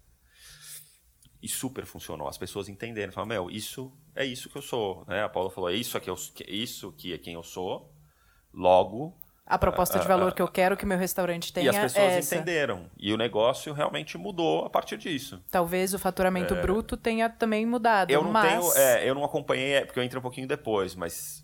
E 1.42 1.48
super 1.48 1.84
funcionou. 1.84 2.28
As 2.28 2.38
pessoas 2.38 2.68
entenderam, 2.68 3.12
falaram, 3.12 3.28
meu, 3.28 3.50
isso 3.50 3.92
é 4.14 4.24
isso 4.24 4.48
que 4.48 4.56
eu 4.56 4.62
sou. 4.62 5.04
Né? 5.06 5.24
A 5.24 5.28
Paula 5.28 5.50
falou, 5.50 5.68
é 5.68 5.74
isso, 5.74 6.00
que 6.00 6.08
eu, 6.08 6.16
isso 6.46 6.92
que 6.92 7.12
é 7.12 7.18
quem 7.18 7.34
eu 7.34 7.42
sou, 7.42 7.92
logo 8.52 9.18
a 9.46 9.58
proposta 9.58 9.98
de 9.98 10.08
valor 10.08 10.32
que 10.32 10.40
eu 10.40 10.48
quero 10.48 10.76
que 10.76 10.86
meu 10.86 10.96
restaurante 10.96 11.52
tenha. 11.52 11.66
E 11.66 11.68
as 11.68 11.76
pessoas 11.76 12.12
é 12.12 12.18
entenderam. 12.18 12.86
E 12.98 13.12
o 13.12 13.16
negócio 13.16 13.72
realmente 13.72 14.16
mudou 14.16 14.64
a 14.64 14.70
partir 14.70 14.96
disso. 14.96 15.42
Talvez 15.50 15.92
o 15.92 15.98
faturamento 15.98 16.54
é... 16.54 16.62
bruto 16.62 16.96
tenha 16.96 17.28
também 17.28 17.66
mudado. 17.66 18.10
Eu 18.10 18.22
não 18.22 18.32
mas... 18.32 18.72
tenho. 18.72 18.84
É, 18.84 19.08
eu 19.08 19.14
não 19.14 19.24
acompanhei, 19.24 19.74
é, 19.74 19.84
porque 19.84 19.98
eu 19.98 20.02
entrei 20.04 20.18
um 20.18 20.22
pouquinho 20.22 20.48
depois, 20.48 20.94
mas 20.94 21.43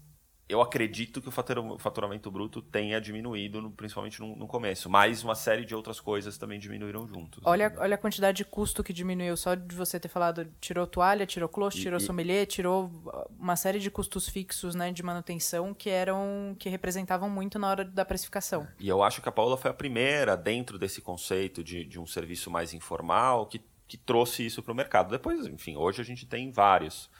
eu 0.51 0.61
acredito 0.61 1.23
que 1.23 1.29
o 1.29 1.79
faturamento 1.79 2.31
bruto 2.31 2.61
tenha 2.61 3.01
diminuído, 3.01 3.71
principalmente 3.77 4.21
no, 4.21 4.47
começo. 4.47 4.91
Mas 4.91 5.23
uma 5.23 5.35
série 5.35 5.65
de 5.65 5.75
outras 5.75 6.01
coisas 6.01 6.37
também 6.37 6.59
diminuíram 6.59 7.07
juntos. 7.07 7.41
Olha, 7.45 7.73
olha 7.79 7.95
a 7.95 7.99
quantidade 7.99 8.39
de 8.39 8.45
custo 8.45 8.83
que 8.83 8.93
diminuiu 8.93 9.37
só 9.37 9.55
de 9.55 9.75
você 9.75 10.01
ter 10.01 10.09
falado, 10.09 10.47
tirou 10.61 10.87
toalha, 10.87 11.25
tirou 11.25 11.49
cloche, 11.49 11.81
tirou 11.81 11.99
e, 11.99 12.03
sommelier, 12.03 12.47
tirou 12.47 12.91
uma 13.39 13.55
série 13.57 13.79
de 13.79 13.91
custos 13.91 14.29
fixos 14.29 14.75
né, 14.75 14.91
de 14.91 15.03
manutenção 15.03 15.73
que 15.73 15.89
eram 15.89 16.57
que 16.59 16.69
representavam 16.69 17.31
muito 17.31 17.59
na 17.59 17.69
hora 17.69 17.85
da 17.85 18.05
precificação. 18.05 18.67
E 18.79 18.89
eu 18.89 19.03
acho 19.03 19.23
que 19.23 19.29
a 19.29 19.33
Paula 19.33 19.57
foi 19.57 19.71
a 19.71 19.75
primeira, 19.75 20.37
dentro 20.37 20.79
desse 20.79 21.01
conceito 21.01 21.63
de, 21.63 21.85
de 21.85 21.99
um 21.99 22.07
serviço 22.07 22.51
mais 22.51 22.75
informal, 22.75 23.47
que, 23.47 23.61
que 23.87 23.97
trouxe 23.97 24.45
isso 24.45 24.63
para 24.63 24.73
o 24.73 24.77
mercado. 24.77 25.11
Depois, 25.11 25.47
enfim, 25.47 25.77
hoje 25.77 26.01
a 26.01 26.05
gente 26.05 26.27
tem 26.27 26.51
vários. 26.51 27.11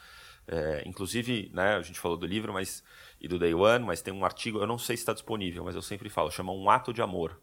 É, 0.47 0.83
inclusive, 0.85 1.49
né, 1.53 1.75
a 1.75 1.81
gente 1.81 1.99
falou 1.99 2.17
do 2.17 2.25
livro, 2.25 2.51
mas 2.51 2.83
e 3.21 3.27
do 3.27 3.37
Day 3.37 3.53
One, 3.53 3.85
mas 3.85 4.01
tem 4.01 4.11
um 4.11 4.25
artigo, 4.25 4.57
eu 4.57 4.65
não 4.65 4.79
sei 4.79 4.97
se 4.97 5.03
está 5.03 5.13
disponível, 5.13 5.63
mas 5.63 5.75
eu 5.75 5.81
sempre 5.81 6.09
falo, 6.09 6.31
chama 6.31 6.51
Um 6.51 6.69
Ato 6.69 6.91
de 6.91 7.03
Amor. 7.03 7.39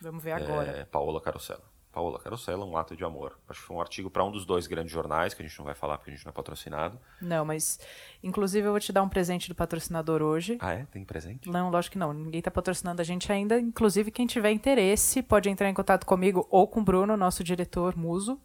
Vamos 0.00 0.24
ver 0.24 0.32
agora. 0.32 0.70
É, 0.70 0.84
Paola 0.86 1.20
Carosella. 1.20 1.62
Paola 1.92 2.18
Carosella, 2.20 2.64
Um 2.64 2.74
Ato 2.76 2.96
de 2.96 3.04
Amor. 3.04 3.38
Acho 3.46 3.60
que 3.60 3.66
foi 3.66 3.76
um 3.76 3.80
artigo 3.80 4.08
para 4.08 4.24
um 4.24 4.30
dos 4.30 4.46
dois 4.46 4.66
grandes 4.66 4.92
jornais, 4.92 5.34
que 5.34 5.42
a 5.42 5.46
gente 5.46 5.58
não 5.58 5.66
vai 5.66 5.74
falar 5.74 5.98
porque 5.98 6.10
a 6.10 6.14
gente 6.14 6.24
não 6.24 6.30
é 6.30 6.32
patrocinado. 6.32 6.98
Não, 7.20 7.44
mas 7.44 7.78
inclusive 8.22 8.66
eu 8.66 8.70
vou 8.70 8.80
te 8.80 8.92
dar 8.92 9.02
um 9.02 9.08
presente 9.10 9.48
do 9.48 9.54
patrocinador 9.54 10.22
hoje. 10.22 10.56
Ah, 10.60 10.72
é? 10.72 10.86
Tem 10.86 11.04
presente? 11.04 11.50
Não, 11.50 11.68
lógico 11.68 11.92
que 11.92 11.98
não. 11.98 12.14
Ninguém 12.14 12.38
está 12.38 12.50
patrocinando 12.50 13.02
a 13.02 13.04
gente 13.04 13.30
ainda. 13.30 13.60
Inclusive, 13.60 14.10
quem 14.10 14.26
tiver 14.26 14.52
interesse 14.52 15.22
pode 15.22 15.50
entrar 15.50 15.68
em 15.68 15.74
contato 15.74 16.06
comigo 16.06 16.46
ou 16.48 16.66
com 16.66 16.80
o 16.80 16.84
Bruno, 16.84 17.14
nosso 17.14 17.44
diretor 17.44 17.94
muso. 17.94 18.40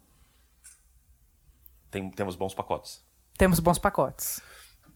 Tem, 1.90 2.10
temos 2.10 2.36
bons 2.36 2.52
pacotes. 2.52 3.02
Temos 3.38 3.60
bons 3.60 3.78
pacotes. 3.78 4.42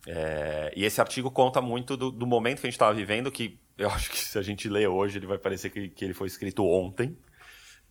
É, 0.07 0.73
e 0.75 0.85
esse 0.85 1.01
artigo 1.01 1.31
conta 1.31 1.61
muito 1.61 1.97
do, 1.97 2.11
do 2.11 2.27
momento 2.27 2.61
que 2.61 2.67
a 2.67 2.71
gente 2.71 2.75
estava 2.75 2.95
vivendo, 2.95 3.31
que 3.31 3.61
eu 3.77 3.89
acho 3.91 4.11
que 4.11 4.19
se 4.19 4.39
a 4.39 4.43
gente 4.43 4.69
ler 4.69 4.89
hoje, 4.89 5.19
ele 5.19 5.27
vai 5.27 5.39
parecer 5.39 5.71
que, 5.71 5.89
que 5.89 6.05
ele 6.05 6.15
foi 6.15 6.27
escrito 6.27 6.65
ontem. 6.65 7.17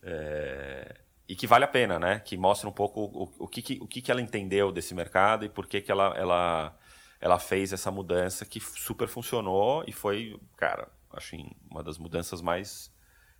É, 0.02 1.00
e 1.28 1.36
que 1.36 1.46
vale 1.46 1.64
a 1.64 1.68
pena, 1.68 1.98
né? 1.98 2.18
Que 2.20 2.36
mostra 2.36 2.68
um 2.68 2.72
pouco 2.72 3.02
o, 3.02 3.44
o, 3.44 3.48
que, 3.48 3.62
que, 3.62 3.78
o 3.80 3.86
que, 3.86 4.02
que 4.02 4.10
ela 4.10 4.20
entendeu 4.20 4.72
desse 4.72 4.94
mercado 4.94 5.44
e 5.44 5.48
por 5.48 5.66
que, 5.66 5.80
que 5.80 5.92
ela, 5.92 6.12
ela, 6.16 6.76
ela 7.20 7.38
fez 7.38 7.72
essa 7.72 7.90
mudança 7.90 8.44
que 8.44 8.58
super 8.58 9.06
funcionou 9.06 9.84
e 9.86 9.92
foi, 9.92 10.36
cara, 10.56 10.88
acho 11.12 11.36
uma 11.70 11.82
das 11.82 11.98
mudanças 11.98 12.40
mais 12.40 12.92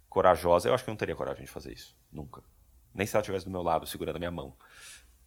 corajosas. 0.08 0.66
Eu 0.66 0.74
acho 0.74 0.84
que 0.84 0.90
eu 0.90 0.92
não 0.92 0.98
teria 0.98 1.16
coragem 1.16 1.44
de 1.44 1.50
fazer 1.50 1.72
isso, 1.72 1.96
nunca. 2.12 2.42
Nem 2.94 3.06
se 3.06 3.16
ela 3.16 3.22
estivesse 3.22 3.44
do 3.44 3.50
meu 3.50 3.62
lado, 3.62 3.86
segurando 3.86 4.16
a 4.16 4.20
minha 4.20 4.30
mão. 4.30 4.54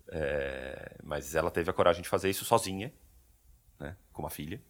É, 0.09 0.97
mas 1.03 1.35
ela 1.35 1.49
teve 1.51 1.69
a 1.69 1.73
coragem 1.73 2.01
de 2.01 2.09
fazer 2.09 2.29
isso 2.29 2.45
sozinha 2.45 2.93
né, 3.83 3.97
com 4.13 4.21
uma 4.21 4.29
filha. 4.29 4.61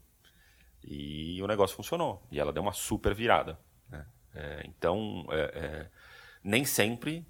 E 0.83 1.41
o 1.41 1.47
negócio 1.47 1.75
funcionou. 1.75 2.25
E 2.31 2.39
ela 2.39 2.51
deu 2.51 2.61
uma 2.63 2.73
super 2.73 3.13
virada. 3.13 3.59
Né? 3.87 4.05
É, 4.33 4.63
então, 4.67 5.25
é, 5.29 5.41
é, 5.41 5.89
nem 6.43 6.65
sempre, 6.65 7.25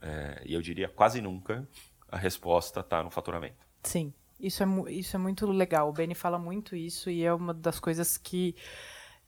é, 0.00 0.42
e 0.46 0.54
eu 0.54 0.62
diria 0.62 0.88
quase 0.88 1.20
nunca, 1.20 1.68
a 2.08 2.16
resposta 2.16 2.80
está 2.80 3.02
no 3.02 3.10
faturamento. 3.10 3.66
Sim, 3.82 4.14
isso 4.38 4.62
é, 4.62 4.92
isso 4.92 5.16
é 5.16 5.18
muito 5.18 5.46
legal. 5.46 5.88
O 5.88 5.92
Benny 5.92 6.14
fala 6.14 6.38
muito 6.38 6.76
isso 6.76 7.10
e 7.10 7.24
é 7.24 7.34
uma 7.34 7.52
das 7.52 7.80
coisas 7.80 8.16
que 8.16 8.54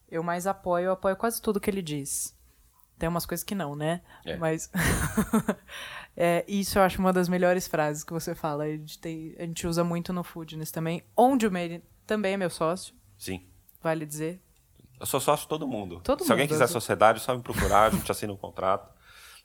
eu 0.09 0.23
mais 0.23 0.47
apoio. 0.47 0.87
Eu 0.87 0.93
apoio 0.93 1.17
quase 1.17 1.43
tudo 1.43 1.61
que 1.61 1.69
ele 1.69 1.83
diz. 1.83 2.38
Tem 2.99 3.09
umas 3.09 3.25
coisas 3.25 3.45
que 3.45 3.55
não, 3.55 3.77
né? 3.77 4.01
É. 4.25 4.37
Mas 4.37 4.71
é, 6.17 6.45
isso 6.49 6.79
eu 6.79 6.83
acho 6.83 6.99
uma 6.99 7.13
das 7.13 7.29
melhores 7.29 7.69
frases 7.69 8.03
que 8.03 8.13
você 8.13 8.35
fala. 8.35 8.65
A 8.65 8.69
gente, 8.69 8.99
tem, 8.99 9.35
a 9.39 9.43
gente 9.43 9.67
usa 9.67 9.85
muito 9.85 10.13
no 10.13 10.25
Foodness 10.25 10.71
também. 10.71 11.05
Onde 11.17 11.47
o 11.47 11.51
Meire 11.51 11.83
também 12.07 12.35
é 12.35 12.37
meu 12.37 12.51
sócio. 12.51 12.95
Sim. 13.17 13.47
Vale 13.81 14.05
dizer. 14.05 14.41
Eu 14.99 15.07
sou 15.07 15.21
sócio 15.21 15.45
de 15.45 15.49
todo 15.49 15.69
mundo. 15.69 16.01
Todo 16.03 16.19
Se 16.19 16.25
mundo, 16.25 16.33
alguém 16.33 16.49
quiser 16.49 16.67
sociedade, 16.67 17.21
só 17.21 17.37
me 17.37 17.43
procurar, 17.43 17.85
a 17.85 17.91
gente 17.91 18.11
assina 18.11 18.33
um 18.33 18.37
contrato. 18.37 18.99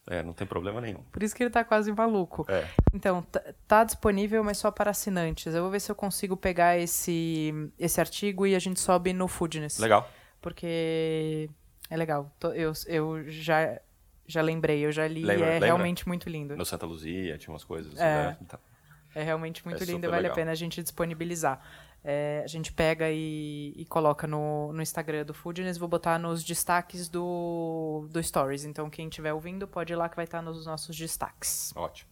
É, 0.06 0.22
não 0.22 0.34
tem 0.34 0.46
problema 0.46 0.80
nenhum. 0.80 1.02
Por 1.04 1.22
isso 1.22 1.34
que 1.34 1.42
ele 1.42 1.50
tá 1.50 1.64
quase 1.64 1.90
maluco. 1.90 2.44
É. 2.48 2.68
Então, 2.92 3.22
tá, 3.22 3.40
tá 3.66 3.84
disponível, 3.84 4.44
mas 4.44 4.58
só 4.58 4.70
para 4.70 4.90
assinantes. 4.90 5.54
Eu 5.54 5.62
vou 5.62 5.70
ver 5.70 5.80
se 5.80 5.90
eu 5.90 5.94
consigo 5.94 6.36
pegar 6.36 6.76
esse, 6.76 7.54
esse 7.78 8.00
artigo 8.00 8.46
e 8.46 8.54
a 8.54 8.58
gente 8.58 8.80
sobe 8.80 9.12
no 9.12 9.26
Foodness. 9.28 9.78
Legal. 9.78 10.06
Porque 10.42 11.48
é 11.90 11.96
legal. 11.96 12.34
Eu, 12.54 12.72
eu 12.86 13.30
já, 13.30 13.80
já 14.26 14.42
lembrei, 14.42 14.84
eu 14.84 14.92
já 14.92 15.06
li 15.06 15.24
lembra, 15.24 15.46
é 15.46 15.50
lembra? 15.52 15.66
realmente 15.66 16.06
muito 16.08 16.28
lindo. 16.28 16.56
No 16.56 16.64
Santa 16.64 16.86
Luzia 16.86 17.38
tinha 17.38 17.52
umas 17.52 17.64
coisas. 17.64 17.98
É, 17.98 18.28
né? 18.28 18.36
então, 18.40 18.58
é 19.14 19.22
realmente 19.22 19.64
muito 19.64 19.82
É 19.82 19.86
lindo 19.86 20.06
e 20.06 20.08
vale 20.08 20.22
legal. 20.22 20.32
a 20.32 20.36
pena 20.36 20.50
a 20.50 20.54
gente 20.54 20.82
disponibilizar. 20.82 21.60
É, 22.06 22.42
a 22.44 22.46
gente 22.46 22.70
pega 22.70 23.10
e, 23.10 23.72
e 23.76 23.86
coloca 23.86 24.26
no, 24.26 24.72
no 24.72 24.82
Instagram 24.82 25.24
do 25.24 25.32
Foodness, 25.32 25.78
vou 25.78 25.88
botar 25.88 26.18
nos 26.18 26.44
destaques 26.44 27.08
do, 27.08 28.06
do 28.10 28.22
Stories. 28.22 28.64
Então, 28.64 28.90
quem 28.90 29.08
estiver 29.08 29.32
ouvindo, 29.32 29.66
pode 29.66 29.92
ir 29.92 29.96
lá 29.96 30.08
que 30.08 30.16
vai 30.16 30.26
estar 30.26 30.42
nos 30.42 30.66
nossos 30.66 30.94
destaques. 30.94 31.72
ótimo. 31.74 32.10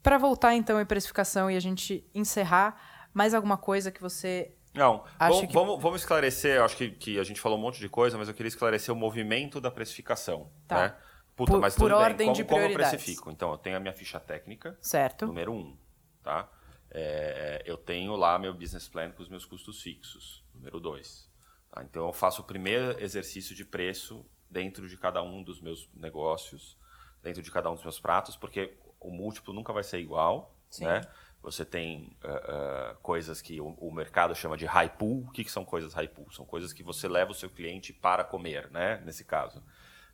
Para 0.00 0.18
voltar, 0.18 0.54
então, 0.54 0.80
em 0.80 0.86
precificação 0.86 1.50
e 1.50 1.56
a 1.56 1.60
gente 1.60 2.08
encerrar, 2.14 3.08
mais 3.12 3.34
alguma 3.34 3.56
coisa 3.56 3.90
que 3.90 4.00
você 4.00 4.55
Não, 4.76 5.04
que- 5.46 5.52
vamos, 5.52 5.80
vamos 5.82 6.00
esclarecer, 6.02 6.60
acho 6.62 6.76
que, 6.76 6.90
que 6.90 7.18
a 7.18 7.24
gente 7.24 7.40
falou 7.40 7.58
um 7.58 7.60
monte 7.60 7.78
de 7.80 7.88
coisa, 7.88 8.16
mas 8.18 8.28
eu 8.28 8.34
queria 8.34 8.48
esclarecer 8.48 8.92
o 8.94 8.96
movimento 8.96 9.60
da 9.60 9.70
precificação. 9.70 10.50
Tá. 10.68 10.80
Né? 10.88 10.96
Puta, 11.34 11.52
Por- 11.52 11.60
mas 11.60 11.74
por 11.74 11.82
tudo 11.88 11.94
bem. 11.96 12.04
ordem 12.04 12.26
como, 12.28 12.36
de 12.36 12.44
como 12.44 12.60
eu 12.60 12.64
prioridades. 12.66 12.90
precifico? 13.02 13.30
Então, 13.30 13.50
eu 13.52 13.58
tenho 13.58 13.76
a 13.76 13.80
minha 13.80 13.92
ficha 13.92 14.18
técnica, 14.20 14.76
Certo? 14.80 15.26
número 15.26 15.52
um, 15.52 15.76
tá? 16.22 16.48
É, 16.90 17.62
eu 17.66 17.76
tenho 17.76 18.14
lá 18.16 18.38
meu 18.38 18.54
business 18.54 18.88
plan 18.88 19.10
com 19.10 19.22
os 19.22 19.28
meus 19.28 19.44
custos 19.44 19.82
fixos, 19.82 20.42
número 20.54 20.78
dois. 20.80 21.28
tá? 21.70 21.82
Então, 21.82 22.06
eu 22.06 22.12
faço 22.12 22.40
o 22.42 22.44
primeiro 22.44 22.98
exercício 23.02 23.54
de 23.54 23.64
preço 23.64 24.24
dentro 24.50 24.88
de 24.88 24.96
cada 24.96 25.22
um 25.22 25.42
dos 25.42 25.60
meus 25.60 25.88
negócios, 25.94 26.76
dentro 27.22 27.42
de 27.42 27.50
cada 27.50 27.70
um 27.70 27.74
dos 27.74 27.82
meus 27.82 27.98
pratos, 28.00 28.36
porque 28.36 28.74
o 29.00 29.10
múltiplo 29.10 29.52
nunca 29.52 29.72
vai 29.72 29.82
ser 29.82 29.98
igual, 29.98 30.54
Sim. 30.70 30.84
né? 30.86 31.02
Você 31.46 31.64
tem 31.64 32.10
ah, 32.24 32.28
ah, 32.28 32.96
coisas 33.00 33.40
que 33.40 33.60
o, 33.60 33.68
o 33.78 33.92
mercado 33.92 34.34
chama 34.34 34.56
de 34.56 34.66
high 34.66 34.90
pool. 34.90 35.24
O 35.28 35.30
que, 35.30 35.44
que 35.44 35.50
são 35.50 35.64
coisas 35.64 35.94
high 35.94 36.08
pool? 36.08 36.28
São 36.32 36.44
coisas 36.44 36.72
que 36.72 36.82
você 36.82 37.06
leva 37.06 37.30
o 37.30 37.34
seu 37.34 37.48
cliente 37.48 37.92
para 37.92 38.24
comer, 38.24 38.68
né? 38.72 39.00
Nesse 39.04 39.24
caso. 39.24 39.62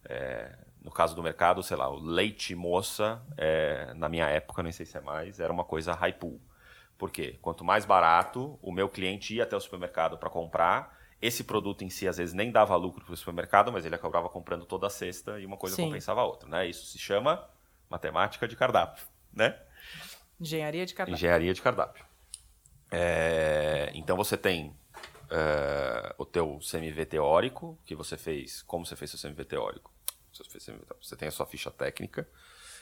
É, 0.04 0.54
no 0.82 0.90
caso 0.90 1.16
do 1.16 1.22
mercado, 1.22 1.62
sei 1.62 1.78
lá, 1.78 1.88
o 1.88 1.98
leite 1.98 2.54
moça, 2.54 3.22
é, 3.38 3.94
na 3.94 4.10
minha 4.10 4.26
época, 4.26 4.62
nem 4.62 4.72
sei 4.72 4.84
se 4.84 4.98
é 4.98 5.00
mais, 5.00 5.40
era 5.40 5.50
uma 5.50 5.64
coisa 5.64 5.94
high 5.94 6.12
pool. 6.12 6.38
Por 6.98 7.10
quê? 7.10 7.38
Quanto 7.40 7.64
mais 7.64 7.86
barato 7.86 8.58
o 8.60 8.70
meu 8.70 8.90
cliente 8.90 9.34
ia 9.34 9.44
até 9.44 9.56
o 9.56 9.60
supermercado 9.60 10.18
para 10.18 10.28
comprar, 10.28 10.98
esse 11.20 11.44
produto 11.44 11.82
em 11.82 11.88
si 11.88 12.06
às 12.06 12.18
vezes 12.18 12.34
nem 12.34 12.52
dava 12.52 12.76
lucro 12.76 13.06
para 13.06 13.14
o 13.14 13.16
supermercado, 13.16 13.72
mas 13.72 13.86
ele 13.86 13.94
acabava 13.94 14.28
comprando 14.28 14.66
toda 14.66 14.86
a 14.86 14.90
cesta 14.90 15.40
e 15.40 15.46
uma 15.46 15.56
coisa 15.56 15.76
Sim. 15.76 15.84
compensava 15.84 16.20
a 16.20 16.26
outra. 16.26 16.46
Né? 16.46 16.66
Isso 16.66 16.84
se 16.84 16.98
chama 16.98 17.48
matemática 17.88 18.46
de 18.46 18.54
cardápio. 18.54 19.06
Né? 19.32 19.58
Engenharia 20.42 20.84
de 20.84 20.92
cardápio. 20.92 21.16
Engenharia 21.16 21.54
de 21.54 21.62
cardápio. 21.62 22.04
É, 22.90 23.92
então 23.94 24.16
você 24.16 24.36
tem 24.36 24.76
é, 25.30 26.14
o 26.18 26.26
teu 26.26 26.58
CMV 26.58 27.06
teórico, 27.06 27.78
que 27.84 27.94
você 27.94 28.16
fez, 28.16 28.60
como 28.62 28.84
você 28.84 28.96
fez 28.96 29.12
seu 29.12 29.20
CMV 29.30 29.44
teórico? 29.44 29.92
Você, 31.00 31.16
tem 31.16 31.28
a 31.28 31.30
sua 31.30 31.46
ficha 31.46 31.70
técnica, 31.70 32.28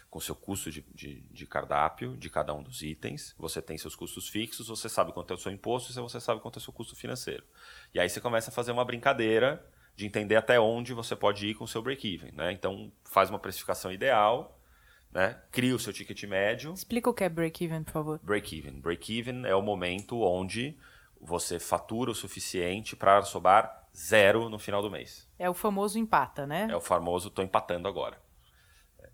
com 0.08 0.18
seu 0.20 0.34
custo 0.34 0.70
de, 0.70 0.80
de, 0.94 1.20
de 1.20 1.46
cardápio, 1.46 2.16
de 2.16 2.30
cada 2.30 2.54
um 2.54 2.62
dos 2.62 2.80
itens. 2.80 3.34
Você 3.38 3.60
tem 3.60 3.76
seus 3.76 3.94
custos 3.94 4.28
fixos, 4.28 4.68
você 4.68 4.88
sabe 4.88 5.12
quanto 5.12 5.32
é 5.32 5.36
o 5.36 5.38
seu 5.38 5.52
imposto 5.52 5.92
e 5.92 5.94
você 5.94 6.18
sabe 6.18 6.40
quanto 6.40 6.58
é 6.58 6.60
o 6.60 6.62
seu 6.62 6.72
custo 6.72 6.96
financeiro. 6.96 7.44
E 7.92 8.00
aí 8.00 8.08
você 8.08 8.20
começa 8.20 8.50
a 8.50 8.54
fazer 8.54 8.72
uma 8.72 8.84
brincadeira 8.84 9.62
de 9.94 10.06
entender 10.06 10.36
até 10.36 10.58
onde 10.58 10.94
você 10.94 11.14
pode 11.14 11.46
ir 11.46 11.54
com 11.54 11.64
o 11.64 11.68
seu 11.68 11.82
break-even. 11.82 12.32
Né? 12.32 12.52
Então 12.52 12.90
faz 13.04 13.28
uma 13.28 13.38
precificação 13.38 13.92
ideal, 13.92 14.59
né? 15.12 15.36
Cria 15.50 15.74
o 15.74 15.78
seu 15.78 15.92
ticket 15.92 16.22
médio. 16.24 16.72
Explica 16.72 17.10
o 17.10 17.14
que 17.14 17.24
é 17.24 17.28
break-even, 17.28 17.82
por 17.82 17.92
favor. 17.92 18.20
Break-even. 18.22 18.80
Break-even 18.80 19.44
é 19.46 19.54
o 19.54 19.62
momento 19.62 20.20
onde 20.20 20.76
você 21.20 21.58
fatura 21.58 22.10
o 22.10 22.14
suficiente 22.14 22.96
para 22.96 23.22
sobrar 23.22 23.88
zero 23.94 24.48
no 24.48 24.58
final 24.58 24.80
do 24.82 24.90
mês. 24.90 25.28
É 25.38 25.50
o 25.50 25.54
famoso 25.54 25.98
empata, 25.98 26.46
né? 26.46 26.68
É 26.70 26.76
o 26.76 26.80
famoso 26.80 27.30
tô 27.30 27.42
empatando 27.42 27.88
agora. 27.88 28.16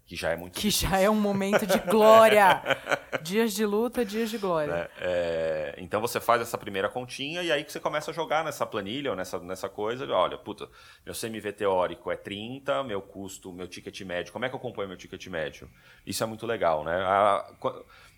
Que 0.04 0.14
já 0.14 0.30
é 0.30 0.36
muito 0.36 0.54
Que 0.54 0.68
difícil. 0.68 0.88
já 0.88 1.00
é 1.00 1.10
um 1.10 1.20
momento 1.20 1.66
de 1.66 1.78
glória. 1.80 2.62
dias 3.22 3.52
de 3.52 3.64
luta, 3.64 4.04
dias 4.04 4.30
de 4.30 4.38
glória. 4.38 4.90
É, 4.98 5.74
é, 5.74 5.74
então 5.78 6.00
você 6.00 6.20
faz 6.20 6.40
essa 6.40 6.56
primeira 6.56 6.88
continha 6.88 7.42
e 7.42 7.50
aí 7.50 7.64
que 7.64 7.72
você 7.72 7.80
começa 7.80 8.10
a 8.10 8.14
jogar 8.14 8.44
nessa 8.44 8.66
planilha 8.66 9.10
ou 9.10 9.16
nessa, 9.16 9.38
nessa 9.38 9.68
coisa. 9.68 10.06
Olha, 10.12 10.38
puta, 10.38 10.68
meu 11.04 11.14
CMV 11.14 11.52
teórico 11.52 12.10
é 12.10 12.16
30, 12.16 12.84
meu 12.84 13.00
custo, 13.00 13.52
meu 13.52 13.66
ticket 13.68 14.00
médio. 14.02 14.32
Como 14.32 14.44
é 14.44 14.48
que 14.48 14.54
eu 14.54 14.60
componho 14.60 14.88
meu 14.88 14.96
ticket 14.96 15.26
médio? 15.26 15.68
Isso 16.06 16.22
é 16.22 16.26
muito 16.26 16.46
legal, 16.46 16.84
né? 16.84 16.96
A, 17.02 17.52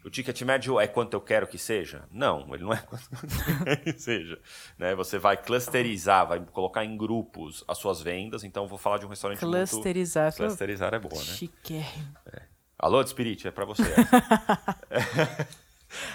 o 0.05 0.11
ticket 0.11 0.41
médio 0.43 0.79
é 0.81 0.87
quanto 0.87 1.15
eu 1.15 1.21
quero 1.21 1.47
que 1.47 1.59
seja? 1.59 2.05
Não, 2.11 2.55
ele 2.55 2.63
não 2.63 2.73
é 2.73 2.79
quanto 2.87 3.09
eu 3.13 3.65
quero 3.65 3.81
que 3.83 3.99
seja. 3.99 4.41
Né? 4.79 4.95
Você 4.95 5.19
vai 5.19 5.37
clusterizar, 5.37 6.27
vai 6.27 6.41
colocar 6.41 6.85
em 6.85 6.97
grupos 6.97 7.65
as 7.67 7.79
suas 7.79 8.01
vendas. 8.01 8.45
Então, 8.45 8.67
vou 8.67 8.79
falar 8.79 8.99
de 8.99 9.07
um 9.07 9.09
restaurante 9.09 9.41
clusterizar. 9.41 10.25
muito... 10.25 10.37
Clusterizar. 10.37 10.95
é 10.95 10.99
boa, 10.99 11.15
né? 11.15 11.33
Chiquérrimo. 11.33 12.15
É. 12.33 12.48
Alô, 12.79 13.05
Spirit, 13.05 13.49
é 13.49 13.51
para 13.51 13.65
você. 13.65 13.83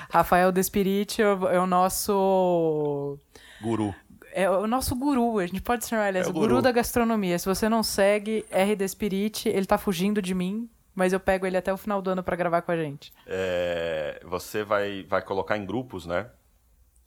Rafael 0.10 0.52
Despirit 0.52 1.22
é, 1.22 1.26
é 1.26 1.60
o 1.60 1.66
nosso... 1.66 3.18
Guru. 3.62 3.94
É 4.32 4.50
o 4.50 4.66
nosso 4.66 4.96
guru, 4.96 5.40
a 5.40 5.46
gente 5.46 5.62
pode 5.62 5.86
chamar 5.86 6.10
ele, 6.10 6.20
é 6.20 6.22
o 6.22 6.32
guru. 6.32 6.48
guru 6.48 6.62
da 6.62 6.72
gastronomia. 6.72 7.38
Se 7.38 7.46
você 7.46 7.68
não 7.68 7.84
segue 7.84 8.46
R. 8.50 8.88
Spirit, 8.88 9.50
ele 9.50 9.66
tá 9.66 9.78
fugindo 9.78 10.22
de 10.22 10.34
mim, 10.34 10.70
mas 10.96 11.12
eu 11.12 11.20
pego 11.20 11.46
ele 11.46 11.58
até 11.58 11.72
o 11.72 11.78
final 11.78 12.02
do 12.02 12.10
ano 12.10 12.24
para 12.24 12.36
gravar 12.36 12.62
com 12.62 12.72
a 12.72 12.78
gente. 12.78 13.12
É, 13.28 14.22
você 14.26 14.64
vai, 14.64 15.04
vai 15.04 15.22
colocar 15.22 15.58
em 15.58 15.66
grupos, 15.66 16.06
né? 16.06 16.30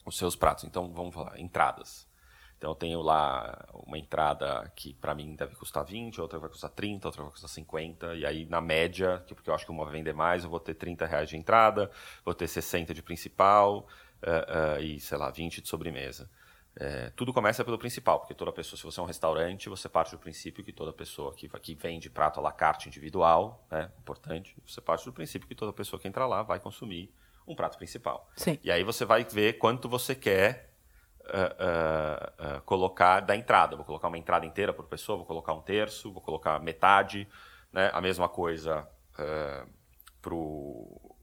Os 0.04 0.18
seus 0.18 0.36
pratos. 0.36 0.64
Então, 0.64 0.92
vamos 0.92 1.14
falar, 1.14 1.40
entradas. 1.40 2.06
Então, 2.58 2.70
eu 2.70 2.74
tenho 2.74 3.02
lá 3.02 3.66
uma 3.74 3.98
entrada 3.98 4.70
que 4.74 4.94
para 4.94 5.14
mim 5.14 5.34
deve 5.34 5.54
custar 5.54 5.84
20, 5.84 6.20
outra 6.20 6.38
vai 6.38 6.48
custar 6.48 6.70
30, 6.70 7.06
outra 7.08 7.22
vai 7.22 7.30
custar 7.30 7.50
50. 7.50 8.14
E 8.14 8.24
aí, 8.24 8.46
na 8.46 8.60
média, 8.60 9.22
porque 9.28 9.50
eu 9.50 9.54
acho 9.54 9.64
que 9.64 9.70
uma 9.70 9.84
vai 9.84 9.92
vender 9.92 10.14
mais, 10.14 10.44
eu 10.44 10.50
vou 10.50 10.60
ter 10.60 10.74
30 10.74 11.04
reais 11.04 11.28
de 11.28 11.36
entrada, 11.36 11.90
vou 12.24 12.34
ter 12.34 12.48
60 12.48 12.94
de 12.94 13.02
principal 13.02 13.86
uh, 14.22 14.78
uh, 14.78 14.82
e, 14.82 14.98
sei 15.00 15.18
lá, 15.18 15.30
20 15.30 15.60
de 15.60 15.68
sobremesa. 15.68 16.30
É, 16.78 17.10
tudo 17.16 17.32
começa 17.32 17.64
pelo 17.64 17.78
principal, 17.78 18.20
porque 18.20 18.34
toda 18.34 18.52
pessoa, 18.52 18.76
se 18.76 18.84
você 18.84 19.00
é 19.00 19.02
um 19.02 19.06
restaurante, 19.06 19.66
você 19.66 19.88
parte 19.88 20.10
do 20.10 20.18
princípio 20.18 20.62
que 20.62 20.72
toda 20.72 20.92
pessoa 20.92 21.32
que, 21.34 21.48
que 21.48 21.74
vende 21.74 22.10
prato 22.10 22.38
à 22.38 22.42
la 22.42 22.52
carte 22.52 22.86
individual, 22.86 23.66
né, 23.70 23.90
importante, 23.98 24.54
você 24.66 24.78
parte 24.78 25.06
do 25.06 25.12
princípio 25.12 25.48
que 25.48 25.54
toda 25.54 25.72
pessoa 25.72 25.98
que 25.98 26.06
entra 26.06 26.26
lá 26.26 26.42
vai 26.42 26.60
consumir 26.60 27.10
um 27.46 27.54
prato 27.54 27.78
principal. 27.78 28.28
Sim. 28.36 28.58
E 28.62 28.70
aí 28.70 28.84
você 28.84 29.06
vai 29.06 29.24
ver 29.24 29.54
quanto 29.54 29.88
você 29.88 30.14
quer 30.14 30.75
uh, 31.28 32.56
uh, 32.58 32.60
colocar 32.62 33.20
da 33.20 33.36
entrada. 33.36 33.76
Vou 33.76 33.84
colocar 33.84 34.08
uma 34.08 34.18
entrada 34.18 34.46
inteira 34.46 34.72
por 34.72 34.86
pessoa, 34.86 35.18
vou 35.18 35.26
colocar 35.26 35.52
um 35.52 35.60
terço, 35.60 36.12
vou 36.12 36.22
colocar 36.22 36.60
metade, 36.60 37.28
né, 37.72 37.90
a 37.92 38.00
mesma 38.00 38.28
coisa 38.28 38.88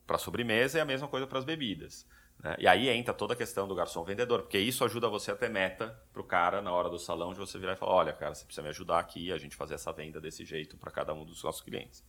para 0.08 0.16
a 0.16 0.20
sobremesa 0.20 0.78
e 0.78 0.82
a 0.82 0.86
mesma 0.86 1.08
coisa 1.08 1.28
para 1.28 1.38
as 1.40 1.46
bebidas. 1.46 2.08
Né? 2.40 2.56
E 2.60 2.68
aí 2.68 2.90
entra 2.90 3.14
toda 3.14 3.34
a 3.34 3.38
questão 3.38 3.68
do 3.68 3.76
garçom 3.76 4.04
vendedor, 4.04 4.42
porque 4.42 4.58
isso 4.58 4.84
ajuda 4.84 5.08
você 5.08 5.32
a 5.32 5.36
ter 5.36 5.50
meta 5.50 5.98
para 6.12 6.22
o 6.22 6.26
cara 6.26 6.62
na 6.62 6.72
hora 6.72 6.90
do 6.90 7.00
salão 7.00 7.34
de 7.34 7.40
você 7.40 7.58
virar 7.58 7.74
e 7.74 7.76
falar: 7.76 7.94
olha, 7.94 8.14
cara, 8.14 8.36
você 8.36 8.46
precisa 8.46 8.62
me 8.62 8.70
ajudar 8.70 9.00
aqui 9.00 9.32
a 9.32 9.38
gente 9.38 9.56
fazer 9.56 9.76
essa 9.76 9.92
venda 9.92 10.20
desse 10.20 10.44
jeito 10.46 10.78
para 10.78 10.92
cada 10.92 11.14
um 11.14 11.26
dos 11.26 11.44
nossos 11.44 11.62
clientes. 11.62 12.04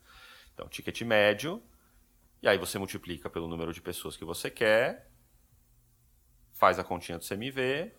Então, 0.53 0.69
ticket 0.69 1.01
médio, 1.03 1.63
e 2.43 2.49
aí 2.49 2.59
você 2.59 2.79
multiplica 2.79 3.31
pelo 3.31 3.49
número 3.49 3.73
de 3.73 3.81
pessoas 3.81 4.17
que 4.17 4.25
você 4.25 4.51
quer, 4.51 5.11
faz 6.55 6.79
a 6.79 6.85
continha 6.85 7.19
do 7.19 7.27
CMV, 7.27 7.93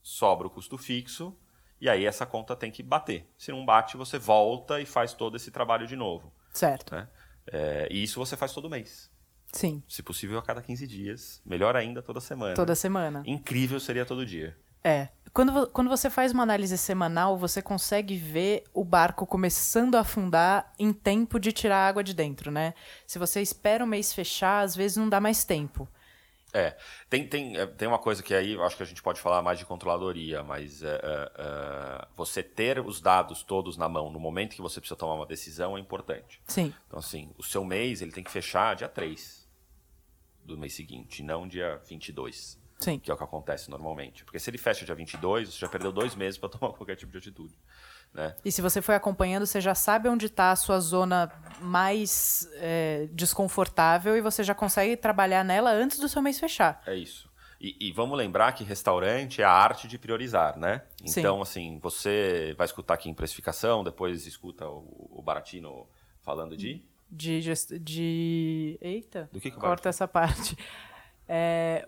sobra 0.00 0.46
o 0.46 0.50
custo 0.50 0.78
fixo, 0.78 1.36
e 1.80 1.88
aí 1.88 2.04
essa 2.04 2.24
conta 2.24 2.54
tem 2.54 2.70
que 2.70 2.82
bater. 2.82 3.28
Se 3.36 3.50
não 3.50 3.64
bate, 3.64 3.96
você 3.96 4.18
volta 4.18 4.80
e 4.80 4.86
faz 4.86 5.12
todo 5.12 5.36
esse 5.36 5.50
trabalho 5.50 5.86
de 5.86 5.96
novo. 5.96 6.32
Certo. 6.52 6.94
Né? 6.94 7.08
É, 7.46 7.88
e 7.90 8.02
isso 8.02 8.20
você 8.20 8.36
faz 8.36 8.52
todo 8.52 8.70
mês. 8.70 9.10
Sim. 9.52 9.82
Se 9.88 10.02
possível, 10.02 10.38
a 10.38 10.42
cada 10.42 10.60
15 10.60 10.86
dias. 10.86 11.40
Melhor 11.44 11.74
ainda, 11.74 12.02
toda 12.02 12.20
semana. 12.20 12.54
Toda 12.54 12.74
semana. 12.74 13.22
Incrível 13.26 13.80
seria 13.80 14.04
todo 14.04 14.26
dia. 14.26 14.56
É. 14.84 15.08
Quando, 15.32 15.68
quando 15.68 15.88
você 15.88 16.10
faz 16.10 16.32
uma 16.32 16.42
análise 16.42 16.76
semanal, 16.76 17.36
você 17.36 17.62
consegue 17.62 18.16
ver 18.16 18.64
o 18.74 18.84
barco 18.84 19.26
começando 19.26 19.94
a 19.94 20.00
afundar 20.00 20.72
em 20.78 20.92
tempo 20.92 21.38
de 21.38 21.52
tirar 21.52 21.76
a 21.76 21.88
água 21.88 22.02
de 22.02 22.14
dentro, 22.14 22.50
né? 22.50 22.74
Se 23.06 23.18
você 23.18 23.40
espera 23.40 23.84
o 23.84 23.86
mês 23.86 24.12
fechar, 24.12 24.62
às 24.62 24.74
vezes 24.74 24.96
não 24.96 25.08
dá 25.08 25.20
mais 25.20 25.44
tempo. 25.44 25.88
É, 26.52 26.76
tem, 27.10 27.28
tem, 27.28 27.56
é, 27.58 27.66
tem 27.66 27.86
uma 27.86 27.98
coisa 27.98 28.22
que 28.22 28.32
aí 28.32 28.52
eu 28.52 28.64
acho 28.64 28.76
que 28.76 28.82
a 28.82 28.86
gente 28.86 29.02
pode 29.02 29.20
falar 29.20 29.42
mais 29.42 29.58
de 29.58 29.66
controladoria, 29.66 30.42
mas 30.42 30.82
é, 30.82 30.94
é, 30.94 31.32
é, 31.36 32.08
você 32.16 32.42
ter 32.42 32.80
os 32.80 33.00
dados 33.00 33.42
todos 33.42 33.76
na 33.76 33.88
mão 33.88 34.10
no 34.10 34.18
momento 34.18 34.56
que 34.56 34.62
você 34.62 34.80
precisa 34.80 34.96
tomar 34.96 35.14
uma 35.14 35.26
decisão 35.26 35.76
é 35.76 35.80
importante. 35.80 36.40
Sim. 36.46 36.72
Então, 36.86 36.98
assim, 36.98 37.30
o 37.36 37.42
seu 37.42 37.64
mês 37.64 38.00
ele 38.00 38.12
tem 38.12 38.24
que 38.24 38.30
fechar 38.30 38.74
dia 38.74 38.88
3 38.88 39.46
do 40.42 40.56
mês 40.56 40.72
seguinte, 40.72 41.22
não 41.22 41.46
dia 41.46 41.80
22. 41.86 42.58
Sim. 42.80 42.98
Que 42.98 43.10
é 43.10 43.14
o 43.14 43.16
que 43.16 43.24
acontece 43.24 43.68
normalmente. 43.68 44.24
Porque 44.24 44.38
se 44.38 44.48
ele 44.48 44.56
fecha 44.56 44.84
dia 44.84 44.94
22, 44.94 45.52
você 45.52 45.58
já 45.58 45.68
perdeu 45.68 45.92
dois 45.92 46.14
meses 46.14 46.38
para 46.38 46.48
tomar 46.48 46.72
qualquer 46.72 46.96
tipo 46.96 47.12
de 47.12 47.18
atitude. 47.18 47.58
Né? 48.12 48.34
E 48.44 48.50
se 48.50 48.62
você 48.62 48.82
foi 48.82 48.94
acompanhando, 48.94 49.46
você 49.46 49.60
já 49.60 49.74
sabe 49.74 50.08
onde 50.08 50.26
está 50.26 50.50
a 50.50 50.56
sua 50.56 50.80
zona 50.80 51.30
mais 51.60 52.48
é, 52.54 53.08
desconfortável 53.12 54.16
e 54.16 54.20
você 54.20 54.42
já 54.42 54.54
consegue 54.54 54.96
trabalhar 54.96 55.44
nela 55.44 55.70
antes 55.70 55.98
do 55.98 56.08
seu 56.08 56.22
mês 56.22 56.38
fechar. 56.38 56.82
É 56.86 56.94
isso. 56.94 57.28
E, 57.60 57.76
e, 57.88 57.92
vamos 57.92 58.16
lembrar 58.16 58.52
que 58.52 58.62
restaurante 58.62 59.42
é 59.42 59.44
a 59.44 59.50
arte 59.50 59.88
de 59.88 59.98
priorizar, 59.98 60.56
né? 60.56 60.82
Então, 61.02 61.36
Sim. 61.36 61.42
assim, 61.42 61.78
você 61.82 62.54
vai 62.56 62.64
escutar 62.64 62.94
aqui 62.94 63.10
em 63.10 63.14
precificação, 63.14 63.82
depois 63.82 64.26
escuta 64.28 64.68
o, 64.68 65.08
o 65.10 65.22
Baratino 65.22 65.88
falando 66.22 66.56
de 66.56 66.84
de, 67.10 67.40
de... 67.80 68.78
Eita, 68.80 69.28
Do 69.32 69.40
que 69.40 69.50
que 69.50 69.56
corta 69.56 69.88
essa 69.88 70.06
parte. 70.06 70.56
É, 71.26 71.86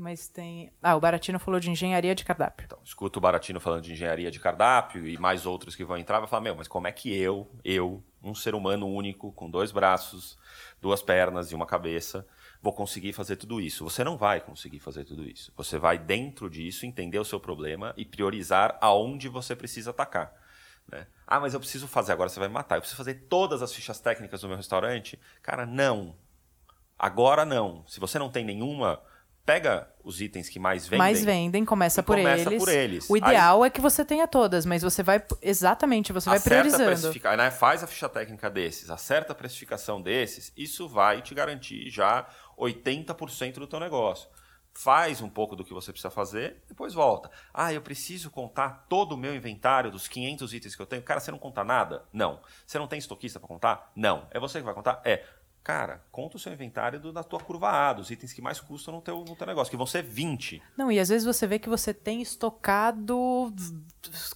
mas 0.00 0.28
tem... 0.28 0.72
Ah, 0.82 0.96
o 0.96 1.00
Baratino 1.00 1.38
falou 1.38 1.60
de 1.60 1.70
engenharia 1.70 2.14
de 2.14 2.24
cardápio. 2.24 2.64
Então, 2.64 2.78
escuta 2.82 3.18
o 3.18 3.22
Baratino 3.22 3.60
falando 3.60 3.82
de 3.82 3.92
engenharia 3.92 4.30
de 4.30 4.40
cardápio 4.40 5.06
e 5.06 5.18
mais 5.18 5.44
outros 5.46 5.76
que 5.76 5.84
vão 5.84 5.98
entrar, 5.98 6.18
vai 6.18 6.28
falar, 6.28 6.42
meu, 6.42 6.56
mas 6.56 6.66
como 6.66 6.86
é 6.86 6.92
que 6.92 7.14
eu, 7.14 7.50
eu, 7.62 8.02
um 8.22 8.34
ser 8.34 8.54
humano 8.54 8.88
único, 8.88 9.30
com 9.32 9.50
dois 9.50 9.70
braços, 9.70 10.38
duas 10.80 11.02
pernas 11.02 11.52
e 11.52 11.54
uma 11.54 11.66
cabeça, 11.66 12.26
vou 12.62 12.72
conseguir 12.72 13.12
fazer 13.12 13.36
tudo 13.36 13.60
isso? 13.60 13.84
Você 13.84 14.02
não 14.02 14.16
vai 14.16 14.40
conseguir 14.40 14.80
fazer 14.80 15.04
tudo 15.04 15.28
isso. 15.28 15.52
Você 15.56 15.78
vai, 15.78 15.98
dentro 15.98 16.48
disso, 16.48 16.86
entender 16.86 17.18
o 17.18 17.24
seu 17.24 17.38
problema 17.38 17.92
e 17.96 18.04
priorizar 18.04 18.78
aonde 18.80 19.28
você 19.28 19.54
precisa 19.54 19.90
atacar. 19.90 20.34
Né? 20.90 21.06
Ah, 21.26 21.38
mas 21.38 21.54
eu 21.54 21.60
preciso 21.60 21.86
fazer, 21.86 22.12
agora 22.12 22.28
você 22.28 22.40
vai 22.40 22.48
me 22.48 22.54
matar. 22.54 22.76
Eu 22.76 22.80
preciso 22.80 22.96
fazer 22.96 23.26
todas 23.28 23.62
as 23.62 23.72
fichas 23.72 24.00
técnicas 24.00 24.40
do 24.40 24.48
meu 24.48 24.56
restaurante? 24.56 25.18
Cara, 25.42 25.64
não. 25.66 26.16
Agora 26.98 27.44
não. 27.44 27.86
Se 27.86 28.00
você 28.00 28.18
não 28.18 28.30
tem 28.30 28.44
nenhuma, 28.44 29.00
pega 29.50 29.88
os 30.04 30.20
itens 30.20 30.48
que 30.48 30.60
mais 30.60 30.84
vendem. 30.84 30.98
Mais 30.98 31.24
vendem, 31.24 31.64
começa, 31.64 32.04
por, 32.04 32.16
começa 32.16 32.48
eles. 32.48 32.58
por 32.62 32.68
eles. 32.72 33.10
O 33.10 33.16
ideal 33.16 33.62
Aí, 33.62 33.66
é 33.66 33.70
que 33.70 33.80
você 33.80 34.04
tenha 34.04 34.28
todas, 34.28 34.64
mas 34.64 34.80
você 34.82 35.02
vai. 35.02 35.20
Exatamente, 35.42 36.12
você 36.12 36.30
vai 36.30 36.38
priorizando. 36.38 37.12
Né? 37.36 37.50
Faz 37.50 37.82
a 37.82 37.86
ficha 37.88 38.08
técnica 38.08 38.48
desses, 38.48 38.90
acerta 38.90 39.32
a 39.32 39.34
precificação 39.34 40.00
desses, 40.00 40.52
isso 40.56 40.88
vai 40.88 41.20
te 41.20 41.34
garantir 41.34 41.90
já 41.90 42.28
80% 42.56 43.54
do 43.54 43.66
teu 43.66 43.80
negócio 43.80 44.28
faz 44.72 45.20
um 45.20 45.28
pouco 45.28 45.56
do 45.56 45.64
que 45.64 45.74
você 45.74 45.92
precisa 45.92 46.10
fazer, 46.10 46.62
depois 46.68 46.94
volta. 46.94 47.30
Ah, 47.52 47.72
eu 47.72 47.82
preciso 47.82 48.30
contar 48.30 48.86
todo 48.88 49.12
o 49.12 49.16
meu 49.16 49.34
inventário 49.34 49.90
dos 49.90 50.08
500 50.08 50.54
itens 50.54 50.76
que 50.76 50.82
eu 50.82 50.86
tenho. 50.86 51.02
Cara, 51.02 51.20
você 51.20 51.30
não 51.30 51.38
conta 51.38 51.64
nada? 51.64 52.04
Não. 52.12 52.40
Você 52.66 52.78
não 52.78 52.86
tem 52.86 52.98
estoquista 52.98 53.38
para 53.38 53.48
contar? 53.48 53.90
Não. 53.94 54.26
É 54.30 54.38
você 54.38 54.58
que 54.58 54.64
vai 54.64 54.74
contar? 54.74 55.02
É. 55.04 55.24
Cara, 55.62 56.02
conta 56.10 56.38
o 56.38 56.40
seu 56.40 56.52
inventário 56.52 56.98
do, 56.98 57.12
da 57.12 57.22
tua 57.22 57.38
curva 57.38 57.70
A, 57.70 57.92
dos 57.92 58.10
itens 58.10 58.32
que 58.32 58.40
mais 58.40 58.58
custam 58.58 58.94
no 58.94 59.02
teu, 59.02 59.18
no 59.18 59.36
teu 59.36 59.46
negócio, 59.46 59.70
que 59.70 59.76
vão 59.76 59.86
ser 59.86 60.02
20. 60.02 60.62
Não, 60.74 60.90
e 60.90 60.98
às 60.98 61.10
vezes 61.10 61.26
você 61.26 61.46
vê 61.46 61.58
que 61.58 61.68
você 61.68 61.92
tem 61.92 62.22
estocado 62.22 63.52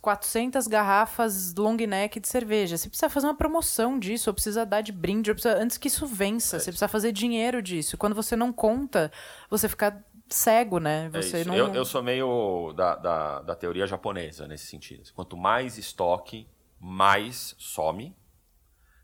400 0.03 0.66
garrafas 0.66 1.55
long 1.55 1.77
neck 1.77 2.20
de 2.20 2.29
cerveja. 2.29 2.77
Você 2.77 2.91
precisa 2.91 3.09
fazer 3.09 3.27
uma 3.27 3.35
promoção 3.35 3.99
disso, 3.99 4.29
ou 4.29 4.35
precisa 4.35 4.66
dar 4.66 4.83
de 4.83 4.93
brinde, 4.93 5.33
precisa, 5.33 5.57
antes 5.57 5.79
que 5.79 5.89
isso 5.89 6.07
vença. 6.07 6.57
É. 6.57 6.59
Você 6.59 6.66
precisa 6.66 6.89
fazer 6.89 7.11
dinheiro 7.11 7.62
disso. 7.62 7.97
Quando 7.97 8.14
você 8.14 8.37
não 8.37 8.53
conta, 8.53 9.11
você 9.49 9.66
fica 9.66 10.05
cego, 10.29 10.79
né? 10.79 11.07
É 11.07 11.22
você 11.22 11.41
é 11.41 11.45
não... 11.47 11.57
eu, 11.57 11.75
eu 11.75 11.87
sou 11.87 12.03
meio 12.03 12.75
da, 12.75 12.97
da, 12.97 13.41
da 13.41 13.55
teoria 13.55 13.87
japonesa 13.87 14.47
nesse 14.47 14.66
sentido. 14.66 15.11
Quanto 15.14 15.39
mais 15.39 15.79
estoque, 15.79 16.47
mais 16.79 17.55
some, 17.59 18.14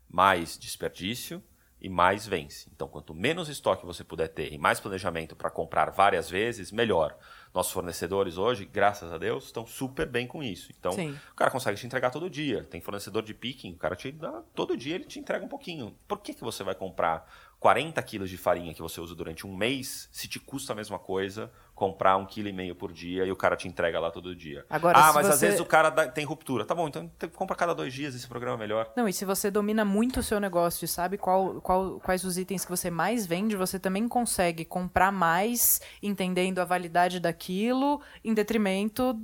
mais 0.07 0.55
desperdício 0.55 1.43
e 1.81 1.89
mais 1.89 2.27
vence. 2.27 2.69
Então, 2.73 2.87
quanto 2.87 3.13
menos 3.13 3.49
estoque 3.49 3.85
você 3.85 4.03
puder 4.03 4.27
ter 4.27 4.53
e 4.53 4.57
mais 4.57 4.79
planejamento 4.79 5.35
para 5.35 5.49
comprar 5.49 5.89
várias 5.89 6.29
vezes, 6.29 6.71
melhor. 6.71 7.17
Nossos 7.53 7.73
fornecedores 7.73 8.37
hoje, 8.37 8.63
graças 8.65 9.11
a 9.11 9.17
Deus, 9.17 9.45
estão 9.45 9.65
super 9.65 10.07
bem 10.07 10.27
com 10.27 10.43
isso. 10.43 10.71
Então, 10.77 10.91
Sim. 10.91 11.17
o 11.31 11.35
cara 11.35 11.49
consegue 11.49 11.77
te 11.77 11.85
entregar 11.85 12.11
todo 12.11 12.29
dia. 12.29 12.63
Tem 12.63 12.79
fornecedor 12.79 13.23
de 13.23 13.33
picking, 13.33 13.73
o 13.73 13.77
cara 13.77 13.95
te 13.95 14.11
dá 14.11 14.43
todo 14.53 14.77
dia, 14.77 14.95
ele 14.95 15.05
te 15.05 15.19
entrega 15.19 15.43
um 15.43 15.49
pouquinho. 15.49 15.95
Por 16.07 16.19
que, 16.19 16.33
que 16.33 16.41
você 16.41 16.63
vai 16.63 16.75
comprar 16.75 17.27
40 17.59 18.01
quilos 18.03 18.29
de 18.29 18.37
farinha 18.37 18.73
que 18.73 18.81
você 18.81 19.01
usa 19.01 19.15
durante 19.15 19.45
um 19.45 19.55
mês, 19.55 20.07
se 20.11 20.27
te 20.27 20.39
custa 20.39 20.73
a 20.73 20.75
mesma 20.75 20.99
coisa 20.99 21.51
comprar 21.81 22.15
um 22.15 22.27
quilo 22.27 22.47
e 22.47 22.53
meio 22.53 22.75
por 22.75 22.93
dia 22.93 23.25
e 23.25 23.31
o 23.31 23.35
cara 23.35 23.55
te 23.55 23.67
entrega 23.67 23.99
lá 23.99 24.11
todo 24.11 24.35
dia. 24.35 24.63
Agora, 24.69 24.99
ah, 24.99 25.11
mas 25.13 25.25
você... 25.25 25.33
às 25.33 25.41
vezes 25.41 25.59
o 25.59 25.65
cara 25.65 25.89
dá, 25.89 26.07
tem 26.07 26.23
ruptura. 26.23 26.63
Tá 26.63 26.75
bom, 26.75 26.87
então 26.87 27.09
compra 27.33 27.55
cada 27.55 27.73
dois 27.73 27.91
dias 27.91 28.13
esse 28.13 28.27
programa 28.27 28.55
é 28.55 28.59
melhor. 28.59 28.91
Não, 28.95 29.07
e 29.07 29.13
se 29.13 29.25
você 29.25 29.49
domina 29.49 29.83
muito 29.83 30.19
o 30.19 30.23
seu 30.23 30.39
negócio 30.39 30.85
e 30.85 30.87
sabe 30.87 31.17
qual, 31.17 31.59
qual, 31.59 31.99
quais 31.99 32.23
os 32.23 32.37
itens 32.37 32.63
que 32.63 32.69
você 32.69 32.91
mais 32.91 33.25
vende, 33.25 33.55
você 33.55 33.79
também 33.79 34.07
consegue 34.07 34.63
comprar 34.63 35.11
mais, 35.11 35.81
entendendo 36.03 36.59
a 36.59 36.65
validade 36.65 37.19
daquilo, 37.19 37.99
em 38.23 38.31
detrimento 38.31 39.19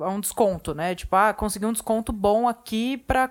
a 0.00 0.08
um 0.10 0.20
desconto, 0.20 0.76
né? 0.76 0.94
Tipo, 0.94 1.16
ah, 1.16 1.34
consegui 1.34 1.66
um 1.66 1.72
desconto 1.72 2.12
bom 2.12 2.46
aqui 2.46 2.98
para 2.98 3.26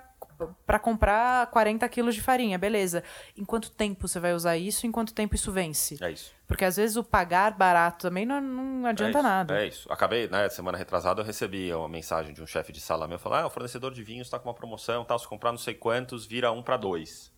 para 0.66 0.80
comprar 0.80 1.48
40 1.48 1.88
quilos 1.90 2.16
de 2.16 2.22
farinha, 2.22 2.58
beleza. 2.58 3.04
Em 3.38 3.44
quanto 3.44 3.72
tempo 3.72 4.08
você 4.08 4.20
vai 4.20 4.34
usar 4.34 4.58
isso? 4.58 4.88
Em 4.88 4.92
quanto 4.92 5.14
tempo 5.14 5.36
isso 5.36 5.52
vence? 5.52 5.98
É 6.02 6.12
isso. 6.12 6.34
Porque 6.48 6.66
às 6.66 6.76
vezes 6.78 6.96
o 6.98 7.04
pagar 7.04 7.58
barato 7.58 8.08
também 8.08 8.26
não, 8.26 8.40
não 8.40 8.86
adianta 8.88 9.20
é 9.20 9.22
nada. 9.22 9.62
É 9.62 9.68
isso. 9.68 9.92
Acabei, 9.92 10.28
né, 10.28 10.48
semana 10.50 10.78
retrasada 10.78 11.22
eu 11.22 11.26
recebi 11.26 11.74
uma 11.74 11.90
mensagem 11.90 12.34
de 12.34 12.42
um 12.42 12.48
chefe 12.48 12.72
de 12.72 12.80
sala 12.80 13.08
meu 13.08 13.20
falando: 13.20 13.44
ah, 13.44 13.48
o 13.48 13.50
fornecedor 13.50 13.94
de 13.94 14.04
vinhos 14.04 14.28
está 14.28 14.38
com 14.38 14.50
uma 14.50 14.56
promoção, 14.56 15.04
tal, 15.04 15.18
se 15.18 15.28
comprar 15.28 15.52
não 15.52 15.60
sei 15.60 15.74
quantos, 15.74 16.26
vira 16.26 16.52
um 16.52 16.62
para 16.62 16.78
dois. 16.78 17.34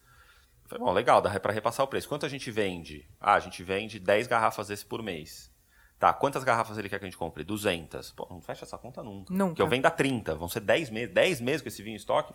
Eu 0.64 0.70
falei, 0.70 0.84
bom, 0.84 0.92
legal, 0.92 1.22
dá 1.22 1.40
para 1.40 1.54
repassar 1.54 1.86
o 1.86 1.88
preço. 1.88 2.10
Quanto 2.10 2.26
a 2.26 2.30
gente 2.30 2.50
vende? 2.50 3.08
Ah, 3.22 3.36
a 3.36 3.40
gente 3.40 3.64
vende 3.64 4.00
10 4.00 4.28
garrafas 4.28 4.68
desse 4.68 4.86
por 4.86 5.04
mês. 5.04 5.54
Tá, 5.98 6.12
quantas 6.12 6.44
garrafas 6.44 6.78
ele 6.78 6.90
quer 6.90 7.00
que 7.00 7.06
a 7.06 7.08
gente 7.08 7.18
compre? 7.18 7.44
200. 7.44 8.12
Pô, 8.12 8.28
não 8.30 8.42
fecha 8.42 8.66
essa 8.66 8.78
conta 8.78 9.02
nunca. 9.02 9.34
Nunca. 9.34 9.48
Porque 9.48 9.62
eu 9.62 9.68
vendo 9.68 9.86
a 9.86 9.92
30. 9.92 10.36
Vão 10.36 10.50
ser 10.50 10.60
10 10.60 10.90
meses. 10.90 11.14
10 11.14 11.42
meses 11.42 11.62
com 11.62 11.70
esse 11.70 11.82
vinho 11.82 11.94
em 11.94 11.98
estoque. 11.98 12.34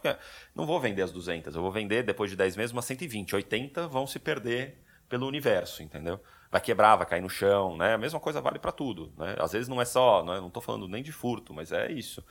Não 0.55 0.65
vou 0.65 0.81
vender 0.81 1.03
as 1.03 1.13
200. 1.13 1.55
Eu 1.55 1.61
vou 1.61 1.71
vender, 1.71 2.03
depois 2.03 2.31
de 2.31 2.37
10 2.37 2.57
meses, 2.57 2.73
umas 2.73 2.87
120. 2.87 3.35
80 3.35 3.87
vão 3.87 4.07
se 4.07 4.19
perder 4.19 4.83
pelo 5.11 5.27
universo, 5.27 5.83
entendeu? 5.83 6.21
Vai 6.51 6.61
quebrar, 6.61 6.97
vai 6.97 7.07
cair 7.07 7.21
no 7.21 7.29
chão, 7.29 7.77
né? 7.77 7.95
A 7.95 7.99
mesma 7.99 8.19
coisa 8.19 8.41
vale 8.41 8.59
para 8.59 8.73
tudo, 8.73 9.13
né? 9.19 9.37
Às 9.39 9.53
vezes 9.53 9.69
não 9.69 9.81
é 9.81 9.85
só, 9.85 10.25
não, 10.25 10.35
é, 10.35 10.41
não 10.41 10.49
tô 10.49 10.61
falando 10.61 10.89
nem 10.89 11.03
de 11.03 11.13
furto, 11.13 11.53
mas 11.53 11.71
é 11.71 11.93
isso. 11.93 12.25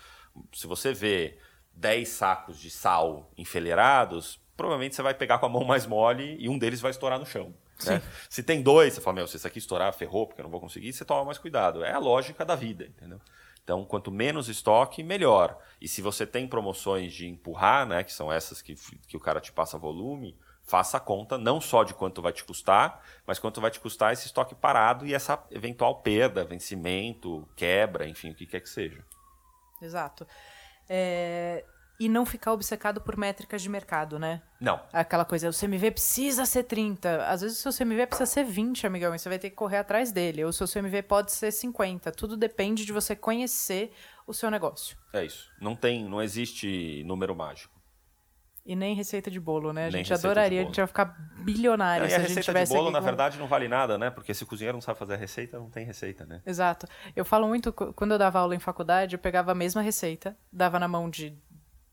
Se 0.54 0.66
você 0.66 0.94
vê 0.94 1.38
10 1.74 2.08
sacos 2.08 2.60
de 2.60 2.70
sal 2.72 3.32
enfileirados, 3.38 4.42
provavelmente 4.60 4.94
você 4.94 5.02
vai 5.02 5.14
pegar 5.14 5.40
com 5.40 5.46
a 5.46 5.50
mão 5.50 5.64
mais 5.64 5.86
mole 5.86 6.36
e 6.38 6.50
um 6.50 6.58
deles 6.58 6.82
vai 6.82 6.92
estourar 6.92 7.18
no 7.18 7.26
chão. 7.26 7.56
Né? 7.86 8.02
Se 8.30 8.44
tem 8.44 8.62
dois, 8.62 8.94
você 8.94 9.00
fala, 9.00 9.16
meu, 9.16 9.28
se 9.28 9.38
esse 9.38 9.48
aqui 9.48 9.58
estourar, 9.58 9.94
ferrou, 9.94 10.28
porque 10.28 10.42
eu 10.42 10.44
não 10.44 10.52
vou 10.52 10.60
conseguir, 10.60 10.92
você 10.92 11.06
toma 11.06 11.24
mais 11.24 11.38
cuidado. 11.38 11.82
É 11.82 11.94
a 11.94 11.98
lógica 11.98 12.44
da 12.44 12.56
vida, 12.56 12.84
entendeu? 12.84 13.22
Então, 13.64 13.86
quanto 13.86 14.12
menos 14.12 14.50
estoque, 14.50 15.02
melhor. 15.02 15.58
E 15.80 15.88
se 15.88 16.02
você 16.02 16.28
tem 16.28 16.46
promoções 16.46 17.14
de 17.14 17.26
empurrar, 17.26 17.88
né, 17.88 18.04
que 18.04 18.12
são 18.12 18.30
essas 18.30 18.62
que, 18.62 18.76
que 19.08 19.16
o 19.16 19.20
cara 19.20 19.40
te 19.40 19.54
passa 19.54 19.78
volume, 19.78 20.38
faça 20.62 20.98
a 20.98 21.00
conta 21.00 21.38
não 21.38 21.62
só 21.62 21.86
de 21.86 21.94
quanto 21.94 22.22
vai 22.22 22.34
te 22.34 22.44
custar, 22.44 23.02
mas 23.26 23.40
quanto 23.40 23.62
vai 23.62 23.72
te 23.72 23.80
custar 23.80 24.12
esse 24.12 24.26
estoque 24.26 24.56
parado 24.56 25.08
e 25.08 25.14
essa 25.14 25.42
eventual 25.52 26.02
perda, 26.02 26.44
vencimento, 26.44 27.48
quebra, 27.56 28.10
enfim, 28.10 28.32
o 28.32 28.36
que 28.36 28.46
quer 28.46 28.60
que 28.60 28.70
seja. 28.70 29.06
Exato. 29.82 30.28
É, 30.90 31.64
e 32.00 32.08
não 32.08 32.26
ficar 32.26 32.54
obcecado 32.54 33.02
por 33.02 33.18
métricas 33.18 33.62
de 33.62 33.68
mercado, 33.68 34.18
né? 34.18 34.42
Não. 34.60 34.80
Aquela 34.94 35.26
coisa, 35.26 35.50
o 35.50 35.54
CMV 35.54 35.92
precisa 35.92 36.46
ser 36.46 36.64
30. 36.64 37.26
Às 37.26 37.42
vezes 37.42 37.60
o 37.60 37.72
seu 37.72 37.86
CMV 37.86 38.08
precisa 38.08 38.26
ser 38.26 38.46
20, 38.46 38.88
amigão, 38.88 39.14
e 39.14 39.20
você 39.20 39.28
vai 39.28 39.38
ter 39.38 39.50
que 39.50 39.56
correr 39.58 39.78
atrás 39.78 40.10
dele. 40.12 40.44
Ou 40.44 40.50
o 40.50 40.54
seu 40.54 40.66
CMV 40.66 41.04
pode 41.04 41.34
ser 41.34 41.52
50. 41.52 42.12
Tudo 42.14 42.38
depende 42.38 42.86
de 42.86 42.94
você 42.94 43.18
conhecer 43.18 43.92
o 44.26 44.34
seu 44.34 44.50
negócio. 44.50 44.98
É 45.12 45.26
isso. 45.26 45.52
Não 45.60 45.76
tem, 45.76 46.06
não 46.06 46.22
existe 46.22 47.04
número 47.06 47.36
mágico. 47.36 47.78
E 48.66 48.76
nem 48.76 48.94
receita 48.94 49.32
de 49.32 49.40
bolo, 49.40 49.74
né? 49.74 49.88
A 49.88 49.90
gente 49.90 50.14
adoraria, 50.14 50.62
a 50.62 50.64
gente 50.64 50.78
vai 50.78 50.88
ficar 50.88 51.06
bilionário 51.44 52.04
não, 52.04 52.10
se 52.10 52.16
a, 52.16 52.20
a 52.20 52.28
gente 52.28 52.44
tivesse. 52.44 52.72
de 52.72 52.78
bolo, 52.78 52.92
na 52.92 53.00
com... 53.00 53.06
verdade, 53.06 53.40
não 53.40 53.48
vale 53.48 53.68
nada, 53.68 53.98
né? 53.98 54.12
Porque 54.12 54.34
se 54.34 54.44
o 54.44 54.46
cozinheiro 54.46 54.76
não 54.78 54.82
sabe 54.82 55.00
fazer 55.00 55.16
a 55.16 55.18
receita, 55.18 55.58
não 55.58 55.70
tem 55.70 55.84
receita, 55.84 56.26
né? 56.26 56.42
Exato. 56.46 56.88
Eu 57.16 57.26
falo 57.26 57.48
muito, 57.48 57.74
quando 57.74 58.12
eu 58.12 58.18
dava 58.18 58.40
aula 58.40 58.56
em 58.56 58.60
faculdade, 58.60 59.16
eu 59.16 59.20
pegava 59.20 59.52
a 59.52 59.56
mesma 59.56 59.82
receita, 59.82 60.38
dava 60.54 60.78
na 60.78 60.88
mão 60.88 61.10
de 61.10 61.36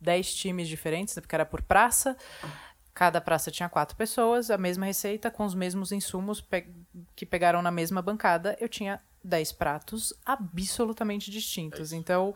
10 0.01 0.35
times 0.35 0.69
diferentes, 0.69 1.15
porque 1.15 1.35
era 1.35 1.47
por 1.47 1.63
praça. 1.63 2.17
Cada 2.95 3.21
praça 3.21 3.51
tinha 3.51 3.69
quatro 3.69 3.97
pessoas, 3.97 4.51
a 4.51 4.57
mesma 4.57 4.87
receita, 4.87 5.31
com 5.31 5.45
os 5.45 5.55
mesmos 5.55 5.93
insumos 5.93 6.41
pe 6.41 6.67
que 7.15 7.27
pegaram 7.27 7.61
na 7.61 7.71
mesma 7.71 8.01
bancada. 8.01 8.57
Eu 8.59 8.69
tinha 8.69 9.01
10 9.23 9.53
pratos 9.53 10.15
absolutamente 10.25 11.31
distintos. 11.31 11.93
Então, 11.93 12.35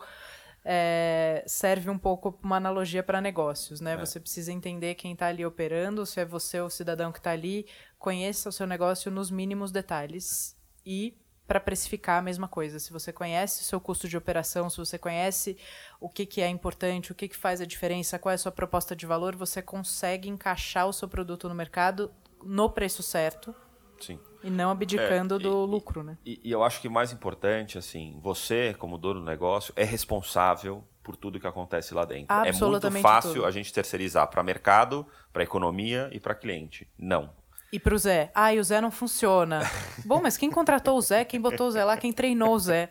é, 0.63 1.43
serve 1.47 1.89
um 1.89 1.97
pouco 1.97 2.37
uma 2.43 2.57
analogia 2.57 3.01
para 3.01 3.19
negócios, 3.19 3.81
né? 3.81 3.93
É. 3.93 3.97
Você 3.97 4.19
precisa 4.19 4.51
entender 4.51 4.95
quem 4.95 5.13
está 5.13 5.27
ali 5.27 5.45
operando, 5.45 6.05
se 6.05 6.19
é 6.19 6.25
você 6.25 6.59
ou 6.59 6.67
o 6.67 6.69
cidadão 6.69 7.11
que 7.11 7.17
está 7.17 7.31
ali, 7.31 7.65
conheça 7.97 8.49
o 8.49 8.51
seu 8.51 8.67
negócio 8.67 9.09
nos 9.09 9.31
mínimos 9.31 9.71
detalhes 9.71 10.55
e 10.85 11.17
para 11.47 11.59
precificar 11.59 12.19
a 12.19 12.21
mesma 12.21 12.47
coisa. 12.47 12.79
Se 12.79 12.93
você 12.93 13.11
conhece 13.11 13.61
o 13.61 13.65
seu 13.65 13.79
custo 13.79 14.07
de 14.07 14.15
operação, 14.15 14.69
se 14.69 14.77
você 14.77 14.97
conhece 14.97 15.57
o 15.99 16.07
que, 16.07 16.25
que 16.25 16.41
é 16.41 16.47
importante, 16.47 17.11
o 17.11 17.15
que, 17.15 17.27
que 17.27 17.35
faz 17.35 17.59
a 17.59 17.65
diferença, 17.65 18.17
qual 18.17 18.31
é 18.31 18.35
a 18.35 18.37
sua 18.37 18.51
proposta 18.51 18.95
de 18.95 19.05
valor, 19.05 19.35
você 19.35 19.61
consegue 19.61 20.29
encaixar 20.29 20.87
o 20.87 20.93
seu 20.93 21.07
produto 21.07 21.49
no 21.49 21.55
mercado 21.55 22.11
no 22.43 22.69
preço 22.69 23.03
certo. 23.03 23.53
Sim. 23.99 24.19
E 24.43 24.49
não 24.49 24.71
abdicando 24.71 25.35
é, 25.35 25.37
e, 25.37 25.41
do 25.43 25.65
lucro, 25.65 26.03
né? 26.03 26.17
E, 26.25 26.39
e 26.43 26.51
eu 26.51 26.63
acho 26.63 26.81
que 26.81 26.89
mais 26.89 27.11
importante, 27.11 27.77
assim, 27.77 28.19
você, 28.21 28.73
como 28.73 28.97
dono 28.97 29.19
do 29.19 29.25
negócio, 29.25 29.73
é 29.75 29.83
responsável 29.83 30.83
por 31.03 31.15
tudo 31.15 31.39
que 31.39 31.47
acontece 31.47 31.93
lá 31.93 32.05
dentro. 32.05 32.33
É 32.35 32.51
muito 32.51 32.91
fácil 33.01 33.33
tudo. 33.33 33.45
a 33.45 33.51
gente 33.51 33.71
terceirizar 33.71 34.27
para 34.27 34.41
mercado, 34.43 35.05
para 35.31 35.43
economia 35.43 36.09
e 36.11 36.19
para 36.19 36.33
cliente. 36.33 36.87
Não. 36.97 37.29
E 37.71 37.79
pro 37.79 37.97
Zé, 37.97 38.31
ah, 38.35 38.53
e 38.53 38.59
o 38.59 38.63
Zé 38.63 38.81
não 38.81 38.91
funciona. 38.91 39.61
Bom, 40.05 40.21
mas 40.21 40.37
quem 40.37 40.51
contratou 40.51 40.97
o 40.97 41.01
Zé, 41.01 41.23
quem 41.23 41.39
botou 41.39 41.67
o 41.67 41.71
Zé 41.71 41.83
lá, 41.85 41.95
quem 41.95 42.11
treinou 42.11 42.53
o 42.53 42.59
Zé? 42.59 42.89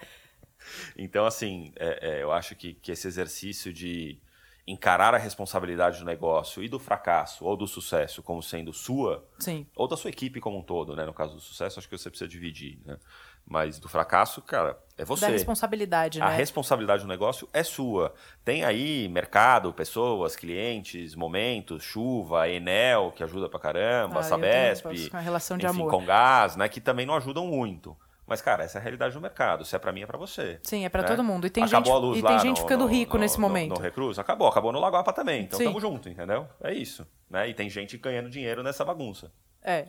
Então, 0.97 1.27
assim, 1.27 1.73
é, 1.77 2.19
é, 2.19 2.23
eu 2.23 2.33
acho 2.33 2.55
que, 2.55 2.75
que 2.75 2.93
esse 2.93 3.07
exercício 3.07 3.73
de 3.73 4.21
encarar 4.67 5.15
a 5.15 5.19
responsabilidade 5.19 5.99
do 5.99 6.05
negócio 6.05 6.63
e 6.63 6.69
do 6.69 6.79
fracasso 6.79 7.45
ou 7.45 7.57
do 7.57 7.67
sucesso 7.67 8.23
como 8.23 8.43
sendo 8.43 8.73
sua, 8.73 9.27
Sim. 9.39 9.67
ou 9.75 9.89
da 9.89 9.97
sua 9.97 10.11
equipe 10.11 10.41
como 10.41 10.59
um 10.59 10.63
todo, 10.63 10.95
né? 10.95 11.05
No 11.05 11.13
caso 11.13 11.35
do 11.35 11.41
sucesso, 11.41 11.79
acho 11.79 11.89
que 11.89 11.97
você 11.97 12.09
precisa 12.09 12.29
dividir, 12.29 12.79
né? 12.85 12.99
Mas 13.47 13.79
do 13.79 13.89
fracasso, 13.89 14.41
cara, 14.43 14.79
é 14.97 15.05
você. 15.05 15.27
Da 15.27 15.33
responsabilidade, 15.33 16.21
né? 16.21 16.25
A 16.27 16.29
responsabilidade 16.29 17.03
do 17.03 17.09
negócio 17.09 17.49
é 17.53 17.65
sua. 17.65 18.15
Tem 18.45 18.65
aí 18.65 19.09
mercado, 19.09 19.73
pessoas, 19.73 20.37
clientes, 20.37 21.15
momentos, 21.15 21.83
chuva, 21.83 22.49
Enel, 22.49 23.13
que 23.17 23.25
ajuda 23.25 23.49
pra 23.49 23.59
caramba, 23.59 24.21
ah, 24.21 24.23
Sabesp, 24.23 24.87
tenho, 24.89 25.09
a 25.13 25.21
relação 25.21 25.59
de 25.59 25.67
enfim, 25.67 25.81
amor. 25.81 25.91
com 25.91 26.05
gás, 26.05 26.55
né? 26.55 26.69
Que 26.69 26.81
também 26.81 27.07
não 27.07 27.15
ajudam 27.15 27.47
muito. 27.47 27.97
Mas, 28.31 28.41
cara, 28.41 28.63
essa 28.63 28.79
é 28.79 28.81
a 28.81 28.83
realidade 28.83 29.13
do 29.13 29.21
mercado. 29.21 29.65
Se 29.65 29.75
é 29.75 29.79
para 29.81 29.91
mim, 29.91 30.03
é 30.03 30.07
para 30.07 30.17
você. 30.17 30.61
Sim, 30.63 30.85
é 30.85 30.89
para 30.89 31.03
né? 31.03 31.09
todo 31.09 31.25
mundo. 31.25 31.49
E 31.49 31.51
tem 31.51 31.65
acabou 31.65 31.85
gente, 31.85 31.93
a 31.93 31.99
luz 31.99 32.19
e 32.21 32.23
tem 32.23 32.39
gente 32.39 32.59
no, 32.59 32.63
ficando 32.63 32.85
no, 32.85 32.87
rico 32.87 33.17
no, 33.17 33.23
nesse 33.23 33.41
momento. 33.41 33.75
No, 33.75 33.81
Recruz, 33.81 34.21
acabou. 34.21 34.47
Acabou 34.47 34.71
no 34.71 34.79
Lagoapa 34.79 35.13
também. 35.13 35.43
Então, 35.43 35.59
Sim. 35.59 35.65
tamo 35.65 35.81
junto, 35.81 36.09
entendeu? 36.09 36.47
É 36.63 36.73
isso. 36.73 37.05
Né? 37.29 37.49
E 37.49 37.55
tem 37.55 37.69
gente 37.69 37.99
ganhando 37.99 38.31
dinheiro 38.31 38.63
nessa 38.63 38.85
bagunça. 38.85 39.33
É, 39.63 39.89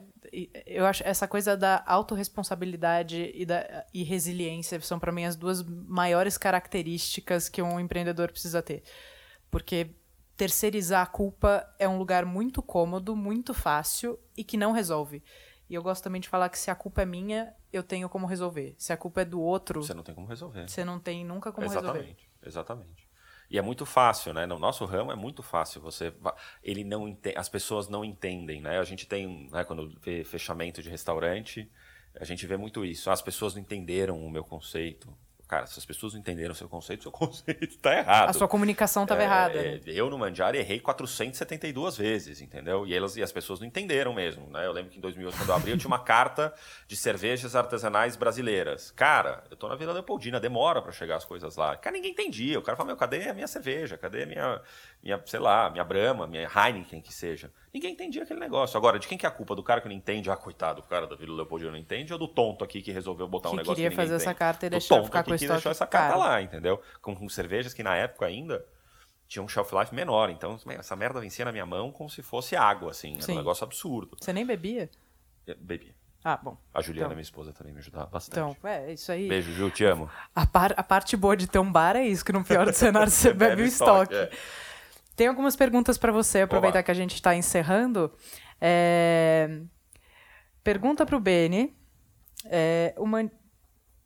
eu 0.65 0.85
acho 0.85 1.01
essa 1.05 1.27
coisa 1.27 1.55
da 1.55 1.83
autorresponsabilidade 1.85 3.31
e 3.33 3.45
da 3.45 3.85
e 3.93 4.03
resiliência 4.03 4.79
são 4.81 4.99
para 4.99 5.11
mim 5.11 5.25
as 5.25 5.35
duas 5.35 5.63
maiores 5.63 6.37
características 6.37 7.47
que 7.47 7.61
um 7.61 7.79
empreendedor 7.79 8.31
precisa 8.31 8.61
ter. 8.61 8.83
Porque 9.49 9.91
terceirizar 10.35 11.03
a 11.03 11.05
culpa 11.05 11.67
é 11.77 11.87
um 11.87 11.97
lugar 11.97 12.25
muito 12.25 12.61
cômodo, 12.61 13.15
muito 13.15 13.53
fácil 13.53 14.19
e 14.35 14.43
que 14.43 14.57
não 14.57 14.71
resolve. 14.71 15.23
E 15.69 15.75
eu 15.75 15.81
gosto 15.81 16.03
também 16.03 16.19
de 16.19 16.27
falar 16.27 16.49
que 16.49 16.59
se 16.59 16.69
a 16.69 16.75
culpa 16.75 17.03
é 17.03 17.05
minha, 17.05 17.53
eu 17.71 17.81
tenho 17.81 18.09
como 18.09 18.27
resolver. 18.27 18.75
Se 18.77 18.91
a 18.91 18.97
culpa 18.97 19.21
é 19.21 19.25
do 19.25 19.39
outro, 19.39 19.81
você 19.81 19.93
não 19.93 20.03
tem 20.03 20.13
como 20.13 20.27
resolver. 20.27 20.67
Você 20.67 20.83
não 20.83 20.99
tem 20.99 21.23
nunca 21.23 21.51
como 21.51 21.65
exatamente, 21.65 21.93
resolver. 21.93 22.27
Exatamente. 22.41 22.41
Exatamente. 22.43 23.00
E 23.51 23.57
é 23.57 23.61
muito 23.61 23.85
fácil, 23.85 24.33
né? 24.33 24.45
No 24.45 24.57
nosso 24.57 24.85
ramo 24.85 25.11
é 25.11 25.15
muito 25.15 25.43
fácil. 25.43 25.81
Você, 25.81 26.13
ele 26.63 26.85
não 26.85 27.05
ente, 27.05 27.33
as 27.35 27.49
pessoas 27.49 27.89
não 27.89 28.05
entendem, 28.05 28.61
né? 28.61 28.79
A 28.79 28.83
gente 28.85 29.05
tem, 29.05 29.49
né, 29.51 29.65
quando 29.65 29.89
vê 29.99 30.23
fechamento 30.23 30.81
de 30.81 30.89
restaurante, 30.89 31.69
a 32.15 32.23
gente 32.23 32.47
vê 32.47 32.55
muito 32.55 32.85
isso. 32.85 33.11
As 33.11 33.21
pessoas 33.21 33.53
não 33.53 33.61
entenderam 33.61 34.25
o 34.25 34.31
meu 34.31 34.45
conceito. 34.45 35.13
Cara, 35.51 35.65
se 35.65 35.77
as 35.77 35.83
pessoas 35.83 36.13
não 36.13 36.21
entenderam 36.21 36.53
o 36.53 36.55
seu 36.55 36.69
conceito, 36.69 37.03
seu 37.03 37.11
conceito 37.11 37.65
está 37.65 37.93
errado. 37.93 38.29
A 38.29 38.33
sua 38.33 38.47
comunicação 38.47 39.03
estava 39.03 39.21
é, 39.21 39.25
errada. 39.25 39.61
Né? 39.61 39.81
Eu 39.85 40.09
no 40.09 40.17
Mandiara 40.17 40.55
errei 40.55 40.79
472 40.79 41.97
vezes, 41.97 42.39
entendeu? 42.39 42.87
E, 42.87 42.95
elas, 42.95 43.17
e 43.17 43.21
as 43.21 43.33
pessoas 43.33 43.59
não 43.59 43.67
entenderam 43.67 44.13
mesmo. 44.13 44.49
Né? 44.49 44.65
Eu 44.65 44.71
lembro 44.71 44.89
que 44.89 44.97
em 44.97 45.01
2008, 45.01 45.37
quando 45.37 45.49
eu 45.49 45.55
abri, 45.55 45.71
eu 45.71 45.77
tinha 45.77 45.89
uma 45.89 45.99
carta 46.05 46.53
de 46.87 46.95
cervejas 46.95 47.53
artesanais 47.53 48.15
brasileiras. 48.15 48.91
Cara, 48.91 49.43
eu 49.51 49.57
tô 49.57 49.67
na 49.67 49.75
Vila 49.75 49.91
Leopoldina, 49.91 50.39
demora 50.39 50.81
para 50.81 50.93
chegar 50.93 51.17
as 51.17 51.25
coisas 51.25 51.57
lá. 51.57 51.75
Cara, 51.75 51.97
ninguém 51.97 52.11
entendia. 52.11 52.57
O 52.57 52.61
cara 52.61 52.77
fala, 52.77 52.87
meu, 52.87 52.95
cadê 52.95 53.27
a 53.27 53.33
minha 53.33 53.47
cerveja? 53.47 53.97
Cadê 53.97 54.23
a 54.23 54.25
minha, 54.25 54.61
minha 55.03 55.21
sei 55.25 55.39
lá, 55.39 55.69
minha 55.69 55.83
Brahma, 55.83 56.27
minha 56.27 56.49
Heineken, 56.53 57.01
que 57.01 57.13
seja? 57.13 57.51
Ninguém 57.73 57.93
entendia 57.93 58.23
aquele 58.23 58.39
negócio. 58.39 58.77
Agora, 58.77 58.99
de 58.99 59.07
quem 59.07 59.17
que 59.17 59.25
é 59.25 59.29
a 59.29 59.31
culpa? 59.31 59.55
Do 59.55 59.63
cara 59.63 59.79
que 59.81 59.87
não 59.87 59.95
entende? 59.95 60.29
Ah, 60.29 60.35
coitado, 60.35 60.81
o 60.81 60.83
cara 60.83 61.07
da 61.07 61.15
Vila 61.15 61.35
Leopoldina 61.35 61.71
não 61.71 61.77
entende? 61.77 62.11
Ou 62.13 62.19
do 62.19 62.27
tonto 62.27 62.63
aqui 62.63 62.81
que 62.81 62.91
resolveu 62.91 63.27
botar 63.27 63.49
que 63.49 63.55
um 63.55 63.57
negócio 63.57 63.75
que 63.75 63.81
ninguém 63.81 63.95
fazer 63.95 64.15
essa 64.15 64.33
carta 64.33 64.65
e 64.65 64.69
do 64.69 64.73
deixar 64.73 64.95
tonto 64.95 65.05
ficar 65.05 65.23
com 65.23 65.31
o 65.31 65.37
que 65.37 65.47
deixou 65.47 65.71
essa 65.71 65.87
carta 65.87 66.15
lá, 66.17 66.41
entendeu? 66.41 66.81
Com, 67.01 67.15
com 67.15 67.29
cervejas 67.29 67.73
que 67.73 67.81
na 67.81 67.95
época 67.95 68.25
ainda 68.25 68.63
tinha 69.27 69.41
um 69.41 69.47
shelf 69.47 69.71
life 69.73 69.95
menor. 69.95 70.29
Então, 70.29 70.59
essa 70.77 70.95
merda 70.95 71.21
vencia 71.21 71.45
na 71.45 71.51
minha 71.53 71.65
mão 71.65 71.91
como 71.91 72.09
se 72.09 72.21
fosse 72.21 72.55
água, 72.55 72.91
assim. 72.91 73.13
Era 73.13 73.21
Sim. 73.21 73.33
um 73.33 73.37
negócio 73.37 73.63
absurdo. 73.63 74.17
Você 74.19 74.33
nem 74.33 74.45
bebia? 74.45 74.89
Eu 75.47 75.55
Bebi. 75.57 75.95
Ah, 76.23 76.37
bom. 76.37 76.55
A 76.73 76.81
Juliana, 76.81 77.05
Então. 77.07 77.15
minha 77.15 77.23
esposa, 77.23 77.51
também 77.51 77.73
me 77.73 77.79
ajudava 77.79 78.05
bastante. 78.07 78.33
Então, 78.57 78.69
é, 78.69 78.93
isso 78.93 79.11
aí. 79.11 79.27
Beijo, 79.27 79.51
Ju, 79.53 79.71
te 79.71 79.83
amo. 79.85 80.07
A, 80.35 80.45
par- 80.45 80.73
a 80.77 80.83
parte 80.83 81.17
boa 81.17 81.35
de 81.35 81.47
ter 81.47 81.57
um 81.57 81.71
bar 81.71 81.95
é 81.95 82.05
isso, 82.05 82.23
que 82.23 82.31
no 82.31 82.43
pior 82.43 82.65
do 82.67 82.73
cenário 82.73 83.09
você 83.09 83.31
bebe 83.33 83.63
o 83.63 83.65
estoque. 83.65 84.13
é. 84.13 84.29
Tem 85.21 85.27
algumas 85.27 85.55
perguntas 85.55 85.99
para 85.99 86.11
você, 86.11 86.41
aproveitar 86.41 86.81
que 86.81 86.89
a 86.89 86.95
gente 86.95 87.13
está 87.13 87.35
encerrando. 87.35 88.11
É, 88.59 89.61
Pergunta 90.63 91.05
para 91.05 91.15
o 91.15 91.19
Beni. 91.19 91.77
É, 92.45 92.95
uma... 92.97 93.29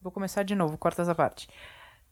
Vou 0.01 0.11
começar 0.11 0.43
de 0.43 0.53
novo, 0.55 0.77
corta 0.77 1.03
essa 1.03 1.15
parte. 1.15 1.47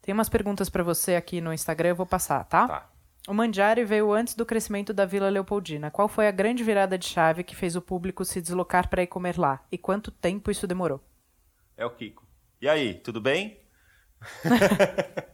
Tem 0.01 0.13
umas 0.13 0.29
perguntas 0.29 0.69
para 0.69 0.83
você 0.83 1.15
aqui 1.15 1.41
no 1.41 1.51
Instagram, 1.51 1.89
eu 1.89 1.95
vou 1.97 2.05
passar, 2.05 2.45
tá? 2.45 2.65
Tá. 2.65 2.89
O 3.27 3.33
Mandiari 3.33 3.83
veio 3.83 4.13
antes 4.13 4.35
do 4.35 4.45
crescimento 4.45 4.93
da 4.93 5.05
Vila 5.05 5.27
Leopoldina. 5.27 5.91
Qual 5.91 6.07
foi 6.07 6.29
a 6.29 6.31
grande 6.31 6.63
virada 6.63 6.97
de 6.97 7.05
chave 7.05 7.43
que 7.43 7.57
fez 7.57 7.75
o 7.75 7.81
público 7.81 8.23
se 8.23 8.41
deslocar 8.41 8.87
para 8.87 9.03
ir 9.03 9.07
comer 9.07 9.37
lá? 9.37 9.65
E 9.69 9.77
quanto 9.77 10.11
tempo 10.11 10.49
isso 10.49 10.65
demorou? 10.65 11.03
É 11.75 11.85
o 11.85 11.89
Kiko. 11.89 12.25
E 12.61 12.69
aí, 12.69 12.93
tudo 12.93 13.19
bem? 13.19 13.59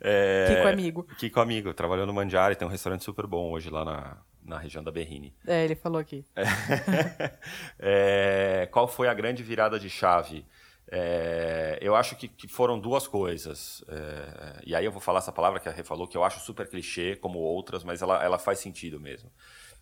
É, 0.00 0.46
Kiko 0.54 0.68
amigo. 0.68 1.02
Kiko 1.18 1.40
amigo, 1.40 1.74
trabalhou 1.74 2.06
no 2.06 2.12
Mandiari, 2.12 2.54
tem 2.54 2.66
um 2.66 2.70
restaurante 2.70 3.02
super 3.02 3.26
bom 3.26 3.50
hoje 3.50 3.68
lá 3.68 3.84
na, 3.84 4.16
na 4.44 4.56
região 4.56 4.82
da 4.84 4.92
Berrini. 4.92 5.34
É, 5.44 5.64
ele 5.64 5.74
falou 5.74 5.98
aqui. 6.00 6.24
É, 7.78 8.68
qual 8.70 8.86
foi 8.88 9.08
a 9.08 9.14
grande 9.14 9.42
virada 9.42 9.78
de 9.78 9.90
chave? 9.90 10.46
É, 10.90 11.78
eu 11.82 11.94
acho 11.94 12.16
que, 12.16 12.28
que 12.28 12.48
foram 12.48 12.78
duas 12.78 13.06
coisas. 13.06 13.84
É, 13.88 14.60
e 14.66 14.74
aí 14.74 14.84
eu 14.84 14.92
vou 14.92 15.00
falar 15.00 15.18
essa 15.18 15.32
palavra 15.32 15.60
que 15.60 15.68
a 15.68 15.72
Rê 15.72 15.82
falou, 15.82 16.06
que 16.06 16.16
eu 16.16 16.24
acho 16.24 16.40
super 16.40 16.68
clichê, 16.68 17.16
como 17.16 17.38
outras, 17.38 17.84
mas 17.84 18.00
ela, 18.00 18.22
ela 18.24 18.38
faz 18.38 18.58
sentido 18.60 18.98
mesmo. 19.00 19.30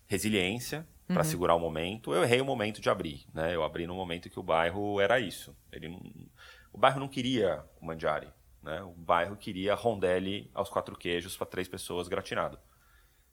Resiliência 0.07 0.85
para 1.07 1.23
segurar 1.23 1.55
o 1.55 1.59
momento. 1.59 2.13
Eu 2.13 2.23
errei 2.23 2.41
o 2.41 2.45
momento 2.45 2.81
de 2.81 2.89
abrir. 2.89 3.25
Né? 3.33 3.55
Eu 3.55 3.63
abri 3.63 3.87
no 3.87 3.95
momento 3.95 4.29
que 4.29 4.39
o 4.39 4.43
bairro 4.43 4.99
era 4.99 5.19
isso. 5.19 5.55
Ele 5.71 5.87
não- 5.89 6.01
o 6.73 6.77
bairro 6.77 6.99
não 6.99 7.07
queria 7.07 7.63
o 7.81 7.85
Mandiari. 7.85 8.27
Né? 8.67 8.83
O 8.83 8.91
bairro 8.91 9.37
queria 9.37 9.73
rondelli 9.73 10.51
aos 10.53 10.69
quatro 10.69 10.93
queijos 10.93 11.37
para 11.37 11.47
três 11.47 11.69
pessoas 11.69 12.09
gratinado, 12.09 12.59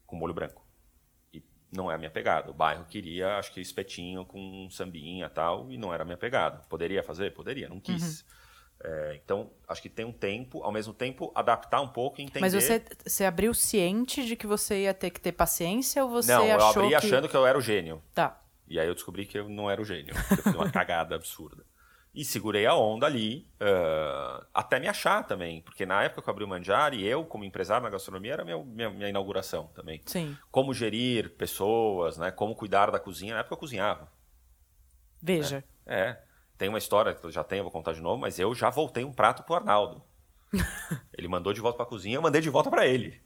com 0.06 0.14
molho 0.14 0.32
branco. 0.32 0.64
E 1.32 1.42
não 1.72 1.90
é 1.90 1.96
a 1.96 1.98
minha 1.98 2.10
pegada. 2.10 2.52
O 2.52 2.54
bairro 2.54 2.84
queria, 2.84 3.36
acho 3.36 3.52
que 3.52 3.60
espetinho 3.60 4.24
com 4.24 4.68
sambinha 4.70 5.26
e 5.26 5.28
tal, 5.28 5.72
e 5.72 5.76
não 5.76 5.92
era 5.92 6.04
a 6.04 6.06
minha 6.06 6.16
pegada. 6.16 6.58
Poderia 6.68 7.02
fazer? 7.02 7.34
Poderia, 7.34 7.68
não 7.68 7.80
quis. 7.80 8.24
É, 8.80 9.20
então, 9.24 9.50
acho 9.66 9.82
que 9.82 9.88
tem 9.88 10.04
um 10.04 10.12
tempo, 10.12 10.62
ao 10.62 10.70
mesmo 10.70 10.94
tempo, 10.94 11.32
adaptar 11.34 11.80
um 11.80 11.88
pouco 11.88 12.20
e 12.20 12.24
entender. 12.24 12.40
Mas 12.40 12.54
você, 12.54 12.84
você 13.04 13.24
abriu 13.24 13.52
ciente 13.52 14.24
de 14.24 14.36
que 14.36 14.46
você 14.46 14.82
ia 14.82 14.94
ter 14.94 15.10
que 15.10 15.20
ter 15.20 15.32
paciência 15.32 16.04
ou 16.04 16.10
você 16.10 16.32
não, 16.32 16.46
eu 16.46 16.56
achou 16.56 16.84
abri 16.84 16.88
que... 16.90 16.94
achando 16.94 17.28
que 17.28 17.36
eu 17.36 17.44
era 17.44 17.58
o 17.58 17.60
gênio. 17.60 18.00
Tá. 18.14 18.40
E 18.68 18.78
aí 18.78 18.86
eu 18.86 18.94
descobri 18.94 19.26
que 19.26 19.36
eu 19.36 19.48
não 19.48 19.68
era 19.68 19.82
o 19.82 19.84
gênio. 19.84 20.14
Eu 20.14 20.36
fiz 20.36 20.54
uma 20.54 20.70
cagada 20.70 21.16
absurda. 21.16 21.64
E 22.14 22.24
segurei 22.24 22.64
a 22.64 22.74
onda 22.74 23.06
ali, 23.06 23.50
ah, 23.58 24.46
até 24.54 24.78
me 24.78 24.86
achar 24.86 25.26
também. 25.26 25.60
Porque 25.62 25.84
na 25.84 26.04
época 26.04 26.22
que 26.22 26.28
eu 26.28 26.32
abri 26.32 26.44
o 26.44 26.48
Mandiari, 26.48 27.04
eu, 27.04 27.24
como 27.24 27.44
empresário 27.44 27.82
na 27.82 27.90
gastronomia, 27.90 28.34
era 28.34 28.44
meu, 28.44 28.64
minha, 28.64 28.88
minha 28.88 29.08
inauguração 29.08 29.66
também. 29.74 30.00
Sim. 30.06 30.36
Como 30.50 30.72
gerir 30.72 31.34
pessoas, 31.36 32.16
né? 32.16 32.30
Como 32.30 32.54
cuidar 32.54 32.92
da 32.92 33.00
cozinha. 33.00 33.34
Na 33.34 33.40
época 33.40 33.54
eu 33.54 33.58
cozinhava. 33.58 34.12
Veja. 35.20 35.64
É. 35.84 36.18
Tem 36.56 36.68
uma 36.68 36.78
história 36.78 37.14
que 37.14 37.24
eu 37.26 37.32
já 37.32 37.42
tenho, 37.42 37.64
vou 37.64 37.72
contar 37.72 37.92
de 37.92 38.00
novo, 38.00 38.20
mas 38.20 38.38
eu 38.38 38.54
já 38.54 38.70
voltei 38.70 39.04
um 39.04 39.12
prato 39.12 39.42
pro 39.42 39.56
Arnaldo. 39.56 40.00
ele 41.18 41.26
mandou 41.26 41.52
de 41.52 41.60
volta 41.60 41.76
pra 41.76 41.86
cozinha, 41.86 42.16
eu 42.16 42.22
mandei 42.22 42.40
de 42.40 42.48
volta 42.48 42.70
pra 42.70 42.86
ele. 42.86 43.20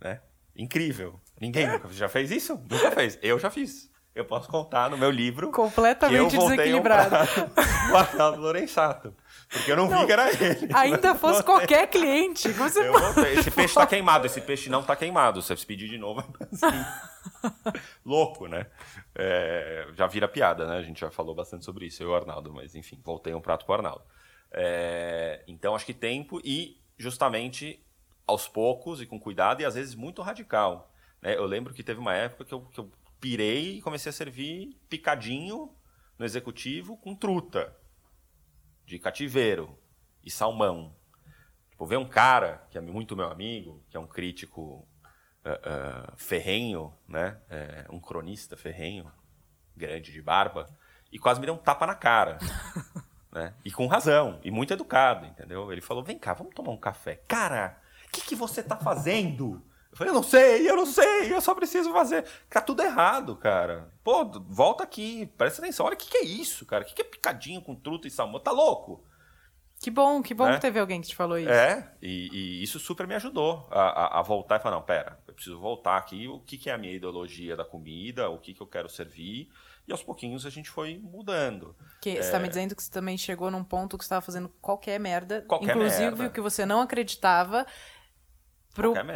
Né? 0.00 0.20
Incrível. 0.56 1.20
Ninguém 1.40 1.68
nunca 1.68 1.88
já 1.92 2.08
fez 2.08 2.32
isso? 2.32 2.56
Nunca 2.68 2.90
fez. 2.90 3.16
Eu 3.22 3.38
já 3.38 3.48
fiz. 3.48 3.88
Eu 4.18 4.24
posso 4.24 4.48
contar 4.48 4.90
no 4.90 4.98
meu 4.98 5.12
livro. 5.12 5.52
Completamente 5.52 6.34
eu 6.34 6.40
desequilibrado. 6.40 7.14
Um 7.14 7.88
pro 7.88 7.96
Arnaldo 7.96 8.40
Lorenzato. 8.40 9.14
Porque 9.48 9.70
eu 9.70 9.76
não, 9.76 9.88
vi 9.88 10.06
que 10.06 10.12
era 10.12 10.28
ele. 10.28 10.68
Ainda 10.74 11.14
fosse 11.16 11.40
qualquer 11.44 11.86
cliente. 11.86 12.48
Você... 12.48 12.80
Eu 12.80 12.98
voltei. 12.98 13.38
Esse 13.38 13.50
peixe 13.52 13.74
tá 13.74 13.86
queimado, 13.86 14.26
esse 14.26 14.40
peixe 14.40 14.68
não 14.68 14.82
tá 14.82 14.96
queimado. 14.96 15.40
Se 15.40 15.56
você 15.56 15.64
pedir 15.64 15.88
de 15.88 15.96
novo, 15.98 16.24
assim. 16.52 16.84
Louco, 18.04 18.48
né? 18.48 18.66
É, 19.14 19.86
já 19.94 20.08
vira 20.08 20.26
piada, 20.26 20.66
né? 20.66 20.78
A 20.78 20.82
gente 20.82 21.00
já 21.00 21.12
falou 21.12 21.32
bastante 21.32 21.64
sobre 21.64 21.86
isso, 21.86 22.02
eu 22.02 22.08
e 22.08 22.10
o 22.10 22.16
Arnaldo, 22.16 22.52
mas 22.52 22.74
enfim, 22.74 23.00
voltei 23.04 23.32
um 23.34 23.40
prato 23.40 23.64
pro 23.64 23.74
Arnaldo. 23.74 24.02
É, 24.50 25.44
então, 25.46 25.76
acho 25.76 25.86
que 25.86 25.94
tempo 25.94 26.40
e 26.42 26.82
justamente 26.96 27.80
aos 28.26 28.48
poucos 28.48 29.00
e 29.00 29.06
com 29.06 29.20
cuidado 29.20 29.62
e 29.62 29.64
às 29.64 29.76
vezes 29.76 29.94
muito 29.94 30.22
radical. 30.22 30.92
né? 31.22 31.36
Eu 31.36 31.46
lembro 31.46 31.72
que 31.72 31.84
teve 31.84 32.00
uma 32.00 32.14
época 32.14 32.44
que 32.44 32.52
eu, 32.52 32.62
que 32.62 32.80
eu 32.80 32.90
pirei 33.20 33.78
e 33.78 33.82
comecei 33.82 34.10
a 34.10 34.12
servir 34.12 34.78
picadinho 34.88 35.74
no 36.18 36.24
executivo 36.24 36.96
com 36.96 37.14
truta 37.14 37.76
de 38.84 38.98
cativeiro 38.98 39.78
e 40.24 40.30
salmão. 40.30 40.94
Tipo, 41.70 41.86
ver 41.86 41.98
um 41.98 42.08
cara 42.08 42.66
que 42.70 42.78
é 42.78 42.80
muito 42.80 43.16
meu 43.16 43.30
amigo, 43.30 43.84
que 43.88 43.96
é 43.96 44.00
um 44.00 44.06
crítico 44.06 44.86
ah, 45.44 45.60
ah, 45.62 46.12
ferrenho, 46.16 46.92
né? 47.06 47.40
É, 47.48 47.86
um 47.90 48.00
cronista 48.00 48.56
ferrenho, 48.56 49.10
grande 49.76 50.12
de 50.12 50.20
barba, 50.20 50.68
e 51.12 51.18
quase 51.18 51.40
me 51.40 51.46
deu 51.46 51.54
um 51.54 51.58
tapa 51.58 51.86
na 51.86 51.94
cara. 51.94 52.38
né? 53.32 53.54
E 53.64 53.70
com 53.70 53.86
razão, 53.86 54.40
e 54.42 54.50
muito 54.50 54.72
educado, 54.72 55.26
entendeu? 55.26 55.70
Ele 55.70 55.80
falou: 55.80 56.02
vem 56.02 56.18
cá, 56.18 56.34
vamos 56.34 56.54
tomar 56.54 56.72
um 56.72 56.76
café. 56.76 57.16
Cara, 57.28 57.80
o 58.06 58.10
que, 58.10 58.22
que 58.22 58.34
você 58.34 58.62
tá 58.62 58.76
fazendo? 58.76 59.62
Eu 59.90 59.96
falei, 59.96 60.10
eu 60.10 60.14
não 60.14 60.22
sei, 60.22 60.70
eu 60.70 60.76
não 60.76 60.86
sei, 60.86 61.32
eu 61.34 61.40
só 61.40 61.54
preciso 61.54 61.92
fazer. 61.92 62.24
Tá 62.50 62.60
tudo 62.60 62.82
errado, 62.82 63.34
cara. 63.36 63.88
Pô, 64.04 64.24
volta 64.48 64.84
aqui, 64.84 65.26
presta 65.38 65.62
atenção. 65.62 65.86
Olha 65.86 65.94
o 65.94 65.98
que, 65.98 66.08
que 66.10 66.18
é 66.18 66.24
isso, 66.24 66.64
cara. 66.66 66.84
O 66.84 66.86
que, 66.86 66.94
que 66.94 67.02
é 67.02 67.04
picadinho 67.04 67.60
com 67.62 67.74
truta 67.74 68.06
e 68.06 68.10
salmão? 68.10 68.38
Tá 68.40 68.50
louco? 68.52 69.04
Que 69.80 69.90
bom, 69.92 70.20
que 70.22 70.34
bom 70.34 70.46
Né? 70.46 70.54
que 70.56 70.60
teve 70.60 70.78
alguém 70.80 71.00
que 71.00 71.06
te 71.08 71.14
falou 71.16 71.38
isso. 71.38 71.48
É, 71.48 71.92
e, 72.02 72.28
e 72.32 72.62
isso 72.64 72.80
super 72.80 73.06
me 73.06 73.14
ajudou 73.14 73.66
a, 73.70 73.80
a- 73.80 74.18
a 74.18 74.22
voltar 74.22 74.56
e 74.56 74.60
falar, 74.62 74.74
não, 74.74 74.82
pera, 74.82 75.20
eu 75.26 75.32
preciso 75.32 75.58
voltar 75.60 75.96
aqui, 75.96 76.26
o 76.26 76.40
que, 76.40 76.58
que 76.58 76.68
é 76.68 76.72
a 76.74 76.78
minha 76.78 76.92
ideologia 76.92 77.56
da 77.56 77.64
comida, 77.64 78.28
o 78.28 78.38
que, 78.40 78.52
que 78.54 78.60
eu 78.60 78.66
quero 78.66 78.88
servir, 78.88 79.48
e 79.86 79.92
aos 79.92 80.02
pouquinhos 80.02 80.44
a 80.44 80.50
gente 80.50 80.68
foi 80.68 80.98
mudando. 80.98 81.76
Que 82.02 82.16
você 82.20 82.28
É. 82.28 82.32
tá 82.32 82.40
me 82.40 82.48
dizendo 82.48 82.74
que 82.74 82.82
você 82.82 82.90
também 82.90 83.16
chegou 83.16 83.52
num 83.52 83.62
ponto 83.62 83.96
que 83.96 84.02
você 84.04 84.08
estava 84.08 84.20
fazendo 84.20 84.48
qualquer 84.60 84.98
merda, 84.98 85.42
Qualquer 85.42 85.70
inclusive 85.76 86.10
merda. 86.10 86.26
o 86.26 86.30
que 86.30 86.40
você 86.40 86.66
não 86.66 86.80
acreditava 86.80 87.64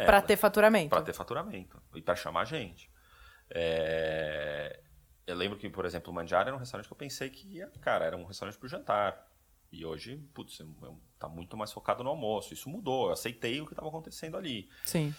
pra 0.05 0.21
ter 0.21 0.35
faturamento. 0.37 0.89
Para 0.89 1.01
ter 1.01 1.13
faturamento 1.13 1.81
e 1.95 2.01
para 2.01 2.15
chamar 2.15 2.45
gente. 2.45 2.89
É, 3.49 4.79
Eu 5.25 5.35
lembro 5.37 5.57
que, 5.57 5.69
por 5.69 5.85
exemplo, 5.85 6.11
o 6.11 6.13
Mandiara 6.13 6.49
era 6.49 6.55
um 6.55 6.59
restaurante 6.59 6.85
que 6.87 6.91
eu 6.93 6.97
pensei 6.97 7.29
que 7.29 7.47
ia, 7.47 7.67
cara, 7.79 8.03
era 8.03 8.17
um 8.17 8.25
restaurante 8.25 8.57
para 8.57 8.67
jantar. 8.67 9.27
E 9.71 9.85
hoje, 9.85 10.17
putz, 10.33 10.59
é 10.59 10.63
um- 10.65 10.99
tá 11.17 11.29
muito 11.29 11.55
mais 11.55 11.71
focado 11.71 12.03
no 12.03 12.09
almoço. 12.09 12.53
Isso 12.53 12.69
mudou, 12.69 13.07
eu 13.07 13.13
aceitei 13.13 13.61
o 13.61 13.65
que 13.65 13.71
estava 13.71 13.87
acontecendo 13.87 14.35
ali. 14.35 14.69
Sim. 14.83 15.15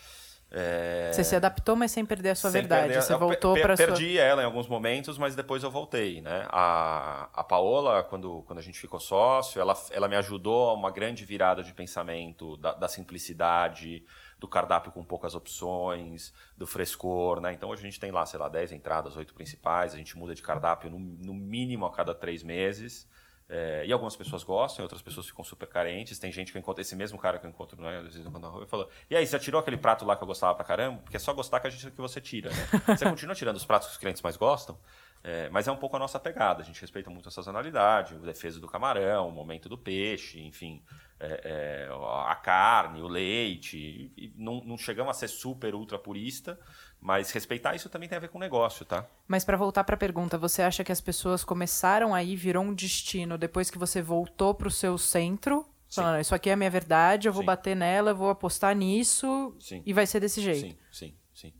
É, 0.57 1.11
Você 1.13 1.25
se 1.25 1.35
adaptou, 1.35 1.75
mas 1.75 1.91
sem 1.91 2.07
perder 2.07 2.31
a 2.31 2.35
sua 2.37 2.51
Sem 2.51 2.61
verdade. 2.61 2.83
perder- 2.87 3.03
Você 3.03 3.13
eu 3.13 3.19
voltou 3.19 3.55
pra 3.61 3.77
sua. 3.77 3.87
Perdi 3.87 4.17
ela 4.17 4.41
em 4.43 4.45
alguns 4.45 4.69
momentos, 4.69 5.19
mas 5.19 5.35
depois 5.35 5.65
eu 5.65 5.71
voltei, 5.71 6.21
né? 6.21 6.47
A, 6.49 7.29
a 7.35 7.43
Paola, 7.43 8.05
quando, 8.05 8.43
quando 8.47 8.61
a 8.61 8.63
gente 8.63 8.79
ficou 8.79 9.01
sócio, 9.01 9.61
ela, 9.61 9.77
ela 9.91 10.07
me 10.07 10.15
ajudou 10.15 10.71
a 10.71 10.75
uma 10.75 10.93
grande 10.93 11.25
virada 11.25 11.63
de 11.63 11.75
pensamento 11.75 12.57
da, 12.59 12.73
da 12.73 12.87
simplicidade, 12.89 14.05
do 14.39 14.47
cardápio 14.47 14.93
com 14.93 15.03
poucas 15.05 15.35
opções, 15.35 16.33
do 16.57 16.67
frescor, 16.67 17.41
né? 17.41 17.53
Então 17.53 17.71
hoje 17.71 17.83
a 17.83 17.85
gente 17.85 17.99
tem 17.99 18.11
lá, 18.13 18.25
sei 18.25 18.39
lá, 18.39 18.49
10 18.49 18.71
entradas, 18.73 19.17
8 19.17 19.35
principais, 19.35 19.93
a 19.95 19.97
gente 19.97 20.17
muda 20.17 20.35
de 20.35 20.43
cardápio 20.43 20.89
no, 20.91 20.99
no 20.99 21.35
mínimo 21.35 21.85
a 21.87 21.93
cada 21.93 22.15
três 22.15 22.43
meses. 22.43 23.09
É, 23.47 23.85
e 23.85 23.93
algumas 23.93 24.17
pessoas 24.17 24.43
gostam, 24.43 24.85
outras 24.85 25.03
pessoas 25.03 25.27
ficam 25.27 25.45
super 25.45 25.69
carentes. 25.69 26.19
Tem 26.19 26.33
gente 26.33 26.51
que 26.51 26.57
eu 26.57 26.61
encontro, 26.61 26.81
esse 26.81 26.97
mesmo 26.97 27.19
cara 27.19 27.39
que 27.39 27.47
eu 27.47 27.51
encontro 27.51 27.81
né, 27.81 27.99
às 27.99 28.15
vezes, 28.15 28.25
na 28.25 28.49
rua, 28.49 28.65
e 28.65 28.67
falou: 28.67 28.89
E 29.11 29.15
aí, 29.15 29.27
você 29.27 29.33
já 29.33 29.39
tirou 29.39 29.61
aquele 29.61 29.77
prato 29.77 30.05
lá 30.05 30.17
que 30.17 30.23
eu 30.23 30.27
gostava 30.27 30.55
pra 30.55 30.65
caramba? 30.65 31.01
Porque 31.03 31.17
é 31.17 31.21
só 31.21 31.33
gostar 31.35 31.61
que, 31.61 31.67
a 31.67 31.71
gente, 31.71 31.91
que 31.91 32.01
você 32.01 32.21
tira, 32.21 32.51
né? 32.51 32.67
Você 32.97 33.05
continua 33.05 33.35
tirando 33.35 33.57
os 33.57 33.65
pratos 33.65 33.89
que 33.89 33.93
os 33.95 33.99
clientes 33.99 34.23
mais 34.23 34.37
gostam, 34.37 34.79
é, 35.23 35.49
mas 35.51 35.69
é 35.69 35.73
um 35.73 35.77
pouco 35.77 35.97
a 35.97 35.99
nossa 35.99 36.19
pegada. 36.19 36.63
A 36.63 36.65
gente 36.65 36.81
respeita 36.81 37.11
muito 37.11 37.29
a 37.29 37.33
sazonalidade, 37.33 38.15
o 38.15 38.19
defesa 38.21 38.59
do 38.59 38.67
camarão, 38.67 39.29
o 39.29 39.33
momento 39.33 39.69
do 39.69 39.77
peixe, 39.77 40.41
enfim, 40.41 40.83
é, 41.21 41.89
é, 41.89 41.89
a 42.27 42.35
carne, 42.37 43.03
o 43.03 43.09
leite. 43.09 44.13
Não, 44.37 44.63
não 44.65 44.79
chegamos 44.79 45.11
a 45.11 45.15
ser 45.15 45.29
super, 45.29 45.75
ultra 45.75 45.99
purista, 45.99 46.59
mas 47.05 47.31
respeitar 47.31 47.75
isso 47.75 47.91
também 47.91 48.09
tem 48.09 48.17
a 48.17 48.21
ver 48.21 48.31
com 48.31 48.39
o 48.39 48.41
negócio, 48.41 48.83
tá? 48.83 49.07
Mas 49.29 49.45
pra 49.45 49.59
voltar 49.59 49.85
pra 49.85 49.95
pergunta, 49.95 50.39
você 50.39 50.63
acha 50.63 50.83
que 50.83 50.91
as 50.91 51.03
pessoas 51.03 51.45
começaram 51.45 52.15
aí, 52.15 52.35
virou 52.35 52.65
um 52.65 52.73
destino 52.73 53.37
depois 53.37 53.71
que 53.71 53.77
você 53.77 54.01
voltou 54.01 54.55
pro 54.55 54.71
seu 54.71 54.97
centro? 54.97 55.67
Sim. 55.87 56.01
Falando, 56.01 56.23
isso 56.23 56.35
aqui 56.35 56.49
é 56.49 56.55
a 56.55 56.57
minha 56.57 56.71
verdade, 56.71 57.29
eu 57.29 57.33
vou 57.33 57.43
Sim. 57.43 57.47
bater 57.47 57.77
nela, 57.77 58.13
eu 58.13 58.17
vou 58.17 58.31
apostar 58.31 58.75
nisso 58.75 59.55
Sim. 59.61 59.83
e 59.85 59.93
vai 59.93 60.07
ser 60.07 60.19
desse 60.19 60.41
jeito. 60.41 60.61
Sim, 60.61 60.79
sim, 60.91 61.19
sim. 61.35 61.53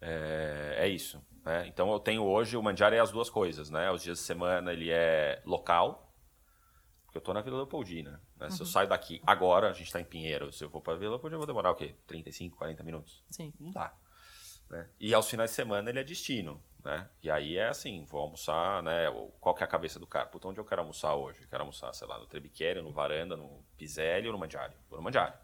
É, 0.00 0.74
é 0.78 0.88
isso. 0.88 1.24
Né? 1.44 1.68
Então 1.68 1.88
eu 1.92 2.00
tenho 2.00 2.24
hoje, 2.24 2.56
o 2.56 2.62
Mandiara 2.62 2.96
é 2.96 2.98
as 2.98 3.12
duas 3.12 3.30
coisas, 3.30 3.70
né? 3.70 3.92
Os 3.92 4.02
dias 4.02 4.18
de 4.18 4.24
semana 4.24 4.72
ele 4.72 4.90
é 4.90 5.40
local, 5.46 6.12
porque 7.04 7.16
eu 7.16 7.22
tô 7.22 7.32
na 7.32 7.42
Vila 7.42 7.58
Leopoldina. 7.58 8.20
Né? 8.36 8.46
Uhum. 8.46 8.50
Se 8.50 8.60
eu 8.60 8.66
saio 8.66 8.88
daqui 8.88 9.22
agora, 9.24 9.68
a 9.70 9.72
gente 9.72 9.86
está 9.86 10.00
em 10.00 10.04
Pinheiro, 10.04 10.52
se 10.52 10.64
eu 10.64 10.68
for 10.68 10.80
para 10.80 10.96
Vila 10.96 11.10
Leopoldina, 11.12 11.36
eu 11.36 11.40
vou 11.40 11.46
demorar 11.46 11.70
o 11.70 11.76
quê? 11.76 11.94
35, 12.08 12.56
40 12.56 12.82
minutos? 12.82 13.24
Sim. 13.30 13.52
Não 13.60 13.70
dá. 13.70 13.94
Né? 14.70 14.88
E 14.98 15.12
aos 15.12 15.28
finais 15.28 15.50
de 15.50 15.56
semana 15.56 15.90
ele 15.90 15.98
é 15.98 16.04
destino. 16.04 16.62
Né? 16.82 17.06
E 17.22 17.30
aí 17.30 17.58
é 17.58 17.68
assim, 17.68 18.06
vou 18.06 18.22
almoçar, 18.22 18.82
né? 18.82 19.06
Qual 19.38 19.54
que 19.54 19.62
é 19.62 19.66
a 19.66 19.68
cabeça 19.68 19.98
do 19.98 20.06
cara? 20.06 20.26
Puta, 20.26 20.48
onde 20.48 20.58
eu 20.58 20.64
quero 20.64 20.80
almoçar 20.80 21.14
hoje? 21.14 21.42
Eu 21.42 21.48
quero 21.48 21.62
almoçar, 21.62 21.92
sei 21.92 22.08
lá, 22.08 22.18
no 22.18 22.26
Trebiquério, 22.26 22.82
no 22.82 22.90
Varanda, 22.90 23.36
no 23.36 23.62
Piselli 23.76 24.26
ou 24.28 24.32
no 24.32 24.38
Mandiário? 24.38 24.74
Vou 24.88 24.98
no 24.98 25.04
Mandiário. 25.04 25.34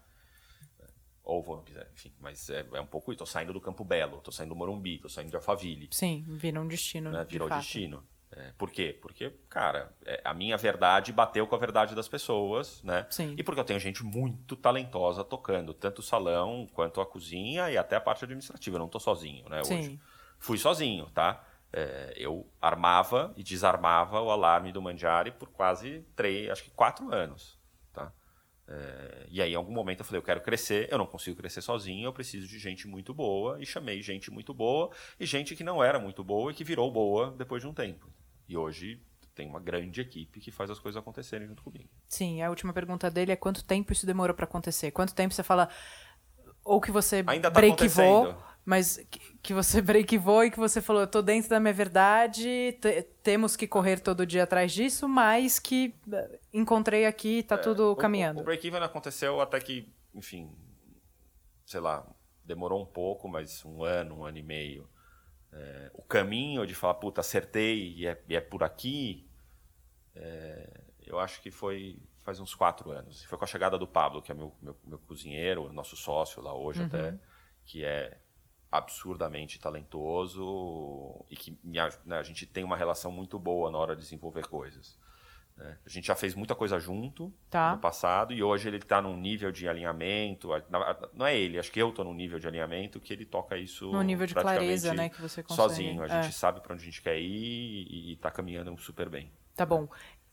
Ou 1.23 1.43
vou 1.43 1.57
no 1.57 1.61
Piselli, 1.61 1.89
enfim. 1.93 2.11
Mas 2.19 2.49
é, 2.49 2.65
é 2.73 2.81
um 2.81 2.87
pouco 2.87 3.11
isso. 3.11 3.19
Tô 3.19 3.25
saindo 3.25 3.53
do 3.53 3.61
Campo 3.61 3.83
Belo, 3.83 4.19
tô 4.21 4.31
saindo 4.31 4.49
do 4.49 4.55
Morumbi, 4.55 4.97
tô 4.97 5.09
saindo 5.09 5.29
de 5.29 5.35
Alphaville. 5.35 5.89
Sim, 5.91 6.25
vira 6.27 6.59
um 6.59 6.67
destino, 6.67 7.11
né? 7.11 7.23
Virou 7.25 7.47
de 7.47 7.53
fato. 7.53 7.61
destino. 7.61 8.03
É, 8.37 8.51
por 8.55 8.69
quê? 8.69 8.97
Porque, 9.01 9.33
cara, 9.49 9.91
é, 10.05 10.21
a 10.23 10.31
minha 10.31 10.55
verdade 10.57 11.11
bateu 11.11 11.47
com 11.47 11.55
a 11.55 11.57
verdade 11.57 11.95
das 11.95 12.07
pessoas, 12.07 12.83
né? 12.83 13.07
Sim. 13.09 13.33
E 13.35 13.43
porque 13.43 13.59
eu 13.59 13.65
tenho 13.65 13.79
gente 13.79 14.03
muito 14.03 14.55
talentosa 14.55 15.23
tocando, 15.23 15.73
tanto 15.73 15.99
o 15.99 16.03
salão 16.03 16.67
quanto 16.71 17.01
a 17.01 17.05
cozinha 17.05 17.71
e 17.71 17.77
até 17.77 17.95
a 17.95 18.01
parte 18.01 18.25
administrativa. 18.25 18.75
Eu 18.75 18.79
não 18.79 18.87
tô 18.87 18.99
sozinho, 18.99 19.49
né? 19.49 19.63
Sim. 19.63 19.79
Hoje. 19.79 19.99
Fui 20.37 20.57
sozinho, 20.57 21.07
tá? 21.07 21.43
É, 21.73 22.13
eu 22.15 22.47
armava 22.61 23.33
e 23.35 23.43
desarmava 23.43 24.21
o 24.21 24.29
alarme 24.29 24.71
do 24.71 24.81
Mandiari 24.81 25.31
por 25.31 25.49
quase 25.49 26.05
três, 26.15 26.49
acho 26.49 26.63
que 26.63 26.69
quatro 26.69 27.11
anos, 27.11 27.59
tá? 27.91 28.13
É, 28.67 29.25
e 29.29 29.41
aí, 29.41 29.53
em 29.53 29.55
algum 29.55 29.73
momento, 29.73 30.01
eu 30.01 30.05
falei: 30.05 30.19
eu 30.19 30.23
quero 30.23 30.41
crescer, 30.41 30.87
eu 30.91 30.97
não 30.97 31.07
consigo 31.07 31.37
crescer 31.37 31.61
sozinho, 31.61 32.05
eu 32.05 32.13
preciso 32.13 32.47
de 32.47 32.59
gente 32.59 32.87
muito 32.87 33.15
boa. 33.15 33.59
E 33.59 33.65
chamei 33.65 34.01
gente 34.03 34.29
muito 34.29 34.53
boa 34.53 34.91
e 35.19 35.25
gente 35.25 35.55
que 35.55 35.63
não 35.63 35.83
era 35.83 35.99
muito 35.99 36.23
boa 36.23 36.51
e 36.51 36.53
que 36.53 36.63
virou 36.63 36.91
boa 36.91 37.31
depois 37.31 37.63
de 37.63 37.67
um 37.67 37.73
tempo. 37.73 38.07
E 38.47 38.55
hoje 38.57 39.01
tem 39.35 39.47
uma 39.47 39.59
grande 39.59 40.01
equipe 40.01 40.39
que 40.39 40.51
faz 40.51 40.69
as 40.71 40.79
coisas 40.79 40.99
acontecerem 40.99 41.47
junto 41.47 41.61
comigo. 41.63 41.89
Sim, 42.07 42.41
a 42.41 42.49
última 42.49 42.73
pergunta 42.73 43.09
dele 43.11 43.31
é 43.31 43.35
quanto 43.35 43.63
tempo 43.63 43.93
isso 43.93 44.05
demorou 44.05 44.35
para 44.35 44.45
acontecer? 44.45 44.91
Quanto 44.91 45.13
tempo 45.13 45.33
você 45.33 45.43
fala 45.43 45.69
ou 46.63 46.81
que 46.81 46.91
você 46.91 47.23
Ainda 47.27 47.49
tá 47.51 47.59
breakivou, 47.59 48.23
acontecendo. 48.23 48.43
mas 48.65 48.97
que, 49.41 49.53
você 49.53 49.81
breakivou 49.83 50.43
e 50.43 50.51
que 50.51 50.57
você 50.59 50.81
falou, 50.81 51.01
eu 51.03 51.07
tô 51.07 51.21
dentro 51.21 51.49
da 51.49 51.59
minha 51.59 51.73
verdade, 51.73 52.73
te- 52.81 53.03
temos 53.23 53.55
que 53.55 53.67
correr 53.67 53.99
todo 53.99 54.25
dia 54.25 54.43
atrás 54.43 54.71
disso, 54.71 55.07
mas 55.07 55.59
que 55.59 55.93
eh, 56.11 56.39
encontrei 56.53 57.05
aqui, 57.05 57.43
tá 57.43 57.57
tudo 57.57 57.91
O- 57.91 57.95
caminhando. 57.95 58.39
O, 58.39 58.41
o 58.41 58.45
break-even 58.45 58.81
aconteceu 58.81 59.39
até 59.39 59.59
que, 59.59 59.87
enfim, 60.13 60.51
sei 61.65 61.79
lá, 61.79 62.05
demorou 62.43 62.81
um 62.81 62.85
pouco, 62.85 63.27
mas 63.27 63.63
um 63.65 63.83
ano, 63.83 64.19
um 64.19 64.25
ano 64.25 64.37
e 64.37 64.43
meio. 64.43 64.87
É, 65.51 65.91
o 65.93 66.01
caminho 66.01 66.65
de 66.65 66.75
falar, 66.75 66.95
puta, 66.95 67.21
acertei 67.21 67.93
e 67.93 68.07
é, 68.07 68.21
e 68.27 68.35
é 68.35 68.41
por 68.41 68.63
aqui, 68.63 69.29
é, 70.15 70.81
eu 71.05 71.19
acho 71.19 71.41
que 71.41 71.49
foi 71.49 71.99
faz 72.27 72.41
uns 72.41 72.53
quatro 72.53 72.91
anos. 72.91 73.23
Foi 73.23 73.37
com 73.37 73.45
a 73.45 73.47
chegada 73.47 73.77
do 73.77 73.87
Pablo, 73.87 74.21
que 74.21 74.31
é 74.31 74.35
meu, 74.35 74.53
meu, 74.61 74.77
meu 74.83 74.99
cozinheiro, 74.99 75.71
nosso 75.71 75.95
sócio 75.95 76.41
lá 76.41 76.53
hoje 76.53 76.83
até, 76.83 77.17
que 77.63 77.85
é 77.85 78.19
absurdamente 78.69 79.57
talentoso 79.59 81.25
e 81.29 81.37
que 81.37 81.57
me 81.63 81.77
né, 82.05 82.17
a 82.17 82.23
gente 82.23 82.45
tem 82.45 82.65
uma 82.65 82.75
relação 82.75 83.13
muito 83.13 83.39
boa 83.39 83.71
na 83.71 83.77
hora 83.77 83.95
de 83.95 84.01
desenvolver 84.01 84.45
coisas. 84.47 84.99
Né? 85.57 85.75
A 85.85 85.89
gente 85.89 86.05
já 86.07 86.15
fez 86.15 86.35
muita 86.35 86.53
coisa 86.53 86.79
junto 86.79 87.33
Tá. 87.49 87.73
no 87.73 87.79
passado 87.79 88.31
e 88.33 88.43
hoje 88.43 88.67
ele 88.67 88.77
está 88.77 89.01
num 89.01 89.17
nível 89.17 89.51
de 89.51 89.67
alinhamento. 89.67 90.49
Não 91.13 91.25
é 91.25 91.35
ele, 91.35 91.57
acho 91.59 91.71
que 91.71 91.81
eu 91.81 91.89
estou 91.89 92.05
num 92.05 92.13
nível 92.13 92.37
de 92.39 92.47
alinhamento 92.47 92.99
que 92.99 93.11
ele 93.11 93.25
toca 93.25 93.57
isso 93.57 93.91
No 93.91 94.01
nível 94.03 94.27
de 94.27 94.33
clareza, 94.35 94.93
né, 94.93 95.09
que 95.09 95.19
você 95.21 95.41
consegue. 95.41 95.69
sozinho. 95.69 96.01
A 96.03 96.05
É. 96.05 96.23
gente 96.23 96.35
sabe 96.35 96.61
para 96.61 96.73
onde 96.73 96.83
a 96.83 96.85
gente 96.85 97.01
quer 97.01 97.17
ir 97.19 97.87
e 97.89 98.13
está 98.13 98.29
caminhando 98.31 98.77
super 98.77 99.09
bem. 99.09 99.31
Tá 99.55 99.65
bom. 99.65 99.87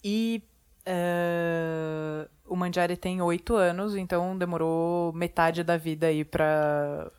E 0.05 0.43
eh, 0.87 2.29
o 2.47 2.57
Mandiari 2.57 2.97
tem 2.97 3.21
oito 3.23 3.57
anos, 3.57 3.97
então 3.97 4.37
demorou 4.37 5.13
metade 5.13 5.63
da 5.65 5.77
vida 5.77 6.07
aí 6.09 6.25
pra, 6.25 7.11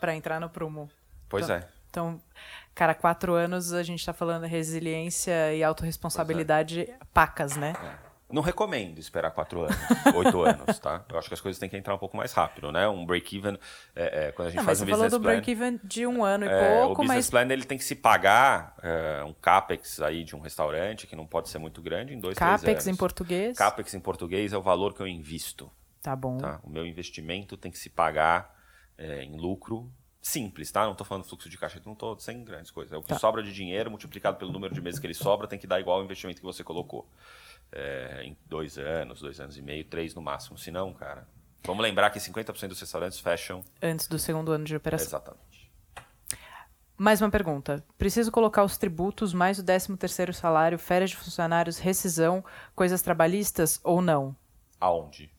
pra 0.00 0.14
entrar 0.14 0.40
no 0.40 0.48
prumo. 0.48 0.88
Pois 1.28 1.44
Então- 1.44 1.56
é. 1.56 1.68
Então, 1.90 2.22
cara, 2.74 2.94
quatro 2.94 3.34
anos 3.34 3.72
a 3.72 3.82
gente 3.82 4.04
tá 4.04 4.12
falando 4.12 4.44
resiliência 4.44 5.54
e 5.54 5.62
autorresponsabilidade 5.62 6.88
pacas, 7.12 7.56
né? 7.56 7.74
Não 8.32 8.42
recomendo 8.42 8.98
esperar 8.98 9.32
quatro 9.32 9.62
anos, 9.62 9.76
oito 10.14 10.42
anos, 10.42 10.78
tá? 10.78 11.04
Eu 11.08 11.18
acho 11.18 11.26
que 11.26 11.34
as 11.34 11.40
coisas 11.40 11.58
têm 11.58 11.68
que 11.68 11.76
entrar 11.76 11.94
um 11.94 11.98
pouco 11.98 12.16
mais 12.16 12.32
rápido, 12.32 12.70
né? 12.70 12.88
Um 12.88 13.04
break-even, 13.04 13.58
é, 13.94 14.28
é, 14.28 14.32
quando 14.32 14.48
a 14.48 14.50
gente 14.50 14.58
Não, 14.58 14.64
mas 14.64 14.78
faz 14.78 14.82
um 14.82 14.84
você 14.84 14.90
falou 14.90 15.04
business 15.04 15.20
do 15.20 15.22
plan... 15.22 15.32
break-even 15.32 15.80
de 15.82 16.06
um 16.06 16.24
ano 16.24 16.44
e 16.44 16.48
É, 16.48 16.78
pouco, 16.78 17.02
o 17.02 17.04
business 17.04 17.08
mas 17.08 17.30
plan 17.30 17.52
ele 17.52 17.64
tem 17.64 17.76
que 17.76 17.82
se 17.82 17.96
pagar 17.96 18.76
é, 18.82 19.24
um 19.24 19.32
capex 19.32 20.00
aí 20.00 20.22
de 20.22 20.36
um 20.36 20.40
restaurante 20.40 21.08
que 21.08 21.16
não 21.16 21.26
pode 21.26 21.48
ser 21.48 21.58
muito 21.58 21.82
grande 21.82 22.14
em 22.14 22.20
dois, 22.20 22.36
três 22.36 22.48
anos. 22.48 22.60
capex 22.62 22.86
em 22.86 22.94
português. 22.94 23.58
Capex 23.58 23.94
em 23.94 24.00
português 24.00 24.52
é 24.52 24.56
o 24.56 24.62
valor 24.62 24.94
que 24.94 25.00
eu 25.00 25.08
invisto. 25.08 25.70
Tá 26.00 26.14
bom. 26.14 26.38
Tá? 26.38 26.60
O 26.62 26.70
meu 26.70 26.86
investimento 26.86 27.56
tem 27.56 27.70
que 27.70 27.78
se 27.78 27.90
pagar 27.90 28.56
é, 28.96 29.24
em 29.24 29.36
lucro 29.36 29.92
simples, 30.22 30.70
tá? 30.70 30.84
Não 30.84 30.92
estou 30.92 31.06
falando 31.06 31.24
fluxo 31.24 31.48
de 31.48 31.56
caixa, 31.56 31.80
não 31.84 31.92
estou 31.94 32.18
sem 32.18 32.44
grandes 32.44 32.70
coisas. 32.70 32.92
É 32.92 32.96
o 32.96 33.02
que 33.02 33.08
Tá. 33.08 33.18
sobra 33.18 33.42
de 33.42 33.52
dinheiro 33.52 33.90
multiplicado 33.90 34.36
pelo 34.36 34.52
número 34.52 34.74
de 34.74 34.80
meses 34.80 35.00
que 35.00 35.06
ele 35.06 35.14
sobra 35.14 35.46
tem 35.48 35.58
que 35.58 35.66
dar 35.66 35.80
igual 35.80 35.98
ao 35.98 36.04
investimento 36.04 36.40
que 36.40 36.46
você 36.46 36.62
colocou. 36.62 37.08
É, 37.72 38.22
em 38.24 38.36
dois 38.46 38.76
anos, 38.78 39.20
dois 39.20 39.38
anos 39.40 39.56
e 39.56 39.62
meio, 39.62 39.84
três 39.84 40.14
no 40.14 40.20
máximo. 40.22 40.58
Se 40.58 40.70
não, 40.70 40.92
cara... 40.92 41.26
Vamos 41.64 41.82
lembrar 41.82 42.08
que 42.10 42.18
50% 42.18 42.68
dos 42.68 42.80
restaurantes 42.80 43.20
fecham 43.20 43.62
Antes 43.82 44.08
do 44.08 44.18
segundo 44.18 44.50
ano 44.50 44.64
de 44.64 44.74
operação. 44.74 45.06
exatamente. 45.06 45.70
Mais 46.96 47.20
uma 47.22 47.30
pergunta. 47.30 47.84
Preciso 47.96 48.30
colocar 48.32 48.62
os 48.64 48.76
tributos, 48.76 49.32
mais 49.32 49.58
o 49.58 49.64
13 49.64 49.96
terceiro 49.96 50.32
salário, 50.34 50.78
férias 50.78 51.10
de 51.10 51.16
funcionários, 51.16 51.78
rescisão, 51.78 52.44
coisas 52.74 53.00
trabalhistas 53.02 53.80
ou 53.84 54.02
não? 54.02 54.36
Aonde? 54.80 55.30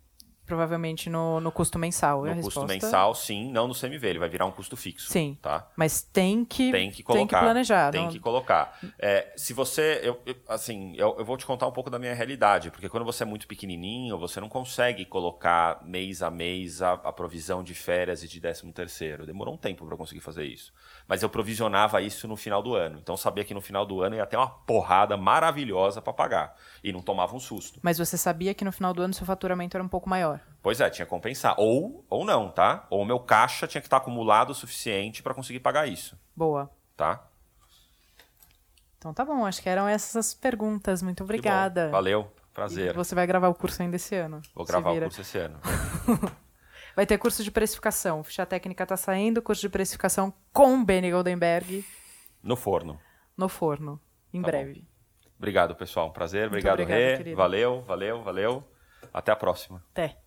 Provavelmente 0.51 1.09
no, 1.09 1.39
no 1.39 1.49
custo 1.49 1.79
mensal. 1.79 2.27
é 2.27 2.35
No 2.35 2.41
custo 2.41 2.67
mensal, 2.67 3.15
sim, 3.15 3.49
não 3.53 3.69
no 3.69 3.73
CMV, 3.73 4.05
ele 4.05 4.19
vai 4.19 4.27
virar 4.27 4.45
um 4.45 4.51
custo 4.51 4.75
fixo. 4.75 5.09
Sim. 5.09 5.37
Tá? 5.41 5.65
Mas 5.77 6.01
tem 6.01 6.43
que, 6.43 6.69
Tem 6.73 6.91
que 6.91 7.01
colocar. 7.03 7.39
planejar. 7.39 7.89
Tem 7.89 8.01
não- 8.03 8.11
que 8.11 8.19
colocar. 8.19 8.77
É, 8.99 9.31
se 9.37 9.53
você. 9.53 10.01
Eu, 10.03 10.19
eu- 10.25 10.35
assim, 10.49 10.93
eu, 10.97 11.15
eu 11.17 11.23
vou 11.23 11.37
te 11.37 11.45
contar 11.45 11.67
um 11.67 11.71
pouco 11.71 11.89
da 11.89 11.97
minha 11.97 12.13
realidade, 12.13 12.69
porque 12.69 12.89
quando 12.89 13.05
você 13.05 13.23
é 13.23 13.25
muito 13.25 13.47
pequenininho, 13.47 14.17
você 14.17 14.41
não 14.41 14.49
consegue 14.49 15.05
colocar 15.05 15.81
mês 15.85 16.21
a 16.21 16.29
mês 16.29 16.81
a, 16.81 16.91
a 16.95 17.13
provisão 17.13 17.63
de 17.63 17.73
férias 17.73 18.23
e 18.23 18.27
de 18.27 18.41
13 18.41 18.69
terceiro. 18.73 19.25
Demorou 19.25 19.53
um 19.53 19.57
tempo 19.57 19.85
para 19.85 19.95
conseguir 19.95 20.19
fazer 20.19 20.43
isso. 20.43 20.73
Mas 21.11 21.21
eu 21.21 21.29
provisionava 21.29 22.01
isso 22.01 22.25
no 22.25 22.37
final 22.37 22.63
do 22.63 22.73
ano. 22.73 22.99
Então 23.01 23.11
eu 23.11 23.17
sabia 23.17 23.43
que 23.43 23.53
no 23.53 23.59
final 23.59 23.85
do 23.85 24.01
ano 24.01 24.15
ia 24.15 24.25
ter 24.25 24.37
uma 24.37 24.47
porrada 24.47 25.17
maravilhosa 25.17 26.01
para 26.01 26.13
pagar. 26.13 26.55
E 26.81 26.93
não 26.93 27.01
tomava 27.01 27.35
um 27.35 27.39
susto. 27.39 27.81
Mas 27.83 27.97
você 27.97 28.17
sabia 28.17 28.53
que 28.53 28.63
no 28.63 28.71
final 28.71 28.93
do 28.93 29.01
ano 29.01 29.13
seu 29.13 29.25
faturamento 29.25 29.75
era 29.75 29.83
um 29.83 29.89
pouco 29.89 30.09
maior. 30.09 30.39
Pois 30.63 30.79
é, 30.79 30.89
tinha 30.89 31.05
que 31.05 31.09
compensar. 31.09 31.55
Ou, 31.57 32.05
ou 32.09 32.23
não, 32.23 32.49
tá? 32.49 32.87
Ou 32.89 33.01
o 33.01 33.05
meu 33.05 33.19
caixa 33.19 33.67
tinha 33.67 33.81
que 33.81 33.87
estar 33.87 33.97
acumulado 33.97 34.51
o 34.51 34.55
suficiente 34.55 35.21
para 35.21 35.33
conseguir 35.33 35.59
pagar 35.59 35.85
isso, 35.85 36.17
Boa. 36.33 36.71
tá? 36.95 37.21
Então 38.97 39.13
tá 39.13 39.25
bom, 39.25 39.45
acho 39.45 39.61
que 39.61 39.67
eram 39.67 39.89
essas 39.89 40.15
as 40.15 40.33
perguntas. 40.33 41.01
Muito 41.01 41.25
obrigada. 41.25 41.89
Valeu, 41.89 42.31
prazer. 42.53 42.93
Você 42.95 43.13
vai 43.13 43.27
gravar 43.27 43.49
o 43.49 43.53
curso 43.53 43.81
ainda 43.81 43.97
esse 43.97 44.15
ano. 44.15 44.41
Vou 44.55 44.63
gravar 44.65 44.91
o 44.91 45.01
curso 45.01 45.19
esse 45.19 45.37
ano. 45.37 45.59
Vai 46.95 47.05
ter 47.05 47.17
curso 47.17 47.43
de 47.43 47.51
precificação. 47.51 48.23
Ficha 48.23 48.45
técnica 48.45 48.85
tá 48.85 48.97
saindo, 48.97 49.41
curso 49.41 49.61
de 49.61 49.69
precificação 49.69 50.33
com 50.51 50.83
Benny 50.83 51.11
Goldenberg 51.11 51.85
No 52.43 52.55
forno. 52.55 52.99
no 53.37 53.47
forno. 53.49 53.99
Em 54.33 54.41
Tá 54.41 54.47
breve. 54.47 54.87
Obrigado, 55.37 55.75
pessoal. 55.75 56.07
Um 56.09 56.11
prazer. 56.13 56.47
Obrigado, 56.47 56.81
obrigada, 56.81 57.23
Rê. 57.23 57.35
Valeu, 57.35 57.81
valeu, 57.81 58.21
valeu. 58.23 58.63
Até 59.13 59.31
a 59.31 59.35
próxima. 59.35 59.83
Até. 59.91 60.20